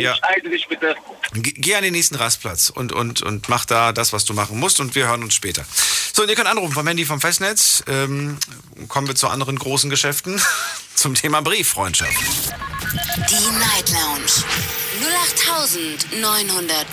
[0.00, 0.12] Ja.
[0.14, 0.96] Entscheide dich bitte.
[1.34, 4.58] Ge- Geh an den nächsten Rastplatz und, und, und mach da das, was du machen
[4.58, 5.64] musst und wir hören uns später.
[6.12, 7.84] So, und ihr könnt anrufen vom Handy vom Festnetz.
[7.86, 8.38] Ähm,
[8.88, 10.40] kommen wir zu anderen großen Geschäften.
[10.96, 12.10] Zum Thema Brieffreundschaft.
[12.10, 14.32] Die Night Lounge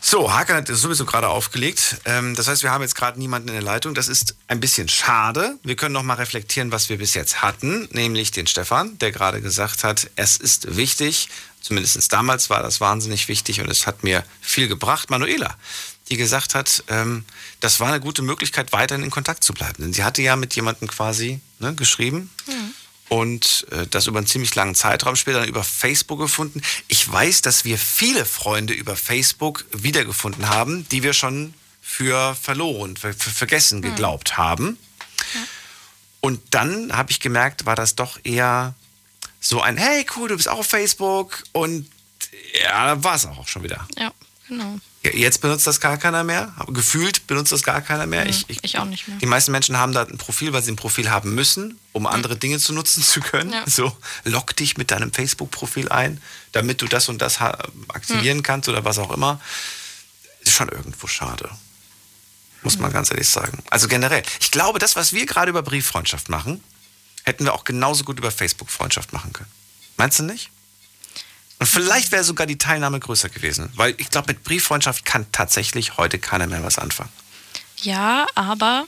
[0.03, 1.99] So, Hakan hat es sowieso gerade aufgelegt.
[2.07, 3.95] Ähm, das heißt, wir haben jetzt gerade niemanden in der Leitung.
[3.95, 5.59] Das ist ein bisschen schade.
[5.63, 9.43] Wir können noch mal reflektieren, was wir bis jetzt hatten, nämlich den Stefan, der gerade
[9.43, 11.29] gesagt hat, es ist wichtig,
[11.61, 15.11] zumindest damals war das wahnsinnig wichtig und es hat mir viel gebracht.
[15.11, 15.55] Manuela,
[16.09, 17.25] die gesagt hat, ähm,
[17.61, 19.83] das war eine gute Möglichkeit, weiterhin in Kontakt zu bleiben.
[19.83, 22.31] Denn sie hatte ja mit jemandem quasi ne, geschrieben
[23.11, 26.63] und äh, das über einen ziemlich langen Zeitraum, später dann über Facebook gefunden.
[26.87, 32.97] Ich weiß, dass wir viele Freunde über Facebook wiedergefunden haben, die wir schon für verloren,
[32.97, 34.79] für, für vergessen geglaubt haben.
[36.21, 38.75] Und dann habe ich gemerkt, war das doch eher
[39.41, 41.91] so ein, hey cool, du bist auch auf Facebook und
[42.63, 43.89] ja, war es auch schon wieder.
[43.99, 44.13] Ja,
[44.47, 44.79] genau.
[45.03, 46.53] Jetzt benutzt das gar keiner mehr.
[46.69, 48.25] Gefühlt benutzt das gar keiner mehr.
[48.25, 49.17] Mhm, ich, ich, ich auch nicht mehr.
[49.17, 52.37] Die meisten Menschen haben da ein Profil, weil sie ein Profil haben müssen, um andere
[52.37, 53.51] Dinge zu nutzen zu können.
[53.53, 53.65] Ja.
[53.67, 56.21] So, lock dich mit deinem Facebook-Profil ein,
[56.53, 58.43] damit du das und das aktivieren Mhm.
[58.43, 59.41] kannst oder was auch immer.
[60.41, 61.49] Ist schon irgendwo schade.
[62.63, 63.63] Muss man ganz ehrlich sagen.
[63.71, 64.23] Also generell.
[64.41, 66.63] Ich glaube, das, was wir gerade über Brieffreundschaft machen,
[67.25, 69.51] hätten wir auch genauso gut über Facebook-Freundschaft machen können.
[69.97, 70.51] Meinst du nicht?
[71.61, 73.71] Und vielleicht wäre sogar die Teilnahme größer gewesen.
[73.75, 77.11] Weil ich glaube, mit Brieffreundschaft kann tatsächlich heute keiner mehr was anfangen.
[77.83, 78.87] Ja, aber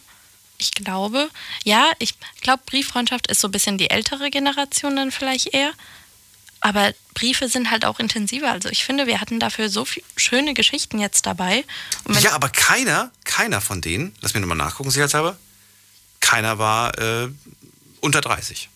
[0.57, 1.29] ich glaube,
[1.65, 5.73] ja, ich glaube, Brieffreundschaft ist so ein bisschen die ältere Generation dann vielleicht eher.
[6.61, 8.51] Aber Briefe sind halt auch intensiver.
[8.51, 11.65] Also ich finde, wir hatten dafür so viel schöne Geschichten jetzt dabei.
[12.21, 15.37] Ja, aber keiner, keiner von denen, lass mich nochmal nachgucken, sicherheitshalber,
[16.21, 17.29] keiner war äh,
[18.01, 18.71] unter 30.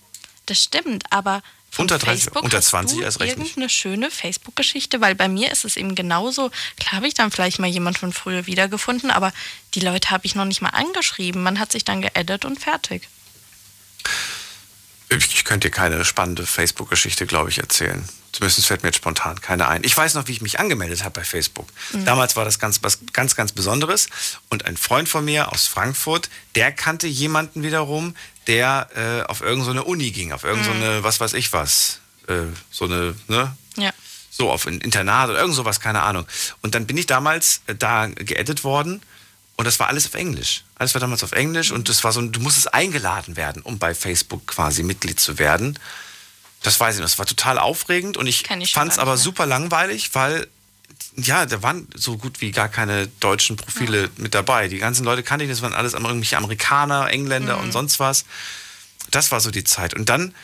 [0.46, 1.42] Das stimmt, aber
[1.78, 5.50] Unter 30, Facebook unter hast 20 du erst recht irgendeine schöne Facebook-Geschichte, weil bei mir
[5.50, 6.50] ist es eben genauso.
[6.78, 9.32] Klar habe ich dann vielleicht mal jemand von früher wiedergefunden, aber
[9.74, 11.42] die Leute habe ich noch nicht mal angeschrieben.
[11.42, 13.08] Man hat sich dann geaddet und fertig.
[15.08, 18.08] Ich könnte dir keine spannende Facebook-Geschichte, glaube ich, erzählen.
[18.36, 19.82] Zumindest fällt mir jetzt spontan keine ein.
[19.82, 21.68] Ich weiß noch, wie ich mich angemeldet habe bei Facebook.
[21.94, 22.04] Mhm.
[22.04, 24.08] Damals war das ganz, was ganz, ganz Besonderes.
[24.50, 28.14] Und ein Freund von mir aus Frankfurt, der kannte jemanden wiederum,
[28.46, 33.14] der äh, auf irgendeine Uni ging, auf irgendeine, was weiß ich was, äh, so eine,
[33.26, 33.56] ne?
[33.78, 33.92] Ja.
[34.30, 36.26] So, auf ein Internat oder irgend sowas, keine Ahnung.
[36.60, 39.00] Und dann bin ich damals äh, da geaddet worden
[39.56, 40.62] und das war alles auf Englisch.
[40.74, 43.94] Alles war damals auf Englisch und das war so, du musstest eingeladen werden, um bei
[43.94, 45.78] Facebook quasi Mitglied zu werden.
[46.62, 47.08] Das weiß ich noch.
[47.08, 49.18] Das war total aufregend und ich, ich fand es nicht aber mehr.
[49.18, 50.48] super langweilig, weil
[51.16, 54.68] ja, da waren so gut wie gar keine deutschen Profile mit dabei.
[54.68, 57.64] Die ganzen Leute kannte ich, das waren alles irgendwelche Amerikaner, Engländer Mhm.
[57.64, 58.24] und sonst was.
[59.10, 59.94] Das war so die Zeit.
[59.94, 60.34] Und dann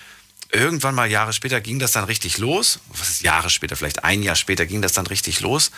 [0.51, 2.79] irgendwann mal Jahre später ging das dann richtig los.
[2.89, 3.77] Was ist Jahre später?
[3.77, 5.71] Vielleicht ein Jahr später ging das dann richtig los.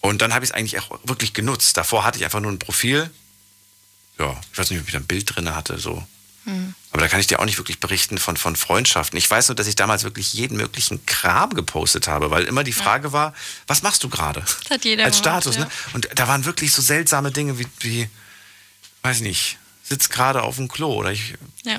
[0.00, 1.76] Und dann habe ich es eigentlich auch wirklich genutzt.
[1.76, 3.10] Davor hatte ich einfach nur ein Profil.
[4.18, 6.06] Ja, ich weiß nicht, ob ich da ein Bild drin hatte, so.
[6.90, 9.16] Aber da kann ich dir auch nicht wirklich berichten von, von Freundschaften.
[9.16, 12.72] Ich weiß nur, dass ich damals wirklich jeden möglichen Kram gepostet habe, weil immer die
[12.72, 13.32] Frage war,
[13.66, 14.40] was machst du gerade?
[14.40, 15.64] Das hat jeder Als gemacht, Status, ja.
[15.64, 15.70] ne?
[15.94, 18.08] Und da waren wirklich so seltsame Dinge wie, wie
[19.02, 21.78] weiß nicht, sitz gerade auf dem Klo oder ich, Ja.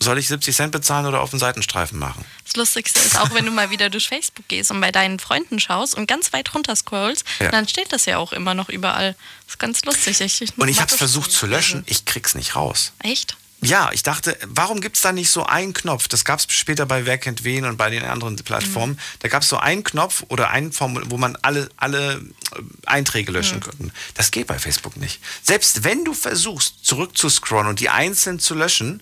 [0.00, 2.24] soll ich 70 Cent bezahlen oder auf den Seitenstreifen machen?
[2.44, 5.58] Das Lustigste ist auch, wenn du mal wieder durch Facebook gehst und bei deinen Freunden
[5.58, 7.50] schaust und ganz weit runter scrollst, Ja.
[7.50, 9.16] dann steht das ja auch immer noch überall.
[9.46, 10.20] Das ist ganz lustig.
[10.20, 12.92] Ich, ich Und ich habe es versucht zu löschen, ich krieg's nicht raus.
[13.00, 13.36] Echt?
[13.64, 16.08] Ja, ich dachte, warum gibt es da nicht so einen Knopf?
[16.08, 18.98] Das gab es später bei Wer kennt wen und bei den anderen Plattformen.
[19.20, 23.30] Da gab es so einen Knopf oder einen Form, wo man alle, alle äh, Einträge
[23.30, 23.92] löschen konnte.
[24.14, 25.20] Das geht bei Facebook nicht.
[25.44, 29.00] Selbst wenn du versuchst, zurückzuscrollen und die einzeln zu löschen,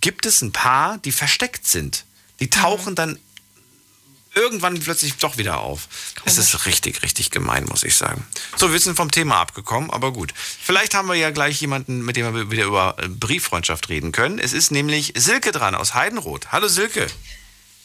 [0.00, 2.04] gibt es ein paar, die versteckt sind.
[2.40, 3.20] Die tauchen dann
[4.34, 5.88] irgendwann plötzlich doch wieder auf.
[6.24, 8.26] Es ist richtig, richtig gemein, muss ich sagen.
[8.56, 10.32] So, wir sind vom Thema abgekommen, aber gut.
[10.36, 14.38] Vielleicht haben wir ja gleich jemanden, mit dem wir wieder über äh, Brieffreundschaft reden können.
[14.38, 16.52] Es ist nämlich Silke dran aus Heidenroth.
[16.52, 17.06] Hallo Silke.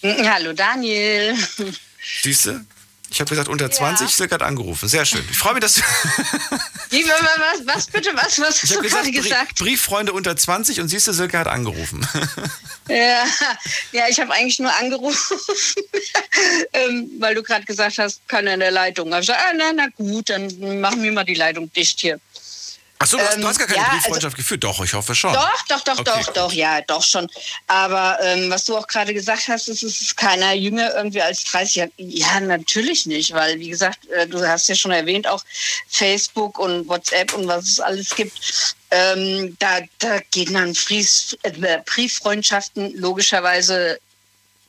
[0.03, 1.35] Hallo Daniel.
[2.21, 2.65] Siehst du?
[3.11, 4.87] Ich habe gesagt unter 20, Silke hat angerufen.
[4.87, 5.25] Sehr schön.
[5.31, 5.81] Ich freue mich, dass du...
[6.91, 9.59] Was, was bitte, was, was hast du habe gesagt, gerade Brie- gesagt?
[9.59, 12.05] Brieffreunde unter 20 und siehst du, Silke hat angerufen.
[12.89, 13.23] Ja,
[13.91, 15.37] ja ich habe eigentlich nur angerufen,
[16.73, 19.13] ähm, weil du gerade gesagt hast, keiner in der Leitung.
[19.13, 22.19] Hab ich gesagt, ah, na, na gut, dann machen wir mal die Leitung dicht hier.
[23.01, 24.63] Achso, du, hast- Ähm, du hast gar keine ja, Brieffreundschaft geführt.
[24.63, 25.31] Doch, ich hoffe schon.
[25.33, 27.29] Doch, doch, doch, Okay, doch, doch, ja, doch schon.
[27.67, 31.45] Aber ähm, was du auch gerade gesagt hast, ist, es ist keiner jünger irgendwie als
[31.45, 31.91] 30 Jahre.
[31.97, 35.43] Ja, natürlich nicht, weil, wie gesagt, äh, du hast ja schon erwähnt, auch
[35.87, 38.75] Facebook und WhatsApp und was es alles gibt.
[38.91, 43.99] Ähm, da, da gehen dann Fries, äh, Brieffreundschaften logischerweise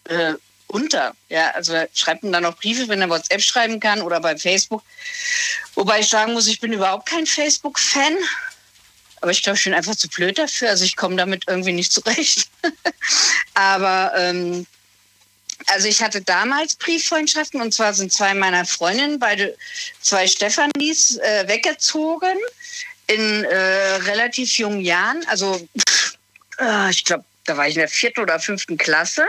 [0.04, 0.34] äh,
[0.70, 1.14] unter.
[1.28, 4.82] Ja, also schreibt ihm dann auch Briefe, wenn er WhatsApp schreiben kann oder bei Facebook.
[5.74, 8.16] Wobei ich sagen muss, ich bin überhaupt kein Facebook-Fan.
[9.20, 10.70] Aber ich glaube, ich bin einfach zu blöd dafür.
[10.70, 12.48] Also ich komme damit irgendwie nicht zurecht.
[13.54, 14.66] Aber ähm,
[15.66, 19.56] also ich hatte damals Brieffreundschaften und zwar sind zwei meiner Freundinnen, beide
[20.00, 22.38] zwei Stefanis, äh, weggezogen
[23.08, 25.24] in äh, relativ jungen Jahren.
[25.28, 25.68] Also
[26.58, 29.26] äh, ich glaube, da war ich in der vierten oder fünften Klasse.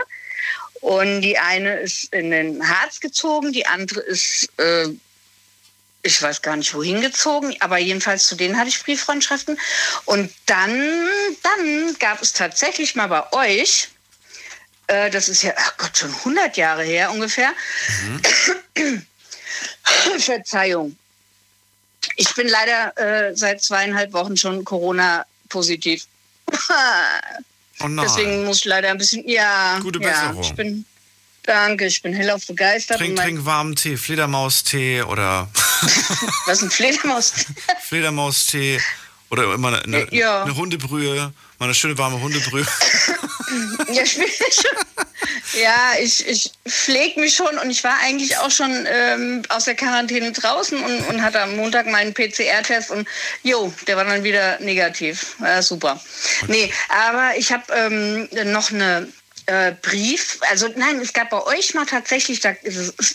[0.82, 4.88] Und die eine ist in den Harz gezogen, die andere ist, äh,
[6.02, 9.56] ich weiß gar nicht wohin gezogen, aber jedenfalls zu denen hatte ich Brieffreundschaften.
[10.06, 11.08] Und dann,
[11.44, 13.90] dann gab es tatsächlich mal bei euch,
[14.88, 17.52] äh, das ist ja, ach Gott, schon 100 Jahre her ungefähr,
[20.18, 20.96] Verzeihung.
[22.16, 22.98] Ich bin leider
[23.28, 26.06] äh, seit zweieinhalb Wochen schon Corona-positiv.
[27.84, 28.02] Oh.
[28.02, 30.42] Deswegen muss ich leider ein bisschen, ja, Gute ja, Besserung.
[30.42, 30.84] ich bin,
[31.42, 32.98] danke, ich bin hellauf begeistert.
[32.98, 35.48] Trink, trink warmen Tee, Fledermaustee oder
[36.46, 37.32] Was ist ein Fledermaus?
[37.82, 38.80] Fledermaustee
[39.30, 40.42] oder immer eine, eine, Ja.
[40.44, 42.66] eine Hundebrühe, mal eine schöne warme Hundebrühe.
[43.92, 44.18] ja, ich,
[45.62, 49.74] ja, ich, ich pflege mich schon und ich war eigentlich auch schon ähm, aus der
[49.74, 53.08] Quarantäne draußen und, und hatte am Montag meinen PCR-Test und
[53.42, 55.36] jo, der war dann wieder negativ.
[55.40, 56.00] Ja, super.
[56.48, 59.08] Nee, aber ich habe ähm, noch eine
[59.46, 62.54] äh, Brief, also nein, es gab bei euch mal tatsächlich, da,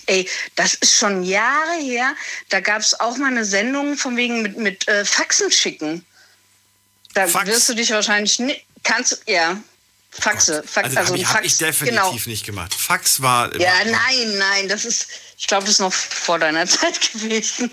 [0.07, 2.13] ey, das ist schon Jahre her,
[2.49, 6.05] da gab es auch mal eine Sendung von wegen mit, mit äh, Faxen schicken.
[7.13, 7.47] Da Fax?
[7.47, 9.57] wirst du dich wahrscheinlich nicht, kannst du, ja,
[10.19, 10.63] Faxe.
[10.65, 11.45] Fax, Also, also habe ein ich, hab Fax.
[11.47, 12.13] ich definitiv genau.
[12.25, 12.73] nicht gemacht.
[12.73, 13.55] Fax war.
[13.59, 15.07] Ja, nein, nein, das ist,
[15.37, 17.69] ich glaube, das ist noch vor deiner Zeit gewesen.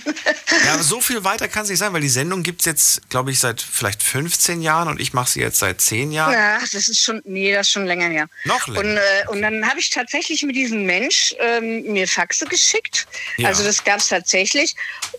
[0.66, 3.08] Ja, aber so viel weiter kann es nicht sein, weil die Sendung gibt es jetzt,
[3.08, 6.32] glaube ich, seit vielleicht 15 Jahren und ich mache sie jetzt seit 10 Jahren.
[6.32, 8.28] Ja, das ist schon, nee, das ist schon länger her.
[8.44, 8.80] Noch länger.
[8.80, 13.06] Und, äh, und dann habe ich tatsächlich mit diesem Mensch ähm, mir Faxe geschickt.
[13.38, 13.48] Ja.
[13.48, 14.74] Also das gab es tatsächlich.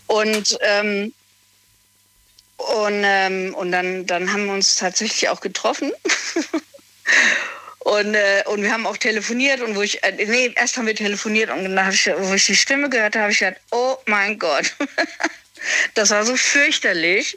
[0.06, 1.12] Und, ähm,
[2.56, 5.92] und, ähm, und dann, dann haben wir uns tatsächlich auch getroffen.
[7.86, 10.96] Und, äh, und wir haben auch telefoniert und wo ich, äh, nee, erst haben wir
[10.96, 13.96] telefoniert und dann habe ich, wo ich die Stimme gehört habe, habe ich gedacht, oh
[14.06, 14.74] mein Gott.
[15.94, 17.36] Das war so fürchterlich.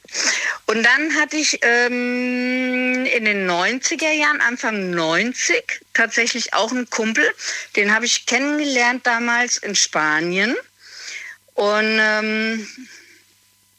[0.68, 5.64] Und dann hatte ich ähm, in den 90er Jahren, Anfang 90,
[5.96, 7.28] tatsächlich auch einen Kumpel.
[7.76, 10.56] Den habe ich kennengelernt damals in Spanien.
[11.56, 12.68] Und ähm,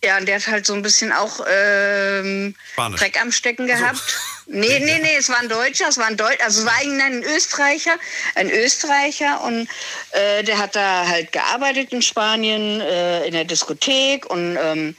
[0.02, 3.00] ja, und der hat halt so ein bisschen auch ähm, Spanisch.
[3.00, 4.18] Dreck am Stecken gehabt.
[4.52, 7.04] Nee, nee, nee, es war ein Deutscher, es war ein Deutscher, also es war eigentlich
[7.04, 7.96] ein Österreicher,
[8.34, 9.68] ein Österreicher und
[10.10, 14.96] äh, der hat da halt gearbeitet in Spanien, äh, in der Diskothek und ähm,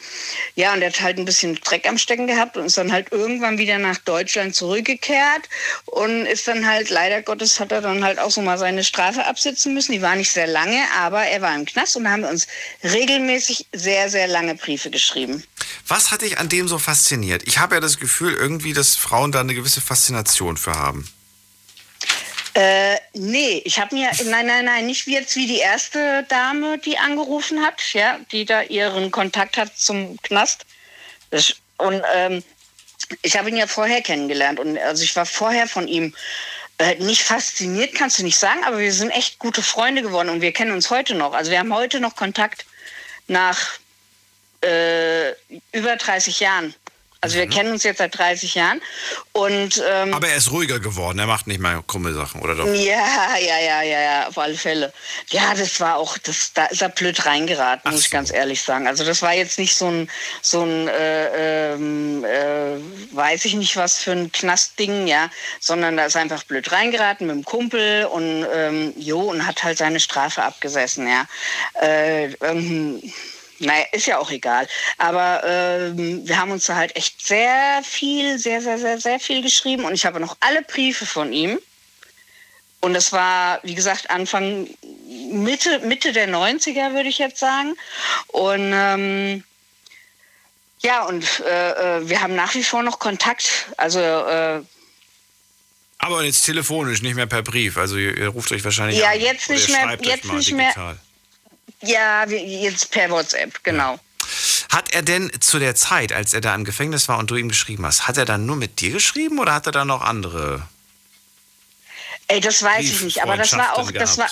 [0.56, 3.11] ja, und der hat halt ein bisschen Dreck am Stecken gehabt und ist dann halt
[3.11, 5.49] irgendwann wieder nach Deutschland zurückgekehrt
[5.86, 9.26] und ist dann halt, leider Gottes, hat er dann halt auch so mal seine Strafe
[9.26, 9.91] absitzen müssen.
[9.91, 12.48] Die war nicht sehr lange, aber er war im Knast und da haben wir uns
[12.86, 15.44] regelmäßig sehr, sehr lange Briefe geschrieben.
[15.88, 17.44] Was hat dich an dem so fasziniert?
[17.45, 21.08] Ich habe ja das Gefühl, irgendwie, dass Frauen da eine gewisse Faszination für haben.
[22.54, 26.78] Äh, nee, ich habe mir, nein, nein, nein, nicht wie jetzt wie die erste Dame,
[26.80, 30.66] die angerufen hat, ja, die da ihren Kontakt hat zum Knast.
[31.30, 32.44] Das, und ähm,
[33.22, 36.14] ich habe ihn ja vorher kennengelernt und also ich war vorher von ihm
[36.78, 40.42] äh, nicht fasziniert, kannst du nicht sagen, aber wir sind echt gute Freunde geworden und
[40.42, 41.34] wir kennen uns heute noch.
[41.34, 42.66] Also wir haben heute noch Kontakt
[43.28, 43.80] nach
[44.64, 45.32] äh,
[45.72, 46.76] über 30 Jahren.
[47.23, 48.81] Also wir kennen uns jetzt seit 30 Jahren
[49.31, 52.65] und ähm, Aber er ist ruhiger geworden, er macht nicht mehr krumme Sachen, oder doch?
[52.65, 54.91] ja, ja, ja, ja, ja, auf alle Fälle.
[55.30, 58.88] Ja, das war auch, das, da ist er blöd reingeraten, muss ich ganz ehrlich sagen.
[58.88, 60.10] Also das war jetzt nicht so ein,
[60.41, 62.80] so ein, äh, ähm, äh,
[63.15, 65.30] weiß ich nicht was für ein Knastding, ja,
[65.60, 69.64] sondern da ist er einfach blöd reingeraten mit dem Kumpel und ähm, jo und hat
[69.64, 71.27] halt seine Strafe abgesessen, ja.
[71.80, 72.99] Äh, ähm,
[73.62, 74.68] naja, ist ja auch egal.
[74.98, 79.42] Aber ähm, wir haben uns da halt echt sehr viel, sehr, sehr, sehr, sehr viel
[79.42, 79.86] geschrieben.
[79.86, 81.60] Und ich habe noch alle Briefe von ihm.
[82.82, 84.68] Und das war, wie gesagt, Anfang,
[85.32, 87.76] Mitte, Mitte der 90er, würde ich jetzt sagen.
[88.28, 89.44] Und ähm,
[90.82, 93.68] ja, und äh, äh, wir haben nach wie vor noch Kontakt.
[93.78, 94.62] Also äh,
[96.00, 97.78] Aber jetzt telefonisch, nicht mehr per Brief.
[97.78, 99.20] Also ihr, ihr ruft euch wahrscheinlich Ja, an.
[99.22, 100.98] jetzt nicht mehr- jetzt nicht mehr.
[101.82, 103.99] Ja, jetzt per WhatsApp, genau.
[104.70, 107.49] Hat er denn zu der Zeit, als er da im Gefängnis war und du ihm
[107.49, 110.68] geschrieben hast, hat er dann nur mit dir geschrieben oder hat er dann noch andere
[112.32, 114.30] Ey, das weiß ich nicht, aber das war auch, das war,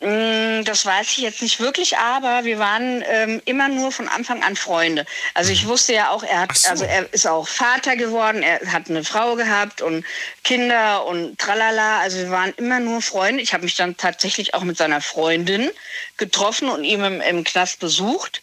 [0.00, 4.54] Das weiß ich jetzt nicht wirklich, aber wir waren ähm, immer nur von Anfang an
[4.54, 5.06] Freunde.
[5.32, 8.90] Also ich wusste ja auch, er hat, also er ist auch Vater geworden, er hat
[8.90, 10.04] eine Frau gehabt und
[10.42, 12.00] Kinder und tralala.
[12.00, 13.42] Also wir waren immer nur Freunde.
[13.42, 15.70] Ich habe mich dann tatsächlich auch mit seiner Freundin
[16.18, 18.42] getroffen und ihn im, im Knast besucht.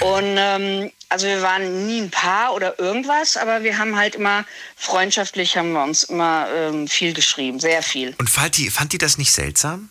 [0.00, 4.44] Und ähm, also wir waren nie ein Paar oder irgendwas, aber wir haben halt immer
[4.76, 8.14] freundschaftlich haben wir uns immer ähm, viel geschrieben, sehr viel.
[8.18, 9.88] Und fand die, fand die das nicht seltsam?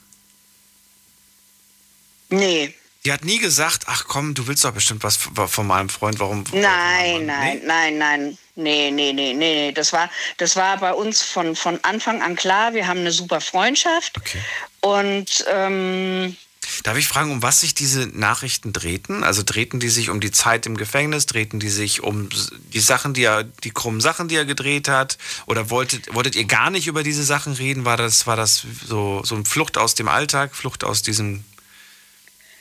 [2.29, 2.73] Nee.
[3.05, 6.43] Die hat nie gesagt, ach komm, du willst doch bestimmt was von meinem Freund, warum?
[6.51, 8.37] Nein, nein, nein, nein.
[8.55, 9.71] Nee, nee, nee, nee, nee.
[9.71, 12.73] Das war, das war bei uns von, von Anfang an klar.
[12.73, 14.19] Wir haben eine super Freundschaft.
[14.81, 16.35] Und ähm,
[16.83, 19.23] Darf ich fragen, um was sich diese Nachrichten drehten?
[19.23, 22.29] Also drehten die sich um die Zeit im Gefängnis, drehten die sich um
[22.73, 25.17] die Sachen, die er, die krummen Sachen, die er gedreht hat?
[25.45, 27.85] Oder wolltet, wolltet ihr gar nicht über diese Sachen reden?
[27.85, 31.43] War das, war das so, so eine Flucht aus dem Alltag, Flucht aus diesem.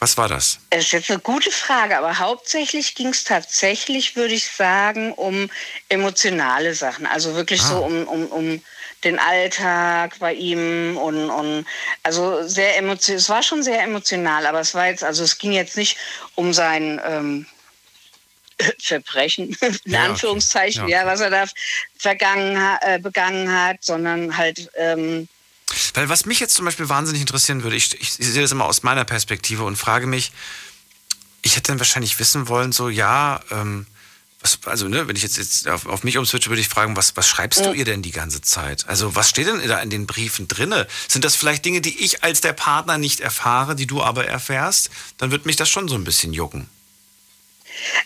[0.01, 0.61] Was war das?
[0.70, 5.51] es ist jetzt eine gute Frage, aber hauptsächlich ging es tatsächlich, würde ich sagen, um
[5.89, 7.07] emotionale Sachen.
[7.07, 8.62] Also wirklich so um, um, um
[9.05, 11.66] den Alltag bei ihm und, und
[12.03, 13.19] also sehr emotional.
[13.19, 15.97] Es war schon sehr emotional, aber es war jetzt, also es ging jetzt nicht
[16.35, 17.47] um sein ähm,
[18.81, 20.11] Verbrechen, in Ja, okay.
[20.11, 21.45] Anführungszeichen, Ja, ja, was er da
[21.97, 25.29] vergangen, äh, begangen hat, sondern halt ähm,
[25.95, 28.82] Weil was mich jetzt zum Beispiel wahnsinnig interessieren würde, ich, ich sehe das immer aus
[28.82, 30.32] meiner Perspektive und frage mich,
[31.43, 33.86] ich hätte dann wahrscheinlich wissen wollen, so ja, ähm,
[34.40, 37.16] was, also ne, wenn ich jetzt, jetzt auf, auf mich umswitche, würde ich fragen, was,
[37.16, 38.89] was schreibst du ihr denn die ganze Zeit?
[38.89, 40.86] Also was steht denn da in den Briefen drinne?
[41.09, 44.90] Sind das vielleicht Dinge, die ich als der Partner nicht erfahre, die du aber erfährst?
[45.16, 46.69] Dann wird mich das schon so ein bisschen jucken.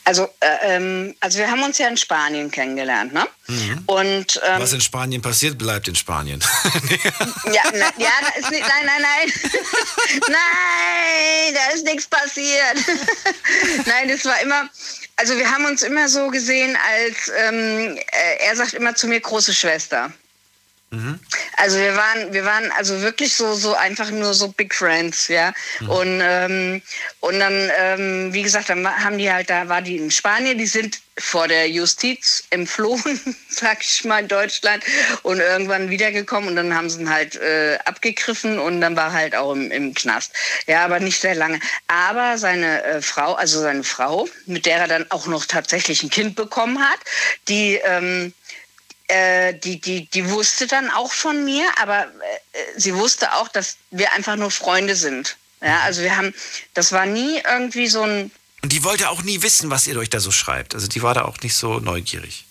[0.05, 3.27] Also, äh, ähm, also wir haben uns ja in Spanien kennengelernt, ne?
[3.47, 3.83] Mhm.
[3.87, 6.41] Und ähm, Was in Spanien passiert, bleibt in Spanien.
[7.53, 9.33] ja, na, ja, ist nicht, nein, nein, nein,
[10.29, 12.77] nein, da ist nichts passiert.
[13.87, 14.69] nein, das war immer,
[15.17, 19.21] also wir haben uns immer so gesehen, als ähm, äh, er sagt immer zu mir
[19.21, 20.13] große Schwester.
[21.57, 25.55] Also wir waren, wir waren also wirklich so, so einfach nur so Big Friends, ja.
[25.87, 26.83] Und, ähm,
[27.21, 30.67] und dann, ähm, wie gesagt, dann haben die halt, da war die in Spanien, die
[30.67, 34.83] sind vor der Justiz entflohen, sag ich mal, in Deutschland
[35.23, 39.35] und irgendwann wiedergekommen und dann haben sie ihn halt äh, abgegriffen und dann war halt
[39.35, 40.33] auch im, im Knast.
[40.67, 41.61] Ja, aber nicht sehr lange.
[41.87, 46.11] Aber seine äh, Frau, also seine Frau, mit der er dann auch noch tatsächlich ein
[46.11, 47.01] Kind bekommen hat,
[47.49, 48.33] die, ähm,
[49.13, 52.09] äh, die, die, die wusste dann auch von mir, aber äh,
[52.77, 55.37] sie wusste auch, dass wir einfach nur Freunde sind.
[55.61, 56.35] Ja, also wir haben,
[56.75, 58.31] das war nie irgendwie so ein,
[58.63, 60.75] Und die wollte auch nie wissen, was ihr euch da so schreibt.
[60.75, 62.47] Also die war da auch nicht so neugierig.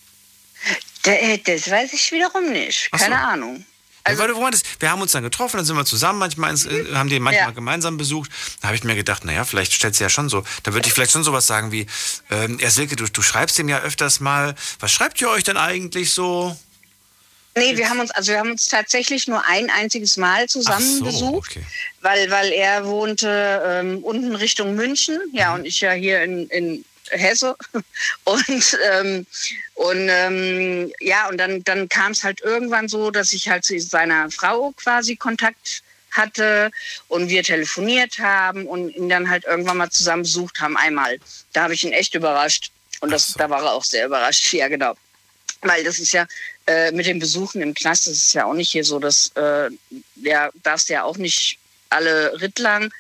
[1.06, 2.90] Äh, das weiß ich wiederum nicht.
[2.92, 3.06] Ach so.
[3.06, 3.66] Keine Ahnung.
[4.04, 6.66] Also, weil du meintest, wir haben uns dann getroffen, dann sind wir zusammen manchmal, ins,
[6.66, 7.52] äh, haben den manchmal Ja.
[7.52, 8.32] gemeinsam besucht.
[8.62, 10.94] Da habe ich mir gedacht, naja, vielleicht stellt sie ja schon so, da würde ich
[10.94, 11.86] vielleicht schon sowas sagen wie,
[12.30, 15.58] ähm, ja Silke, du, du schreibst ihm ja öfters mal, was schreibt ihr euch denn
[15.58, 16.58] eigentlich so?
[17.56, 21.04] Nee, wir haben uns, also wir haben uns tatsächlich nur ein einziges Mal zusammen so,
[21.04, 21.66] besucht, okay.
[22.02, 26.86] weil, weil er wohnte ähm, unten Richtung München, ja, und ich ja hier in, in
[27.12, 27.56] Hesse.
[28.24, 29.26] Und, ähm,
[29.76, 33.80] und ähm, ja, und dann, dann kam es halt irgendwann so, dass ich halt zu
[33.80, 35.82] seiner Frau quasi Kontakt
[36.12, 36.72] hatte
[37.08, 41.20] und wir telefoniert haben und ihn dann halt irgendwann mal zusammen besucht haben, einmal.
[41.54, 42.72] Da habe ich ihn echt überrascht.
[43.00, 44.94] Und das, da war er auch sehr überrascht, ja, genau.
[45.62, 46.28] Weil das ist ja
[46.68, 49.70] äh, mit den Besuchen im Knast, das ist ja auch nicht hier so, dass äh,
[50.16, 51.58] ja, darfst ja auch nicht
[51.90, 52.92] alle Ritt lang.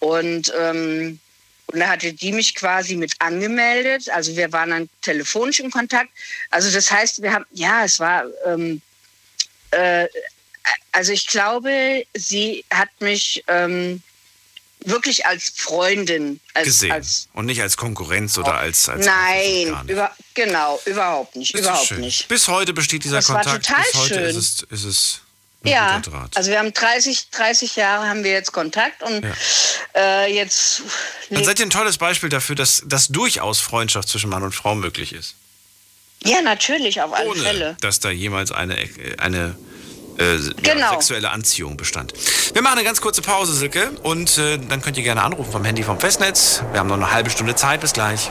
[0.00, 1.20] Und, ähm,
[1.66, 4.08] und da hatte die mich quasi mit angemeldet.
[4.10, 6.10] Also wir waren dann telefonisch in Kontakt.
[6.50, 8.80] Also das heißt, wir haben, ja, es war, ähm,
[9.70, 10.06] äh,
[10.92, 14.02] also ich glaube, sie hat mich ähm,
[14.84, 16.92] wirklich als Freundin, als, gesehen.
[16.92, 18.88] als Und nicht als Konkurrenz oder als.
[18.88, 22.28] als Nein, über, genau, überhaupt nicht, überhaupt nicht.
[22.28, 23.66] Bis heute besteht dieser Das war Kontakt.
[23.66, 24.24] total Bis heute schön.
[24.24, 25.20] ist es, ist es
[25.64, 26.00] Ja,
[26.34, 29.24] also wir haben 30, 30 Jahre haben wir jetzt Kontakt und
[29.96, 30.82] äh, jetzt
[31.30, 34.74] Dann seid ihr ein tolles Beispiel dafür, dass, dass durchaus Freundschaft zwischen Mann und Frau
[34.74, 35.34] möglich ist.
[36.24, 37.76] ja natürlich auf alle Ohne, Fälle.
[37.80, 38.76] dass da jemals eine,
[39.18, 39.56] eine
[40.18, 40.90] äh, ja, Genau.
[40.92, 42.12] sexuelle Anziehung bestand.
[42.52, 45.64] Wir machen eine ganz kurze Pause, Silke, und äh, dann könnt ihr gerne anrufen vom
[45.64, 46.62] Handy vom Festnetz.
[46.72, 47.80] Wir haben noch eine halbe Stunde Zeit.
[47.80, 48.30] Bis gleich.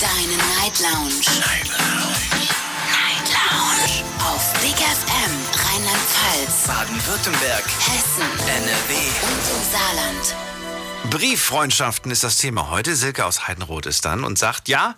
[0.00, 1.14] Deine Night Lounge.
[1.40, 2.14] Night Lounge.
[2.86, 4.04] Night Lounge.
[4.20, 7.64] Auf Big FM Rheinland-Pfalz, Baden-Württemberg.
[7.64, 8.94] Hessen NRW.
[9.22, 10.36] und im Saarland.
[11.10, 12.94] Brieffreundschaften ist das Thema heute.
[12.94, 14.94] Silke aus Heidenroth ist dann und sagt, ja,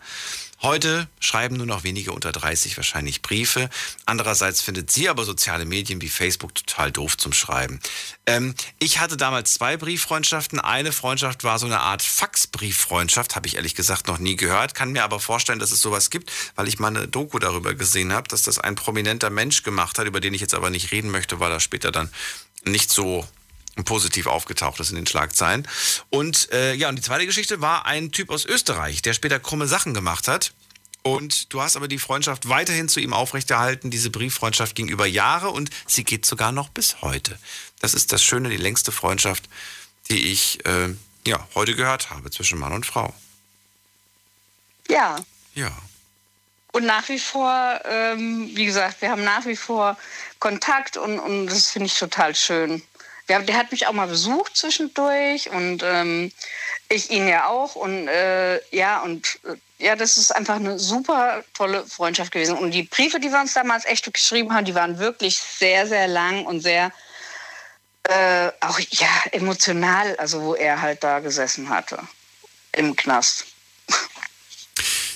[0.63, 3.71] heute schreiben nur noch wenige unter 30 wahrscheinlich Briefe.
[4.07, 7.81] Andererseits findet sie aber soziale Medien wie Facebook total doof zum Schreiben.
[8.27, 10.61] Ähm, ich hatte damals zwei Brieffreundschaften.
[10.61, 14.93] Eine Freundschaft war so eine Art Faxbrieffreundschaft, habe ich ehrlich gesagt noch nie gehört, kann
[14.93, 18.29] mir aber vorstellen, dass es sowas gibt, weil ich mal eine Doku darüber gesehen habe,
[18.29, 21.41] dass das ein prominenter Mensch gemacht hat, über den ich jetzt aber nicht reden möchte,
[21.41, 22.11] weil er später dann
[22.65, 23.27] nicht so
[23.85, 25.67] positiv aufgetaucht ist in den Schlagzeilen.
[26.11, 29.67] Und äh, ja, und die zweite Geschichte war ein Typ aus Österreich, der später krumme
[29.67, 30.53] Sachen gemacht hat.
[31.03, 33.91] Und du hast aber die Freundschaft weiterhin zu ihm aufrechterhalten.
[33.91, 37.39] Diese Brieffreundschaft ging über Jahre und sie geht sogar noch bis heute.
[37.81, 39.49] Das ist das Schöne, die längste Freundschaft,
[40.11, 40.95] die ich äh,
[41.27, 43.15] ja, heute gehört habe zwischen Mann und Frau.
[44.89, 45.17] Ja.
[45.55, 45.71] Ja.
[46.73, 49.97] Und nach wie vor, ähm, wie gesagt, wir haben nach wie vor
[50.39, 52.83] Kontakt und, und das finde ich total schön.
[53.37, 56.33] Haben, der hat mich auch mal besucht zwischendurch und ähm,
[56.89, 57.75] ich ihn ja auch.
[57.75, 62.57] Und äh, ja, und äh, ja, das ist einfach eine super tolle Freundschaft gewesen.
[62.57, 66.09] Und die Briefe, die wir uns damals echt geschrieben haben, die waren wirklich sehr, sehr
[66.09, 66.93] lang und sehr
[68.05, 71.99] äh, auch ja, emotional, also wo er halt da gesessen hatte
[72.73, 73.47] im Knast.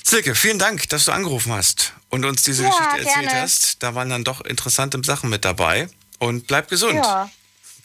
[0.03, 3.43] Silke, vielen Dank, dass du angerufen hast und uns diese Ja, Geschichte erzählt gerne.
[3.43, 3.83] hast.
[3.83, 5.89] Da waren dann doch interessante Sachen mit dabei.
[6.19, 6.95] Und bleib gesund.
[6.95, 7.31] Ja.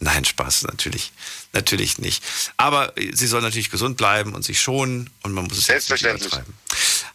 [0.00, 1.12] Nein, Spaß, natürlich.
[1.54, 2.22] Natürlich nicht.
[2.58, 6.00] Aber sie soll natürlich gesund bleiben und sich schonen und man muss es jetzt nicht
[6.00, 6.26] Selbstverständlich.
[6.32, 6.54] übertreiben.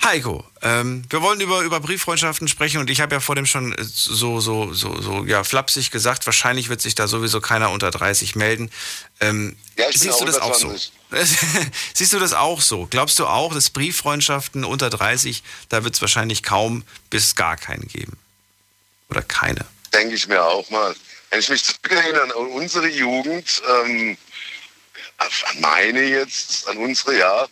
[0.03, 3.73] Heiko, ähm, wir wollen über, über Brieffreundschaften sprechen und ich habe ja vor dem schon
[3.73, 7.91] äh, so, so, so, so ja, flapsig gesagt, wahrscheinlich wird sich da sowieso keiner unter
[7.91, 8.69] 30 melden.
[9.19, 10.67] Ähm, Ja, siehst du das auch so?
[10.67, 10.91] 120.
[11.93, 12.87] siehst du das auch so?
[12.89, 17.87] Glaubst du auch, dass Brieffreundschaften unter 30, da wird es wahrscheinlich kaum bis gar keinen
[17.87, 18.17] geben?
[19.09, 19.65] Oder keine?
[19.93, 20.95] Denke ich mir auch mal.
[21.29, 24.17] Wenn ich mich zurückerinnere an unsere Jugend, ähm,
[25.17, 25.29] an
[25.59, 27.47] meine jetzt, an unsere, ja,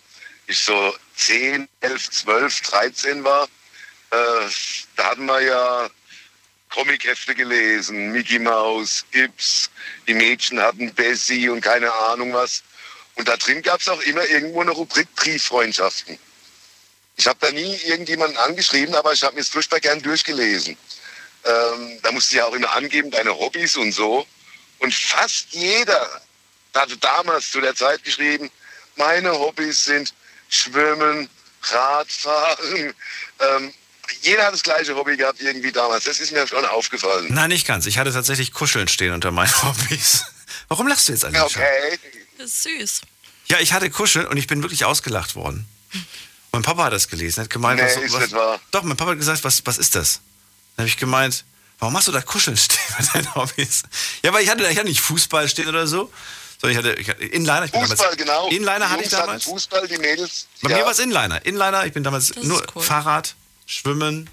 [0.47, 3.45] ich so 10, 11, 12, 13 war,
[4.11, 4.49] äh,
[4.95, 5.89] da hatten wir ja
[6.69, 9.69] Comichefte gelesen, Mickey Mouse, Ips,
[10.07, 12.63] die Mädchen hatten Bessie und keine Ahnung was.
[13.15, 16.19] Und da drin gab es auch immer irgendwo eine Rubrik Brieffreundschaften.
[17.15, 20.77] Ich habe da nie irgendjemanden angeschrieben, aber ich habe mir es furchtbar gern durchgelesen.
[21.45, 24.27] Ähm, da musst du ja auch immer angeben, deine Hobbys und so.
[24.79, 26.21] Und fast jeder
[26.73, 28.51] hatte damals zu der Zeit geschrieben,
[28.97, 30.13] meine Hobbys sind
[30.55, 31.29] Schwimmen,
[31.63, 32.93] Radfahren.
[33.39, 33.73] Ähm,
[34.21, 36.03] jeder hat das gleiche Hobby gehabt irgendwie damals.
[36.05, 37.27] Das ist mir schon aufgefallen.
[37.29, 37.85] Nein, nicht ganz.
[37.85, 40.25] Ich hatte tatsächlich Kuscheln stehen unter meinen Hobbys.
[40.67, 41.43] Warum lachst du jetzt eigentlich?
[41.43, 41.99] Okay.
[42.37, 43.01] Das ist süß.
[43.47, 45.67] Ja, ich hatte Kuscheln und ich bin wirklich ausgelacht worden.
[46.51, 48.59] Mein Papa hat das gelesen, hat gemeint, Nee, was, ist was, nicht wahr.
[48.71, 50.21] Doch, mein Papa hat gesagt, was, was ist das?
[50.75, 51.43] Dann habe ich gemeint,
[51.79, 53.83] warum machst du da Kuscheln stehen bei deinen Hobbys?
[54.23, 56.11] Ja, weil ich hatte, ich hatte nicht Fußball stehen oder so,
[56.61, 57.65] sondern ich hatte, ich hatte Inliner.
[57.65, 58.47] Ich bin Fußball, damals, genau.
[58.49, 59.43] Inliner Die hatte ich damals.
[59.43, 60.47] Fußball, die Mädels.
[60.61, 60.77] Bei ja.
[60.77, 61.45] mir war es Inliner.
[61.45, 62.81] Inliner, ich bin damals Das nur cool.
[62.83, 64.29] Fahrrad, Schwimmen.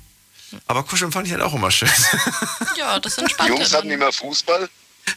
[0.66, 1.88] Aber Kuscheln fand ich halt auch immer schön.
[2.76, 3.48] Ja, das Die entspannt.
[3.50, 4.68] Jungs hatten immer Fußball,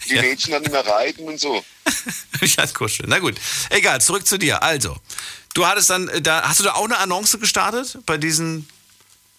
[0.09, 0.21] die Ja.
[0.21, 1.63] Mädchen hatten immer Reiten und so.
[2.41, 3.09] ich hatte Kuscheln.
[3.09, 3.35] Na gut.
[3.69, 4.61] Egal, zurück zu dir.
[4.63, 4.95] Also,
[5.53, 8.67] du hattest dann, äh, da, hast du da auch eine Annonce gestartet bei diesen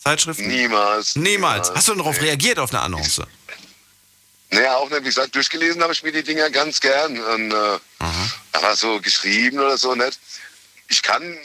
[0.02, 0.48] Zeitschriften?
[0.48, 1.16] Niemals.
[1.16, 1.70] Niemals.
[1.74, 2.26] Hast du denn darauf Nee.
[2.28, 3.22] reagiert auf eine Annonce?
[4.56, 7.20] Naja, auch nicht, wie gesagt, durchgelesen habe ich mir die Dinger ganz gern.
[7.20, 7.78] Und, äh,
[8.52, 10.18] aber so geschrieben oder so nicht.
[10.88, 11.38] Ich kann,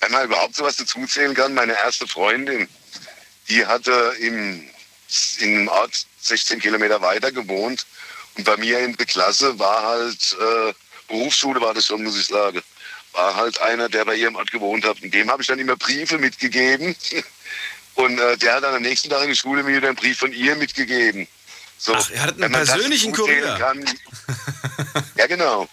[0.00, 2.68] wenn man überhaupt sowas dazuzählen kann, meine erste Freundin,
[3.48, 4.68] die hatte im,
[5.38, 7.86] in einem Ort 16 Kilometer weiter gewohnt.
[8.36, 10.72] Und bei mir in der Klasse war halt, äh,
[11.06, 12.60] Berufsschule war das schon, muss ich sagen,
[13.12, 15.00] war halt einer, der bei ihrem Ort gewohnt hat.
[15.02, 16.96] Und dem habe ich dann immer Briefe mitgegeben.
[17.94, 20.18] Und äh, der hat dann am nächsten Tag in die Schule mir wieder einen Brief
[20.18, 21.28] von ihr mitgegeben.
[21.84, 23.56] So, Ach, ihr hattet einen persönlichen Kurier.
[23.58, 23.84] Kann.
[25.18, 25.68] ja, genau.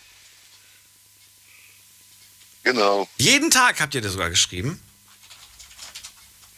[2.64, 3.08] Genau.
[3.18, 4.84] Jeden Tag habt ihr das sogar geschrieben?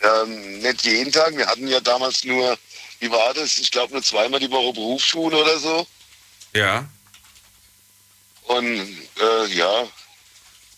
[0.01, 1.38] Ähm, nicht jeden Tag.
[1.38, 2.57] Wir hatten ja damals nur,
[2.99, 3.59] wie war das?
[3.59, 5.85] Ich glaube nur zweimal die Woche Berufsschule oder so.
[6.55, 6.89] Ja.
[8.45, 9.88] Und äh, ja.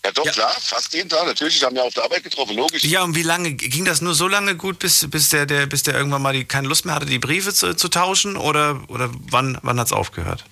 [0.06, 1.26] Ja doch, klar, fast jeden Tag.
[1.26, 2.84] Natürlich, ich habe mir auf der Arbeit getroffen, logisch.
[2.84, 5.82] Ja, und wie lange ging das nur so lange gut, bis, bis, der, der, bis
[5.82, 8.36] der irgendwann mal die, keine Lust mehr hatte, die Briefe zu, zu tauschen?
[8.36, 10.44] Oder, oder wann, wann hat es aufgehört?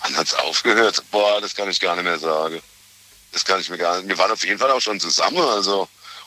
[0.00, 1.02] Wann hat's aufgehört?
[1.10, 2.62] Boah, das kann ich gar nicht mehr sagen.
[3.32, 4.08] Das kann ich mir gar nicht.
[4.08, 5.86] Wir waren auf jeden Fall auch schon zusammen, also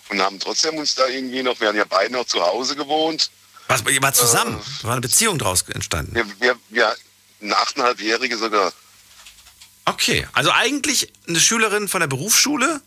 [0.10, 1.60] und haben trotzdem uns da irgendwie noch.
[1.60, 3.32] Wir haben ja beide noch zu Hause gewohnt.
[3.68, 4.62] Was, ihr wart zusammen?
[4.84, 6.14] War eine Beziehung daraus entstanden?
[6.14, 6.96] Wir, wir, wir
[7.42, 8.72] eine achteinhalbjährige sogar.
[9.90, 12.82] Okay, also eigentlich eine Schülerin von der Berufsschule?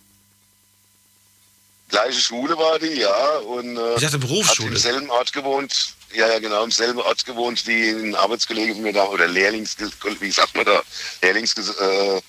[1.89, 3.37] Gleiche Schule war die, ja.
[3.39, 4.71] Und, äh, Ich dachte Berufsschule.
[4.71, 5.95] Hat im selben Ort gewohnt.
[6.15, 9.77] Ja, ja, genau, im selben Ort gewohnt wie ein Arbeitskollege von mir da, oder Lehrlings,
[10.21, 10.83] wie sagt man da,
[11.23, 12.23] Lehrlingsgenosse.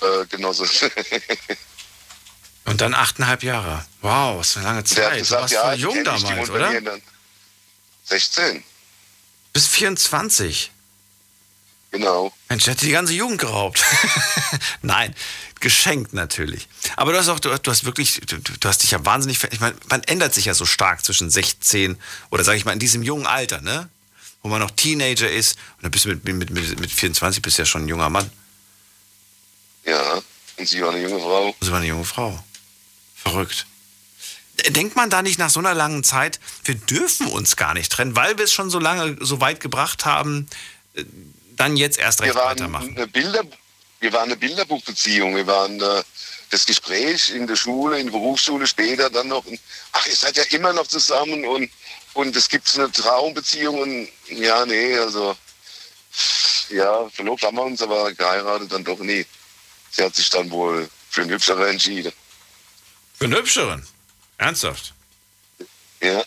[0.00, 0.68] Äh, Genosse.
[2.64, 3.84] Und dann achteinhalb Jahre.
[4.02, 5.14] Wow, was für eine lange Der hat Zeit.
[5.14, 6.80] Du gesagt, warst ja, voll jung damals, oder?
[6.80, 7.02] dann.
[8.04, 8.62] 16,
[9.52, 10.70] Bis 24.
[11.90, 12.32] genau.
[12.48, 13.84] Mensch, hat die ganze Jugend geraubt.
[14.82, 15.14] Nein,
[15.60, 16.68] geschenkt natürlich.
[16.96, 19.52] Aber du hast auch, du, du hast wirklich, du, du hast dich ja wahnsinnig, ver-
[19.52, 21.96] ich meine, man ändert sich ja so stark zwischen 16
[22.30, 23.88] oder sage ich mal in diesem jungen Alter, ne?
[24.42, 27.58] Wo man noch Teenager ist und dann bist du mit, mit, mit, mit 24 bist
[27.58, 28.30] du ja schon ein junger Mann.
[29.84, 30.20] Ja,
[30.58, 31.54] und sie war eine junge Frau.
[31.60, 32.42] Sie war eine junge Frau.
[33.16, 33.66] Verrückt.
[34.68, 38.16] Denkt man da nicht nach so einer langen Zeit, wir dürfen uns gar nicht trennen,
[38.16, 40.48] weil wir es schon so lange so weit gebracht haben,
[40.94, 41.04] äh,
[41.58, 42.96] dann jetzt erst recht Wir waren weitermachen?
[42.96, 43.42] eine Bilder,
[44.00, 45.36] wir waren eine Bilderbuchbeziehung.
[45.36, 46.02] Wir waren, äh,
[46.50, 49.44] das Gespräch in der Schule, in der Berufsschule später dann noch,
[49.92, 51.70] ach, ihr seid ja immer noch zusammen und,
[52.14, 55.36] und es gibt eine Traumbeziehung und ja, nee, also
[56.70, 59.26] ja, verlobt haben wir uns, aber geheiratet dann doch nie.
[59.90, 62.12] Sie hat sich dann wohl für einen Hübscheren entschieden.
[63.18, 63.86] Für einen Hübscheren?
[64.38, 64.94] Ernsthaft?
[66.00, 66.22] Ja.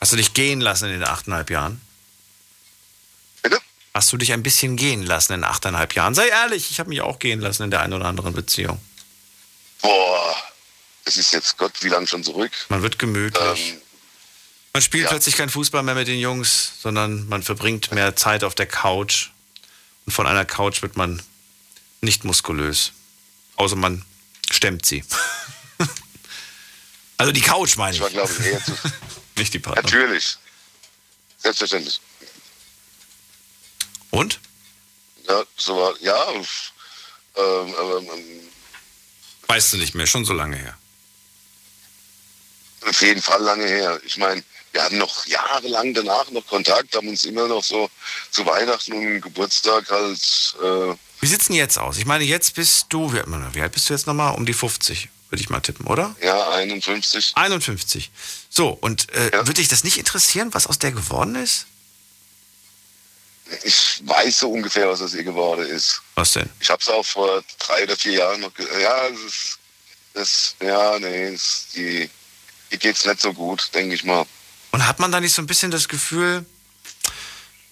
[0.00, 1.80] Hast du dich gehen lassen in den achteinhalb Jahren?
[3.96, 6.14] Hast du dich ein bisschen gehen lassen in achteinhalb Jahren?
[6.14, 8.78] Sei ehrlich, ich habe mich auch gehen lassen in der einen oder anderen Beziehung.
[9.80, 10.36] Boah,
[11.06, 12.52] es ist jetzt Gott, wie lange schon zurück?
[12.68, 13.70] Man wird gemütlich.
[13.70, 13.80] Ähm,
[14.74, 15.08] man spielt ja.
[15.08, 19.30] plötzlich kein Fußball mehr mit den Jungs, sondern man verbringt mehr Zeit auf der Couch.
[20.04, 21.22] Und von einer Couch wird man
[22.02, 22.92] nicht muskulös.
[23.54, 24.04] Außer man
[24.50, 25.04] stemmt sie.
[27.16, 27.96] also die Couch meine ich.
[27.96, 28.72] Ich war, glaube ich, eher zu.
[29.38, 29.80] nicht die Partner.
[29.80, 30.36] Natürlich.
[31.38, 31.98] Selbstverständlich.
[34.10, 34.40] Und?
[35.28, 36.32] Ja, so war, ja.
[36.32, 38.08] Ähm, ähm,
[39.48, 40.76] Weißt du nicht mehr, schon so lange her.
[42.86, 44.00] auf jeden Fall lange her.
[44.04, 44.42] Ich meine,
[44.72, 47.90] wir hatten noch jahrelang danach noch Kontakt, haben uns immer noch so
[48.30, 50.54] zu Weihnachten und Geburtstag halt.
[50.62, 51.98] Äh, Wie sieht's denn jetzt aus?
[51.98, 54.34] Ich meine, jetzt bist du, wie, alt bist du jetzt nochmal?
[54.34, 56.14] Um die 50, würde ich mal tippen, oder?
[56.22, 57.32] ja, 51.
[57.34, 58.10] 51.
[58.50, 61.66] So, und äh, würde dich das nicht interessieren, was aus der geworden ist?
[63.62, 66.00] Ich weiß so ungefähr, was aus ihr geworden ist.
[66.14, 66.48] Was denn?
[66.60, 68.52] Ich habe es auch vor drei oder vier Jahren noch.
[68.58, 69.58] Ja, das ist.
[70.14, 72.08] Das, ja, nee, das, die,
[72.72, 74.24] die geht's nicht so gut, denke ich mal.
[74.72, 76.46] Und hat man da nicht so ein bisschen das Gefühl,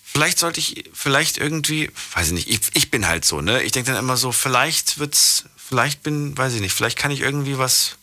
[0.02, 3.62] vielleicht sollte ich, vielleicht irgendwie, weiß ich nicht, ich, ich bin halt so, ne?
[3.62, 7.20] Ich denke dann immer so, vielleicht wird's, vielleicht bin, weiß ich nicht, vielleicht kann ich
[7.20, 7.96] irgendwie was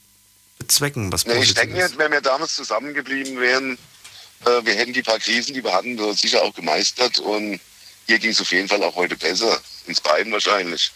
[0.58, 3.78] bezwecken, was Nee, ich denke wenn wir damals zusammengeblieben wären,
[4.46, 7.60] äh, wir hätten die paar Krisen, die wir hatten, sicher auch gemeistert und
[8.08, 9.62] hier ging es auf jeden Fall auch heute besser.
[9.88, 10.92] Uns beiden wahrscheinlich.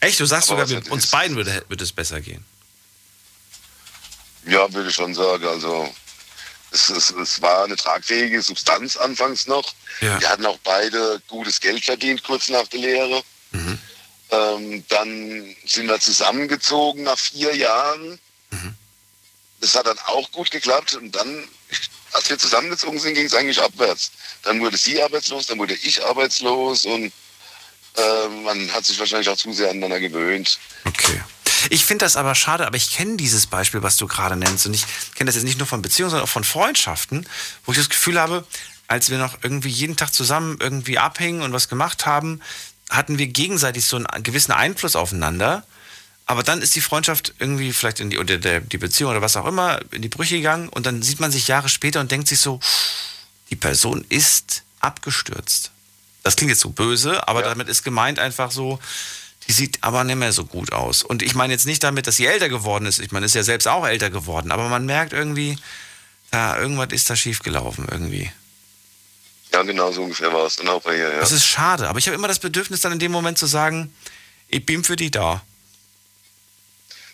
[0.00, 2.44] Echt, du sagst Aber sogar, wir, uns beiden würde, würde es besser gehen.
[4.46, 5.46] Ja, würde ich schon sagen.
[5.46, 5.92] Also
[6.70, 9.74] es, es, es war eine tragfähige Substanz anfangs noch.
[10.00, 10.20] Ja.
[10.20, 13.22] Wir hatten auch beide gutes Geld verdient kurz nach der Lehre.
[13.52, 13.78] Mhm.
[14.30, 18.18] Ähm, dann sind wir zusammengezogen nach vier Jahren.
[18.50, 18.74] Mhm.
[19.60, 20.94] Das hat dann auch gut geklappt.
[20.94, 21.48] Und dann,
[22.12, 24.12] als wir zusammengezogen sind, ging es eigentlich abwärts.
[24.42, 27.12] Dann wurde sie arbeitslos, dann wurde ich arbeitslos und
[27.96, 30.58] äh, man hat sich wahrscheinlich auch zu sehr aneinander gewöhnt.
[30.84, 31.20] Okay.
[31.70, 34.66] Ich finde das aber schade, aber ich kenne dieses Beispiel, was du gerade nennst.
[34.66, 34.84] Und ich
[35.14, 37.26] kenne das jetzt nicht nur von Beziehungen, sondern auch von Freundschaften,
[37.64, 38.46] wo ich das Gefühl habe,
[38.88, 42.40] als wir noch irgendwie jeden Tag zusammen irgendwie abhängen und was gemacht haben,
[42.90, 45.66] hatten wir gegenseitig so einen gewissen Einfluss aufeinander.
[46.26, 49.36] Aber dann ist die Freundschaft irgendwie vielleicht in die, oder der, die Beziehung oder was
[49.36, 52.28] auch immer in die Brüche gegangen und dann sieht man sich Jahre später und denkt
[52.28, 52.60] sich so,
[53.50, 55.70] die Person ist abgestürzt.
[56.24, 58.80] Das klingt jetzt so böse, aber damit ist gemeint einfach so,
[59.46, 61.04] die sieht aber nicht mehr so gut aus.
[61.04, 62.98] Und ich meine jetzt nicht damit, dass sie älter geworden ist.
[62.98, 64.50] Ich meine, ist ja selbst auch älter geworden.
[64.50, 65.56] Aber man merkt irgendwie,
[66.32, 68.30] da irgendwas ist da schiefgelaufen irgendwie.
[69.52, 71.12] Ja, genau so ungefähr war es dann auch bei ihr.
[71.12, 71.20] Ja.
[71.20, 71.88] Das ist schade.
[71.88, 73.92] Aber ich habe immer das Bedürfnis, dann in dem Moment zu sagen,
[74.48, 75.42] ich bin für die da.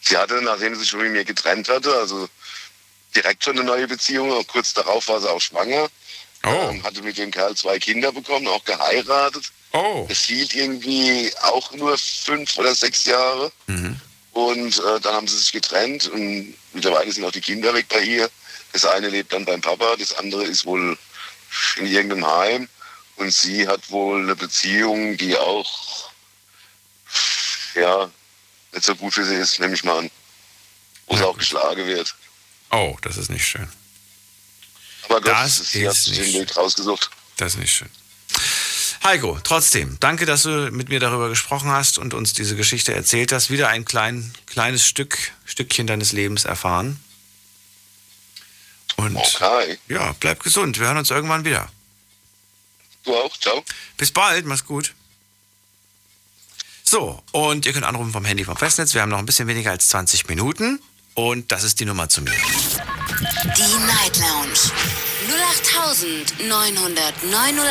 [0.03, 2.29] Sie hatte, nachdem sie sich von mir getrennt hatte, also
[3.15, 4.31] direkt schon eine neue Beziehung.
[4.31, 5.89] Und kurz darauf war sie auch schwanger.
[6.45, 9.53] Ähm, hatte mit dem Kerl zwei Kinder bekommen, auch geheiratet.
[9.73, 10.07] Oh.
[10.11, 13.53] Es hielt irgendwie auch nur fünf oder sechs Jahre.
[14.33, 18.01] Und äh, dann haben sie sich getrennt und mittlerweile sind auch die Kinder weg bei
[18.01, 18.29] ihr.
[18.73, 20.99] Das eine lebt dann beim Papa, das andere ist wohl
[21.77, 22.69] in irgendeinem Heim.
[23.17, 26.11] Und sie hat wohl eine Beziehung, die auch
[27.75, 28.11] ja
[28.73, 30.11] nicht so gut für sie ist, nehme ich mal an.
[31.07, 32.15] Wo sie auch geschlagen wird.
[32.71, 33.69] Oh, das ist nicht schön.
[35.05, 37.11] Aber Gott, Das sie hat ist sich nicht den Weg rausgesucht.
[37.37, 37.91] Das ist nicht schön.
[39.05, 43.33] Heiko, trotzdem, danke, dass du mit mir darüber gesprochen hast und uns diese Geschichte erzählt
[43.33, 43.51] hast.
[43.51, 47.03] Wieder ein klein, kleines Stück, Stückchen deines Lebens erfahren.
[48.97, 49.19] Und
[49.89, 50.79] ja, bleib gesund.
[50.79, 51.69] Wir hören uns irgendwann wieder.
[53.03, 53.65] Du auch, ciao.
[53.97, 54.95] Bis bald, mach's gut.
[56.93, 58.93] So, und ihr könnt anrufen vom Handy vom Festnetz.
[58.93, 60.79] Wir haben noch ein bisschen weniger als 20 Minuten.
[61.15, 62.33] Und das ist die Nummer zu mir.
[62.33, 64.53] Die Night Lounge
[66.39, 67.63] 0890901.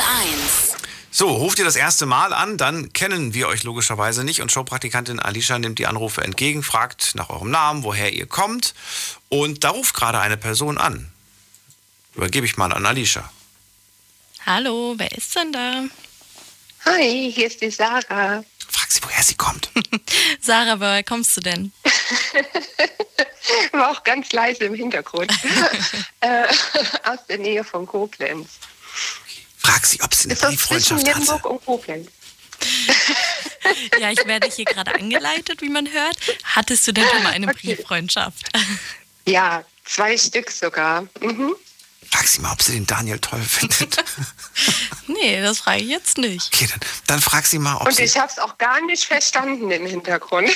[1.12, 5.20] So, ruft ihr das erste Mal an, dann kennen wir euch logischerweise nicht und Showpraktikantin
[5.20, 8.74] Alicia nimmt die Anrufe entgegen, fragt nach eurem Namen, woher ihr kommt
[9.30, 11.12] und da ruft gerade eine Person an.
[12.16, 13.32] Übergebe ich mal an Alicia.
[14.48, 15.84] Hallo, wer ist denn da?
[16.86, 18.44] Hi, hier ist die Sarah.
[18.72, 19.70] Frag sie, woher sie kommt.
[20.42, 21.72] Sarah, woher kommst du denn?
[23.72, 25.32] War auch ganz leise im Hintergrund.
[26.22, 26.48] äh,
[27.04, 28.50] aus der Nähe von Koblenz.
[29.58, 31.20] Frag sie, ob sie eine Ist das zwischen Brieffreundschaft hatte.
[31.20, 32.08] Limburg und Koblenz?
[34.00, 36.16] Ja, ich werde hier gerade angeleitet, wie man hört.
[36.44, 38.50] Hattest du denn schon mal eine Brieffreundschaft?
[39.26, 41.08] Ja, zwei Stück sogar.
[41.20, 41.56] Mhm.
[42.14, 44.04] Frag sie mal, ob sie den Daniel toll findet.
[45.08, 46.54] Nee, das frage ich jetzt nicht.
[46.54, 48.04] Okay, dann, dann frag sie mal, ob Und sie.
[48.04, 50.50] ich habe es auch gar nicht verstanden im Hintergrund.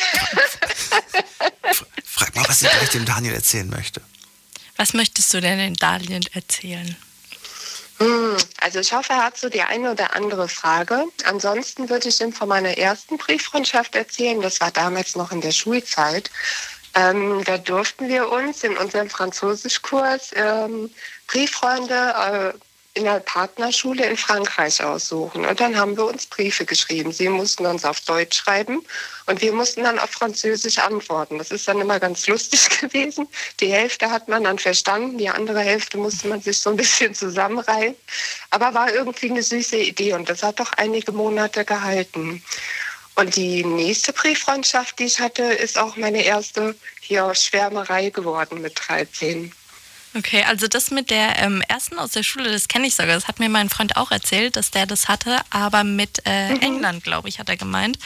[2.06, 4.02] Frag mal, was sie gleich dem Daniel erzählen möchte.
[4.78, 6.96] Was möchtest du denn in Darlien erzählen?
[8.00, 11.06] Hm, Also ich hoffe, er hat so die eine oder andere Frage.
[11.26, 14.42] Ansonsten würde ich ihm von meiner ersten Brieffreundschaft erzählen.
[14.42, 16.30] Das war damals noch in der Schulzeit.
[16.96, 20.90] Ähm, da durften wir uns in unserem Französischkurs ähm,
[21.28, 22.58] Brieffreunde äh,
[22.96, 25.46] in der Partnerschule in Frankreich aussuchen.
[25.46, 27.12] Und dann haben wir uns Briefe geschrieben.
[27.12, 28.82] Sie mussten uns auf Deutsch schreiben
[29.26, 31.38] und wir mussten dann auf Französisch antworten.
[31.38, 33.28] Das ist dann immer ganz lustig gewesen.
[33.60, 37.14] Die Hälfte hat man dann verstanden, die andere Hälfte musste man sich so ein bisschen
[37.14, 37.96] zusammenreihen.
[38.52, 42.42] Aber war irgendwie eine süße Idee und das hat doch einige Monate gehalten.
[43.16, 48.74] Und die nächste Brieffreundschaft, die ich hatte, ist auch meine erste hier Schwärmerei geworden mit
[48.88, 49.52] 13.
[50.18, 53.16] Okay, also das mit der ähm, ersten aus der Schule, das kenne ich sogar.
[53.16, 57.04] Das hat mir mein Freund auch erzählt, dass der das hatte, aber mit äh, England,
[57.04, 58.00] glaube ich, hat er gemeint.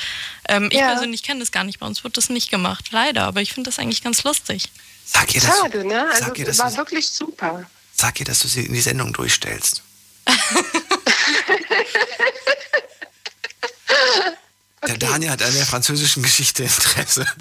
[0.48, 0.88] Ähm, ich Ja.
[0.92, 3.70] persönlich kenne das gar nicht, bei uns wird das nicht gemacht, leider, aber ich finde
[3.70, 4.72] das eigentlich ganz lustig.
[5.06, 6.08] Sag ihr, dass, Schade, ne?
[6.12, 7.70] Also sag ihr, es dass war du- wirklich super.
[7.96, 9.84] sag ihr, dass du sie in die Sendung durchstellst.
[14.88, 17.26] Der Daniel hat an der französischen Geschichte Interesse.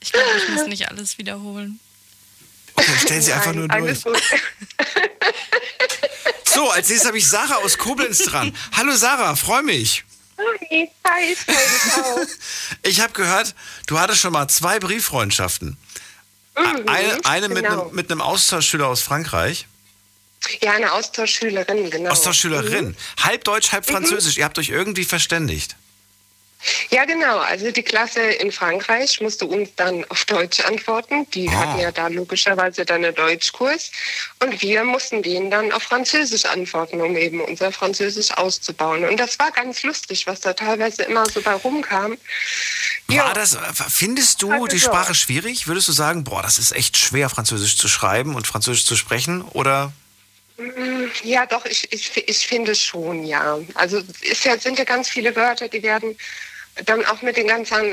[0.00, 1.78] Ich glaube, ich muss nicht alles wiederholen.
[2.74, 3.98] Okay, stell sie einfach nur durch.
[6.44, 8.56] So, als nächstes habe ich Sarah aus Koblenz dran.
[8.76, 10.04] Hallo Sarah, freue mich.
[10.38, 12.28] Hi, hi, ich freue mich
[12.82, 13.54] Ich habe gehört,
[13.86, 15.76] du hattest schon mal zwei Brieffreundschaften.
[16.56, 17.82] Mhm, Eine, eine mit, genau.
[17.86, 19.66] einem, mit einem Austauschschüler aus Frankreich.
[20.60, 22.10] Ja, eine Austauschschülerin, genau.
[22.10, 22.96] Austauschschülerin.
[23.22, 23.92] Halb Deutsch, halb Mhm.
[23.92, 24.38] Französisch.
[24.38, 25.76] Ihr habt euch irgendwie verständigt.
[26.90, 27.38] Ja, genau.
[27.38, 31.24] Also die Klasse in Frankreich musste uns dann auf Deutsch antworten.
[31.30, 31.52] Die Ah.
[31.52, 33.92] hatten ja da logischerweise dann einen Deutschkurs.
[34.42, 39.04] Und wir mussten denen dann auf Französisch antworten, um eben unser Französisch auszubauen.
[39.04, 42.18] Und das war ganz lustig, was da teilweise immer so bei rumkam.
[43.06, 43.56] War das,
[43.88, 44.86] findest du Also die so.
[44.88, 45.68] Sprache schwierig?
[45.68, 49.42] Würdest du sagen, boah, das ist echt schwer, Französisch zu schreiben und Französisch zu sprechen?
[49.42, 49.92] Oder
[51.22, 53.60] Ja, doch, ich, ich, ich finde schon, ja.
[53.74, 56.16] Also es sind ja ganz viele Wörter, die werden
[56.84, 57.92] dann auch mit den ganzen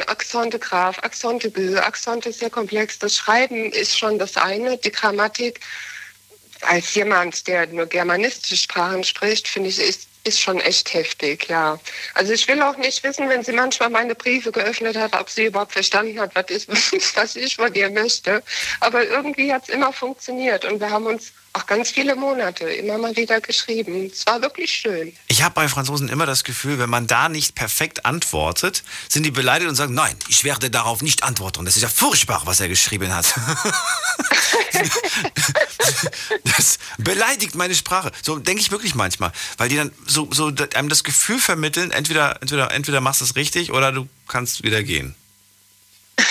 [0.59, 2.99] grave, Accent de gueux, Accent ist sehr komplex.
[2.99, 5.59] Das Schreiben ist schon das eine, die Grammatik.
[6.61, 11.79] Als jemand, der nur germanistische Sprachen spricht, finde ich, ist, ist schon echt heftig, ja.
[12.15, 15.45] Also ich will auch nicht wissen, wenn sie manchmal meine Briefe geöffnet hat, ob sie
[15.45, 16.67] überhaupt verstanden hat, was, ist,
[17.15, 18.41] was ich von ihr möchte.
[18.79, 22.97] Aber irgendwie hat es immer funktioniert und wir haben uns auch ganz viele Monate immer
[22.97, 24.11] mal wieder geschrieben.
[24.11, 25.13] Es war wirklich schön.
[25.27, 29.31] ich habe bei Franzosen immer das Gefühl, wenn man da nicht perfekt antwortet, sind die
[29.31, 31.63] beleidigt und sagen, nein, ich werde darauf nicht antworten.
[31.65, 33.33] Das ist ja furchtbar, was er geschrieben hat.
[36.57, 38.11] das beleidigt meine Sprache.
[38.21, 42.41] So denke ich wirklich manchmal, weil die dann so, so einem das Gefühl vermitteln, entweder,
[42.41, 45.15] entweder, entweder machst du es richtig oder du kannst wieder gehen.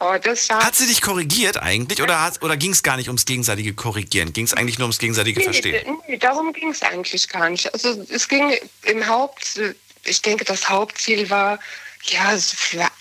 [0.00, 3.74] Oh, Hat sie dich korrigiert eigentlich oder, hat- oder ging es gar nicht ums gegenseitige
[3.74, 4.32] Korrigieren?
[4.32, 5.98] Ging es eigentlich nur ums gegenseitige Verstehen?
[6.08, 7.72] Nee, darum ging es eigentlich gar nicht.
[7.72, 8.52] Also es ging
[8.84, 9.60] im Haupt,
[10.04, 11.58] ich denke, das Hauptziel war,
[12.04, 12.36] ja,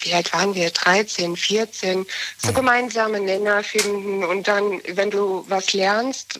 [0.01, 0.69] wie alt waren wir?
[0.69, 2.05] 13, 14,
[2.37, 6.39] so gemeinsame Nenner finden und dann, wenn du was lernst,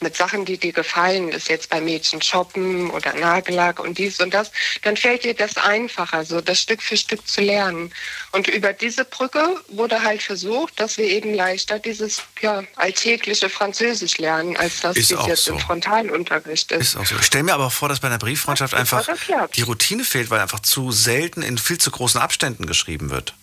[0.00, 4.32] mit Sachen, die dir gefallen, ist jetzt bei Mädchen shoppen oder Nagellack und dies und
[4.32, 4.50] das,
[4.82, 7.92] dann fällt dir das einfacher, so das Stück für Stück zu lernen.
[8.32, 14.18] Und über diese Brücke wurde halt versucht, dass wir eben leichter dieses ja, alltägliche Französisch
[14.18, 15.52] lernen, als das Ist jetzt so.
[15.52, 16.80] im Frontalunterricht ist.
[16.80, 17.16] Ist auch so.
[17.16, 19.06] Ich stelle mir aber vor, dass bei einer Brieffreundschaft einfach
[19.54, 23.34] die Routine fehlt, weil einfach zu selten in viel zu großen Abständen geschrieben wird.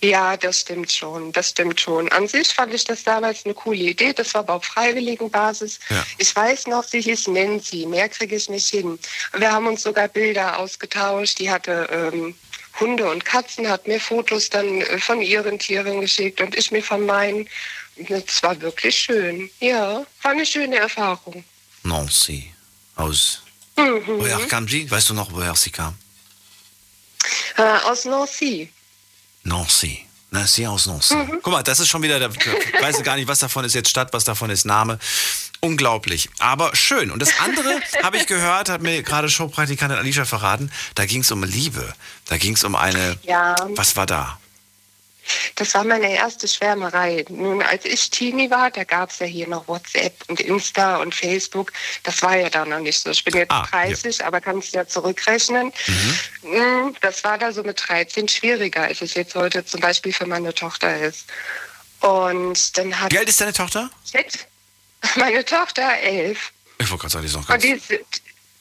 [0.00, 2.08] Ja, das stimmt schon, das stimmt schon.
[2.10, 5.80] An sich fand ich das damals eine coole Idee, das war aber auf freiwilligen Basis.
[5.88, 6.06] Ja.
[6.18, 8.98] Ich weiß noch, sie hieß Nancy, mehr kriege ich nicht hin.
[9.36, 12.36] Wir haben uns sogar Bilder ausgetauscht, die hatte ähm,
[12.78, 16.82] Hunde und Katzen, hat mir Fotos dann äh, von ihren Tieren geschickt und ich mir
[16.82, 17.48] von meinen.
[17.96, 21.42] Das war wirklich schön, ja, war eine schöne Erfahrung.
[21.82, 22.52] Nancy.
[22.94, 23.42] Aus.
[23.76, 24.02] Mhm.
[24.06, 24.88] Woher kam sie?
[24.88, 25.98] Weißt du noch, woher sie kam?
[27.56, 28.70] Äh, aus Nancy.
[29.48, 30.04] Nancy.
[30.30, 31.14] Nancy aus Nancy.
[31.14, 31.40] Mhm.
[31.42, 33.88] Guck mal, das ist schon wieder, da ich weiß gar nicht, was davon ist jetzt
[33.88, 34.98] Stadt, was davon ist Name.
[35.60, 36.28] Unglaublich.
[36.38, 37.10] Aber schön.
[37.10, 41.30] Und das andere habe ich gehört, hat mir gerade Showpraktikantin Alicia verraten, da ging es
[41.30, 41.94] um Liebe.
[42.26, 43.16] Da ging es um eine.
[43.22, 43.56] Ja.
[43.74, 44.38] Was war da?
[45.56, 47.24] Das war meine erste Schwärmerei.
[47.28, 51.14] Nun, als ich Teenie war, da gab es ja hier noch WhatsApp und Insta und
[51.14, 51.72] Facebook.
[52.04, 53.10] Das war ja da noch nicht so.
[53.10, 55.72] Ich bin jetzt Ah, 30, aber kannst ja zurückrechnen.
[56.42, 60.26] Mm, Das war da so mit 13 schwieriger, als es jetzt heute zum Beispiel für
[60.26, 61.26] meine Tochter ist.
[62.00, 63.90] Und dann hat Wie alt ist deine Tochter?
[64.10, 64.46] Shit.
[65.16, 66.52] meine Tochter elf.
[66.78, 67.62] Ich wollte gerade sagen, die ist noch Und ganz.
[67.62, 67.90] die ist,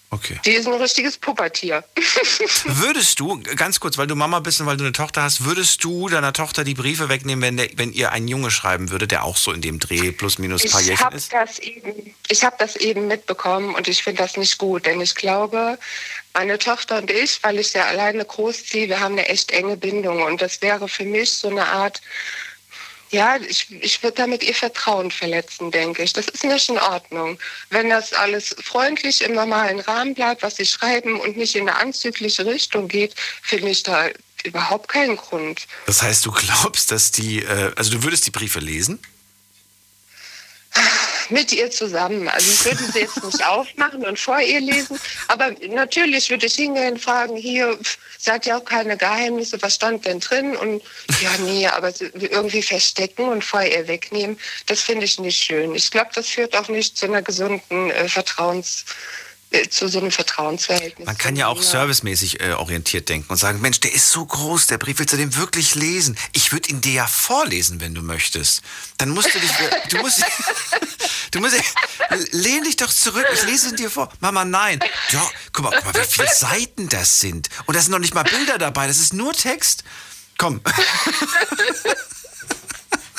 [0.10, 0.40] Okay.
[0.46, 1.84] die ist ein richtiges Puppertier.
[2.66, 5.84] Würdest du, ganz kurz, weil du Mama bist und weil du eine Tochter hast, würdest
[5.84, 9.26] du deiner Tochter die Briefe wegnehmen, wenn, der, wenn ihr ein Junge schreiben würde, der
[9.26, 11.34] auch so in dem Dreh plus minus paar Ich Jährchen ist?
[11.34, 15.14] das eben, ich habe das eben mitbekommen und ich finde das nicht gut, denn ich
[15.14, 15.78] glaube,
[16.34, 20.22] meine Tochter und ich, weil ich ja alleine großziehe, wir haben eine echt enge Bindung
[20.22, 22.02] und das wäre für mich so eine Art,
[23.10, 26.14] ja, ich, ich würde damit ihr Vertrauen verletzen, denke ich.
[26.14, 27.40] Das ist nicht in Ordnung.
[27.70, 31.78] Wenn das alles freundlich im normalen Rahmen bleibt, was sie schreiben und nicht in eine
[31.80, 34.10] anzügliche Richtung geht, finde ich da
[34.44, 35.68] überhaupt keinen Grund.
[35.86, 39.00] Das heißt, du glaubst, dass die, äh, also du würdest die Briefe lesen?
[41.30, 42.28] mit ihr zusammen.
[42.28, 46.56] Also ich würde sie jetzt nicht aufmachen und vor ihr lesen, aber natürlich würde ich
[46.56, 47.78] hingehen und fragen, hier,
[48.18, 50.56] sie hat ja auch keine Geheimnisse, was stand denn drin?
[50.56, 50.82] Und
[51.22, 55.76] ja, nee, aber irgendwie verstecken und vor ihr wegnehmen, das finde ich nicht schön.
[55.76, 58.86] Ich glaube, das führt auch nicht zu einer gesunden äh, Vertrauens,
[59.70, 61.06] zu so einem Vertrauensverhältnis.
[61.06, 64.68] Man kann ja auch servicemäßig äh, orientiert denken und sagen, Mensch, der ist so groß,
[64.68, 66.18] der Brief, willst du den wirklich lesen?
[66.34, 68.62] Ich würde ihn dir ja vorlesen, wenn du möchtest.
[68.98, 69.52] Dann musst du dich,
[69.90, 70.24] du musst,
[71.32, 71.56] du musst,
[72.32, 74.10] lehn dich doch zurück, ich lese ihn dir vor.
[74.20, 74.80] Mama, nein.
[75.12, 77.50] Ja, guck mal, guck mal, wie viele Seiten das sind.
[77.66, 79.84] Und da sind noch nicht mal Bilder dabei, das ist nur Text.
[80.38, 80.62] Komm.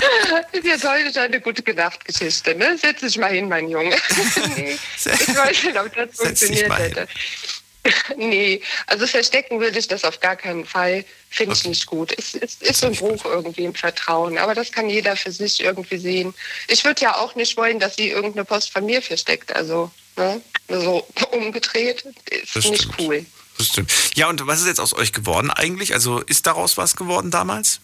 [0.01, 2.79] Ja, toll, ist eine gute Nachtgeschichte, ne?
[2.79, 3.97] Setz dich mal hin, mein Junge.
[4.57, 7.09] nee, ich weiß nicht, ob das funktioniert hätte.
[8.17, 11.05] Nee, also verstecken würde ich das auf gar keinen Fall.
[11.31, 12.13] Finde ich nicht gut.
[12.19, 14.37] Es ist, ist so ein Bruch irgendwie im Vertrauen.
[14.37, 16.35] Aber das kann jeder für sich irgendwie sehen.
[16.67, 19.55] Ich würde ja auch nicht wollen, dass sie irgendeine Post von mir versteckt.
[19.55, 20.41] Also, ne?
[20.69, 23.01] So umgedreht ist Das nicht stimmt.
[23.01, 23.27] cool.
[23.59, 23.93] Das stimmt.
[24.15, 25.93] Ja, und was ist jetzt aus euch geworden eigentlich?
[25.93, 27.81] Also ist daraus was geworden damals?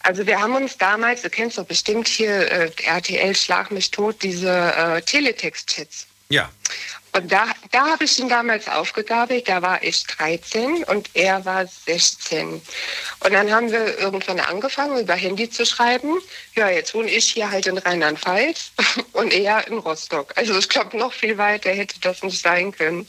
[0.00, 4.22] Also wir haben uns damals, du kennst doch bestimmt hier äh, RTL Schlag mich tot,
[4.22, 6.06] diese äh, Teletext-Chats.
[6.30, 6.50] Ja.
[7.12, 11.66] Und da, da habe ich ihn damals aufgegabelt, da war ich 13 und er war
[11.66, 12.60] 16.
[13.20, 16.18] Und dann haben wir irgendwann angefangen, über Handy zu schreiben.
[16.54, 18.72] Ja, jetzt wohne ich hier halt in Rheinland-Pfalz
[19.12, 20.32] und er in Rostock.
[20.36, 23.08] Also ich glaube, noch viel weiter hätte das nicht sein können.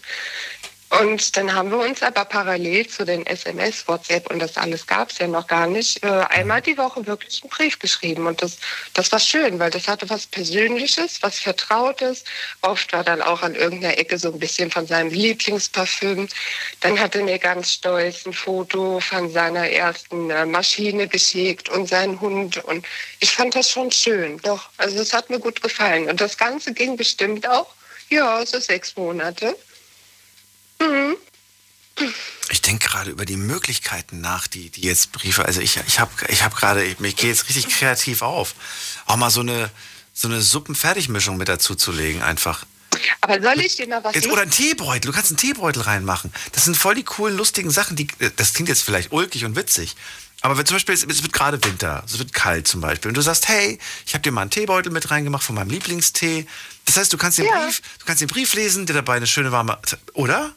[0.90, 5.12] Und dann haben wir uns aber parallel zu den SMS, WhatsApp und das alles gab
[5.12, 8.26] es ja noch gar nicht, äh, einmal die Woche wirklich einen Brief geschrieben.
[8.26, 8.58] Und das,
[8.96, 12.24] das war schön, weil das hatte was Persönliches, was Vertrautes.
[12.62, 16.28] Oft war dann auch an irgendeiner Ecke so ein bisschen von seinem Lieblingsparfüm.
[16.80, 21.88] Dann hat er mir ganz stolz ein Foto von seiner ersten äh, Maschine geschickt und
[21.88, 22.64] seinen Hund.
[22.64, 22.84] Und
[23.20, 24.40] ich fand das schon schön.
[24.40, 26.10] Doch, also es hat mir gut gefallen.
[26.10, 27.68] Und das Ganze ging bestimmt auch,
[28.10, 29.56] ja, so sechs Monate.
[30.82, 31.16] Mhm.
[32.50, 36.12] Ich denke gerade über die Möglichkeiten nach, die, die jetzt Briefe, also ich, ich habe
[36.30, 38.56] ich hab gerade, ich, ich gehe jetzt richtig kreativ auf.
[39.06, 39.70] Auch mal so eine,
[40.14, 42.66] so eine Suppenfertigmischung mit dazu zu legen einfach.
[43.22, 46.32] Aber soll ich dir mal was Jetzt, oder ein Teebeutel, du kannst einen Teebeutel reinmachen.
[46.54, 49.96] Das sind voll die coolen, lustigen Sachen, die, das klingt jetzt vielleicht ulkig und witzig.
[50.42, 53.16] Aber wenn zum Beispiel, es, es wird gerade Winter, es wird kalt zum Beispiel, und
[53.16, 56.48] du sagst, hey, ich habe dir mal einen Teebeutel mit reingemacht von meinem Lieblingstee.
[56.86, 57.66] Das heißt, du kannst den Ja.
[57.66, 59.78] Brief, du kannst den Brief lesen, dir dabei eine schöne warme,
[60.14, 60.56] oder?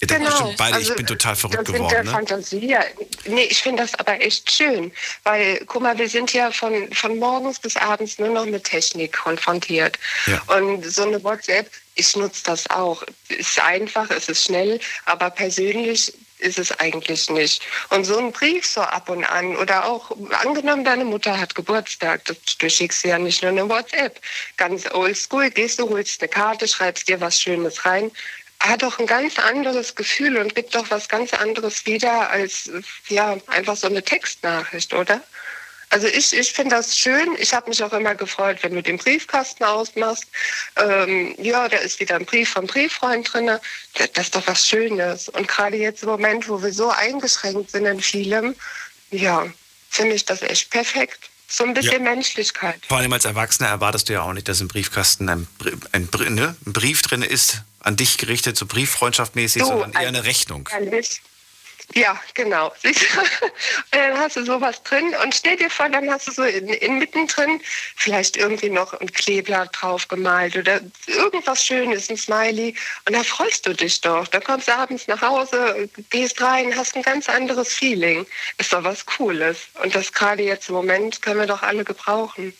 [0.00, 0.36] Ihr denkt Genau.
[0.38, 1.90] bestimmt beide, Also, ich bin total verrückt das sind geworden.
[1.94, 2.10] der Ne?
[2.10, 2.66] Fantasie.
[2.66, 2.84] Ja.
[3.26, 4.92] Nee, ich finde das aber echt schön.
[5.24, 9.12] Weil, guck mal, wir sind ja von, von morgens bis abends nur noch mit Technik
[9.12, 9.98] konfrontiert.
[10.26, 10.40] Ja.
[10.56, 13.02] Und so eine WhatsApp, ich nutze das auch.
[13.28, 17.62] Ist einfach, es ist schnell, aber persönlich ist es eigentlich nicht.
[17.90, 20.10] Und so ein Brief so ab und an oder auch,
[20.42, 24.18] angenommen, deine Mutter hat Geburtstag, das, du schickst ja nicht nur eine WhatsApp.
[24.56, 28.10] Ganz oldschool, gehst du, holst eine Karte, schreibst dir was Schönes rein,
[28.60, 32.70] hat doch ein ganz anderes Gefühl und gibt doch was ganz anderes wieder als
[33.08, 35.22] ja einfach so eine Textnachricht, oder?
[35.92, 37.36] Also ich, ich finde das schön.
[37.38, 40.26] Ich habe mich auch immer gefreut, wenn du den Briefkasten ausmachst.
[40.76, 43.46] Ähm, ja, da ist wieder ein Brief vom Brieffreund drin.
[43.46, 45.28] Das, das ist doch was Schönes.
[45.28, 48.54] Und gerade jetzt im Moment, wo wir so eingeschränkt sind in vielem,
[49.10, 49.48] ja,
[49.88, 51.29] finde ich das echt perfekt.
[51.52, 52.80] So ein bisschen Menschlichkeit.
[52.86, 55.48] Vor allem als Erwachsener erwartest du ja auch nicht, dass im Briefkasten ein,
[55.90, 60.06] ein, Br- ne, ein Brief drin ist, an dich gerichtet, so brieffreundschaftmäßig, Du, sondern eher
[60.08, 60.68] eine Rechnung.
[60.72, 61.20] Ehrlich?
[61.94, 62.72] Ja, genau.
[63.90, 66.98] Dann hast du sowas drin und stell dir vor, dann hast du so in, in
[66.98, 67.60] mittendrin
[67.96, 72.74] vielleicht irgendwie noch ein Kleeblatt drauf gemalt oder irgendwas Schönes, ein Smiley.
[73.06, 74.28] Und da freust du dich doch.
[74.28, 78.26] Da kommst du abends nach Hause, gehst rein, hast ein ganz anderes Feeling.
[78.58, 79.68] Ist doch was Cooles.
[79.82, 82.54] Und das gerade jetzt im Moment können wir doch alle gebrauchen.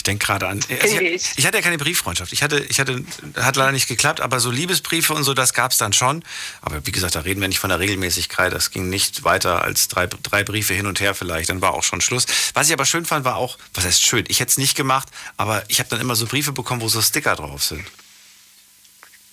[0.00, 0.60] Ich denke gerade an.
[0.80, 2.32] Also ich, ich, hatte ja keine Brieffreundschaft.
[2.32, 3.04] Ich hatte, ich hatte,
[3.36, 6.24] hat leider nicht geklappt, aber so Liebesbriefe und so, das gab es dann schon.
[6.62, 8.50] Aber wie gesagt, da reden wir nicht von der Regelmäßigkeit.
[8.50, 11.50] Das ging nicht weiter als drei, drei Briefe hin und her vielleicht.
[11.50, 12.24] Dann war auch schon Schluss.
[12.54, 14.24] Was ich aber schön fand, war auch, was heißt schön?
[14.28, 17.02] Ich hätte es nicht gemacht, aber ich habe dann immer so Briefe bekommen, wo so
[17.02, 17.84] Sticker drauf sind.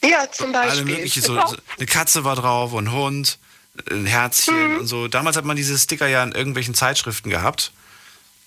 [0.04, 1.08] Ja, zum Beispiel.
[1.08, 3.40] So, so eine Katze war drauf und ein Hund,
[3.90, 4.80] ein Herzchen mhm.
[4.80, 5.08] und so.
[5.08, 7.72] Damals hat man diese Sticker ja in irgendwelchen Zeitschriften gehabt.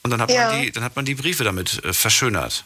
[0.03, 0.53] Und dann hat, ja.
[0.53, 2.65] man, die, dann hat man die Briefe damit äh, verschönert.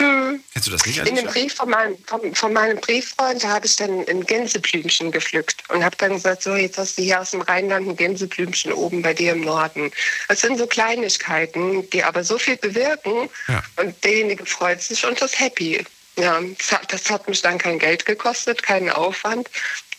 [0.00, 0.42] Hm.
[0.52, 0.98] Kennst du das nicht?
[0.98, 5.62] In dem Brief von meinem, von, von meinem Brieffreund habe ich dann ein Gänseblümchen gepflückt
[5.68, 9.02] und habe dann gesagt, so jetzt hast du hier aus dem Rheinland ein Gänseblümchen oben
[9.02, 9.90] bei dir im Norden.
[10.28, 13.62] Das sind so Kleinigkeiten, die aber so viel bewirken ja.
[13.76, 15.84] und derjenige freut sich und ist happy.
[16.16, 19.48] Ja, das hat, das hat mich dann kein Geld gekostet, keinen Aufwand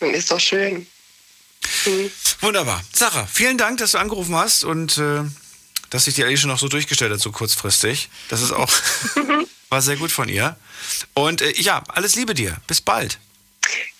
[0.00, 0.86] und ist doch schön.
[1.84, 2.10] Hm.
[2.40, 2.82] Wunderbar.
[2.92, 5.22] Sarah, vielen Dank, dass du angerufen hast und äh,
[5.92, 8.08] dass sich die Alicia noch so durchgestellt hat, so kurzfristig.
[8.30, 8.70] Das ist auch,
[9.68, 10.56] war sehr gut von ihr.
[11.12, 12.56] Und äh, ja, alles Liebe dir.
[12.66, 13.18] Bis bald.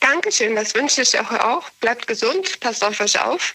[0.00, 1.68] Dankeschön, das wünsche ich euch auch.
[1.80, 3.52] Bleibt gesund, passt auf euch auf.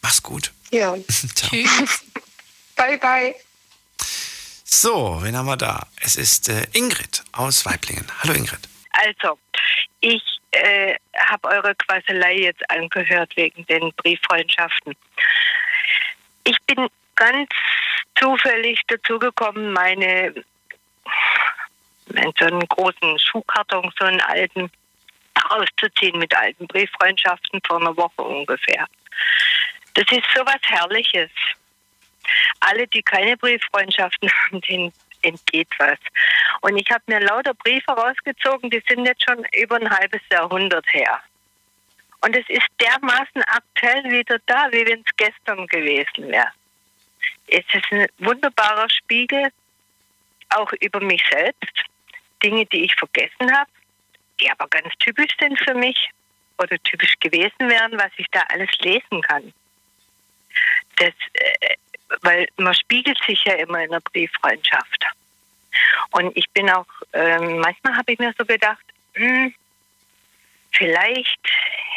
[0.00, 0.52] Mach's gut.
[0.70, 0.96] Ja.
[1.34, 2.04] Tschüss.
[2.76, 3.34] bye, bye.
[4.64, 5.88] So, wen haben wir da?
[6.00, 8.06] Es ist äh, Ingrid aus Weiblingen.
[8.22, 8.60] Hallo Ingrid.
[8.92, 9.38] Also,
[10.00, 10.22] ich
[10.52, 14.94] äh, habe eure Quasselei jetzt angehört wegen den Brieffreundschaften.
[16.44, 17.50] Ich bin ganz
[18.14, 20.34] zufällig dazugekommen, meine
[22.14, 24.70] in so einen großen Schuhkarton, so einen alten,
[25.50, 28.86] rauszuziehen mit alten Brieffreundschaften vor einer Woche ungefähr.
[29.94, 31.30] Das ist so was Herrliches.
[32.60, 35.98] Alle, die keine Brieffreundschaften haben, denen entgeht was.
[36.60, 40.86] Und ich habe mir lauter Briefe rausgezogen, die sind jetzt schon über ein halbes Jahrhundert
[40.92, 41.20] her.
[42.22, 46.50] Und es ist dermaßen aktuell wieder da, wie wenn es gestern gewesen wäre
[47.46, 49.50] es ist ein wunderbarer Spiegel,
[50.50, 51.84] auch über mich selbst.
[52.42, 53.70] Dinge, die ich vergessen habe,
[54.40, 56.10] die aber ganz typisch sind für mich
[56.58, 59.52] oder typisch gewesen wären, was ich da alles lesen kann.
[60.96, 61.74] Das, äh,
[62.20, 65.06] weil man spiegelt sich ja immer in einer Brieffreundschaft.
[66.10, 69.54] Und ich bin auch, äh, manchmal habe ich mir so gedacht, hm,
[70.72, 71.40] vielleicht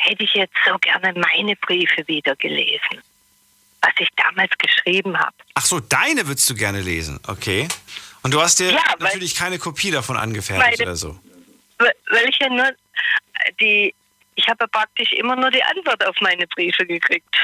[0.03, 3.01] hätte ich jetzt so gerne meine Briefe wieder gelesen
[3.81, 5.35] was ich damals geschrieben habe.
[5.55, 7.67] Ach so, deine würdest du gerne lesen, okay.
[8.21, 11.19] Und du hast dir ja, natürlich keine Kopie davon angefertigt oder so.
[11.77, 12.69] Weil ich ja nur
[13.59, 13.93] die,
[14.35, 17.35] ich habe praktisch immer nur die Antwort auf meine Briefe gekriegt.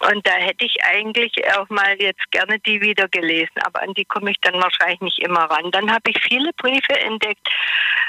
[0.00, 4.04] Und da hätte ich eigentlich auch mal jetzt gerne die wieder gelesen, aber an die
[4.06, 5.70] komme ich dann wahrscheinlich nicht immer ran.
[5.72, 7.46] Dann habe ich viele Briefe entdeckt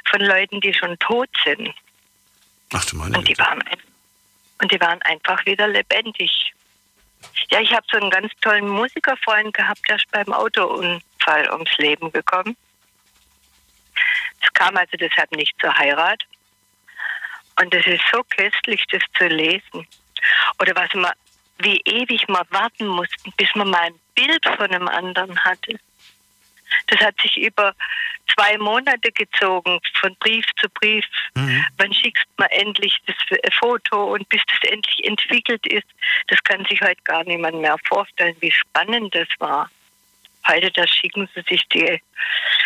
[0.09, 1.69] von Leuten, die schon tot sind.
[2.71, 3.90] Ach du meine Und die waren einfach
[4.61, 6.53] und die waren einfach wieder lebendig.
[7.49, 12.11] Ja, ich habe so einen ganz tollen Musikerfreund gehabt, der ist beim Autounfall ums Leben
[12.11, 12.55] gekommen.
[14.41, 16.23] Es kam also deshalb nicht zur Heirat.
[17.59, 19.87] Und es ist so köstlich, das zu lesen.
[20.59, 21.11] Oder was man,
[21.59, 25.79] wie ewig man warten mussten, bis man mal ein Bild von einem anderen hatte.
[26.87, 27.73] Das hat sich über
[28.33, 31.05] zwei Monate gezogen, von Brief zu Brief.
[31.35, 31.65] Mhm.
[31.77, 33.15] Wann schickst man endlich das
[33.59, 35.87] Foto und bis das endlich entwickelt ist,
[36.27, 39.69] das kann sich heute gar niemand mehr vorstellen, wie spannend das war.
[40.47, 42.01] Heute, da schicken sie sich die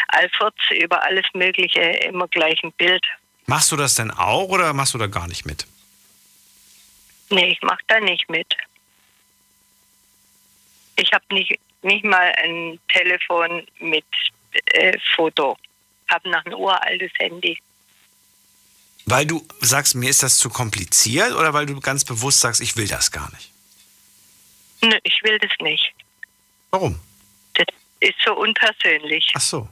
[0.09, 3.05] Alfords über alles Mögliche immer gleich ein Bild.
[3.47, 5.67] Machst du das denn auch oder machst du da gar nicht mit?
[7.29, 8.55] Nee, ich mach da nicht mit.
[10.95, 14.05] Ich habe nicht, nicht mal ein Telefon mit
[14.73, 15.57] äh, Foto.
[16.09, 17.57] Habe noch ein uraltes Handy.
[19.05, 22.75] Weil du sagst, mir ist das zu kompliziert oder weil du ganz bewusst sagst, ich
[22.75, 23.51] will das gar nicht?
[24.81, 25.93] Nö, ich will das nicht.
[26.71, 26.99] Warum?
[27.53, 27.67] Das
[27.99, 29.31] ist so unpersönlich.
[29.35, 29.69] Ach so.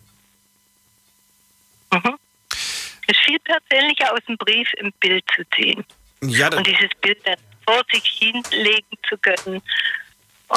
[1.91, 2.17] Mhm.
[3.07, 5.83] Es ist viel persönlicher, aus dem Brief ein Bild zu ziehen.
[6.21, 9.61] Ja, und dieses Bild dann vor sich hinlegen zu können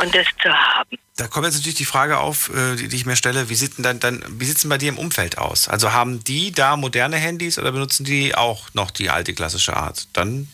[0.01, 0.99] und das zu haben.
[1.17, 3.85] Da kommt jetzt natürlich die Frage auf, äh, die ich mir stelle, wie sieht denn
[3.85, 5.69] dann, dann wie sieht denn bei dir im Umfeld aus?
[5.69, 10.09] Also haben die da moderne Handys oder benutzen die auch noch die alte klassische Art?
[10.13, 10.49] Dann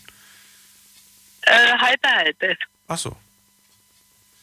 [1.43, 2.57] äh, halbe halbe.
[2.89, 3.17] Ach so.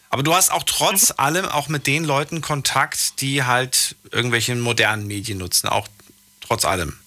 [0.09, 1.15] Aber du hast auch trotz mhm.
[1.17, 5.87] allem auch mit den Leuten Kontakt, die halt irgendwelche modernen Medien nutzen, auch
[6.41, 6.99] trotz allem.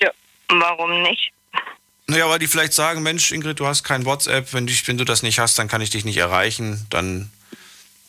[0.00, 0.10] Ja,
[0.48, 1.32] warum nicht?
[2.06, 5.04] Naja, weil die vielleicht sagen, Mensch, Ingrid, du hast kein WhatsApp, wenn, dich, wenn du
[5.04, 6.86] das nicht hast, dann kann ich dich nicht erreichen.
[6.90, 7.30] Dann,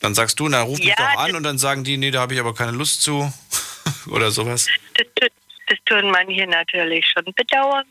[0.01, 2.21] dann sagst du, na, ruf mich Ja, doch an und dann sagen die, nee, da
[2.21, 3.31] habe ich aber keine Lust zu.
[4.11, 4.67] Oder sowas.
[4.95, 5.31] Das, tut-
[5.67, 7.85] das tun manche natürlich schon bedauern.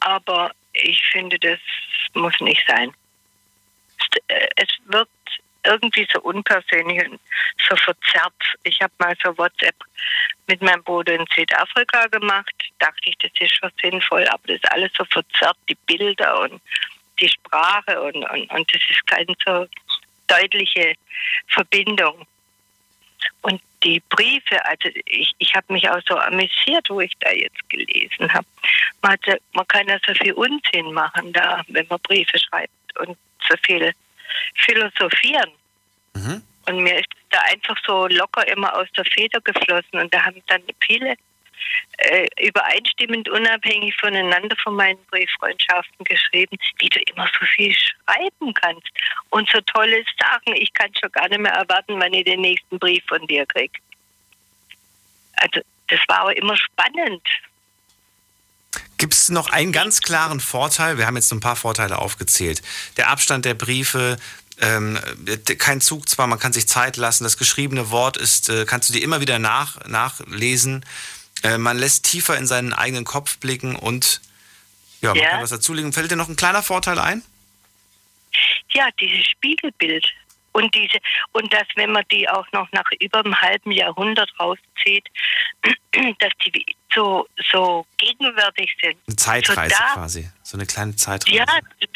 [0.00, 1.58] Aber ich finde, das
[2.14, 2.92] muss nicht sein.
[3.98, 5.08] Es, äh, wird
[5.64, 7.20] irgendwie so unpersönlich und
[7.68, 8.32] so verzerrt.
[8.62, 9.74] Ich habe mal so WhatsApp
[10.46, 12.52] mit meinem Bruder in Südafrika gemacht.
[12.78, 16.60] Dachte ich, das ist schon sinnvoll, aber das ist alles so verzerrt, die Bilder und
[17.20, 19.66] die Sprache und, und, und das ist keine so
[20.28, 20.94] deutliche
[21.48, 22.26] Verbindung.
[23.42, 27.68] Und die Briefe, also ich, ich habe mich auch so amüsiert, wo ich da jetzt
[27.68, 28.46] gelesen habe.
[29.02, 33.16] Man, hatte- man kann ja so viel Unsinn machen da, wenn man Briefe schreibt und
[33.48, 33.92] so viel
[34.56, 35.50] philosophieren.
[36.66, 40.42] Und mir ist da einfach so locker immer aus der Feder geflossen und da haben
[40.48, 41.14] dann viele
[41.98, 48.88] äh, übereinstimmend unabhängig voneinander von meinen Brieffreundschaften geschrieben, wie du immer so viel schreiben kannst
[49.30, 50.54] und so tolle Sachen.
[50.56, 53.72] Ich kann schon gar nicht mehr erwarten, wann ich den nächsten Brief von dir krieg.
[55.36, 57.22] Also das war aber immer spannend.
[58.98, 60.98] Gibt es noch einen ganz klaren Vorteil?
[60.98, 62.62] Wir haben jetzt ein paar Vorteile aufgezählt.
[62.96, 64.16] Der Abstand der Briefe,
[64.60, 64.98] ähm,
[65.58, 67.22] kein Zug zwar, man kann sich Zeit lassen.
[67.22, 70.84] Das geschriebene Wort ist, äh, kannst du dir immer wieder nach, nachlesen.
[71.42, 74.20] Äh, man lässt tiefer in seinen eigenen Kopf blicken und
[75.00, 75.30] ja, man Ja.
[75.30, 75.92] kann was dazulegen.
[75.92, 77.22] Fällt dir noch ein kleiner Vorteil ein?
[78.70, 80.06] Ja, dieses Spiegelbild.
[80.52, 80.98] Und diese,
[81.32, 85.06] und dass, wenn man die auch noch nach über einem halben Jahrhundert rauszieht,
[86.18, 88.96] dass die so, so gegenwärtig sind.
[89.06, 90.30] Eine Zeitreise so da, quasi.
[90.42, 91.36] So eine kleine Zeitreise.
[91.36, 91.44] Ja,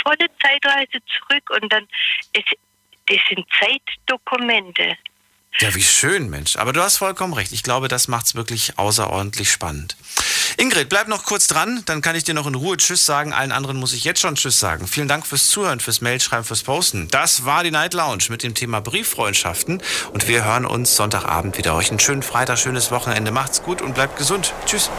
[0.05, 1.89] volle Zeitreise zurück und dann,
[2.35, 2.45] es,
[3.07, 4.97] das sind Zeitdokumente.
[5.59, 6.57] Ja, wie schön, Mensch.
[6.57, 7.53] Aber du hast vollkommen recht.
[7.53, 9.97] Ich glaube, das macht es wirklich außerordentlich spannend.
[10.57, 13.33] Ingrid, bleib noch kurz dran, dann kann ich dir noch in Ruhe Tschüss sagen.
[13.33, 14.87] Allen anderen muss ich jetzt schon Tschüss sagen.
[14.89, 17.09] Vielen Dank fürs Zuhören, fürs Mailschreiben, fürs Posten.
[17.09, 19.83] Das war die Night Lounge mit dem Thema Brieffreundschaften.
[20.13, 21.75] Und wir hören uns Sonntagabend wieder.
[21.75, 23.31] Euch einen schönen Freitag, schönes Wochenende.
[23.31, 24.55] Macht's gut und bleibt gesund.
[24.67, 24.91] Tschüss.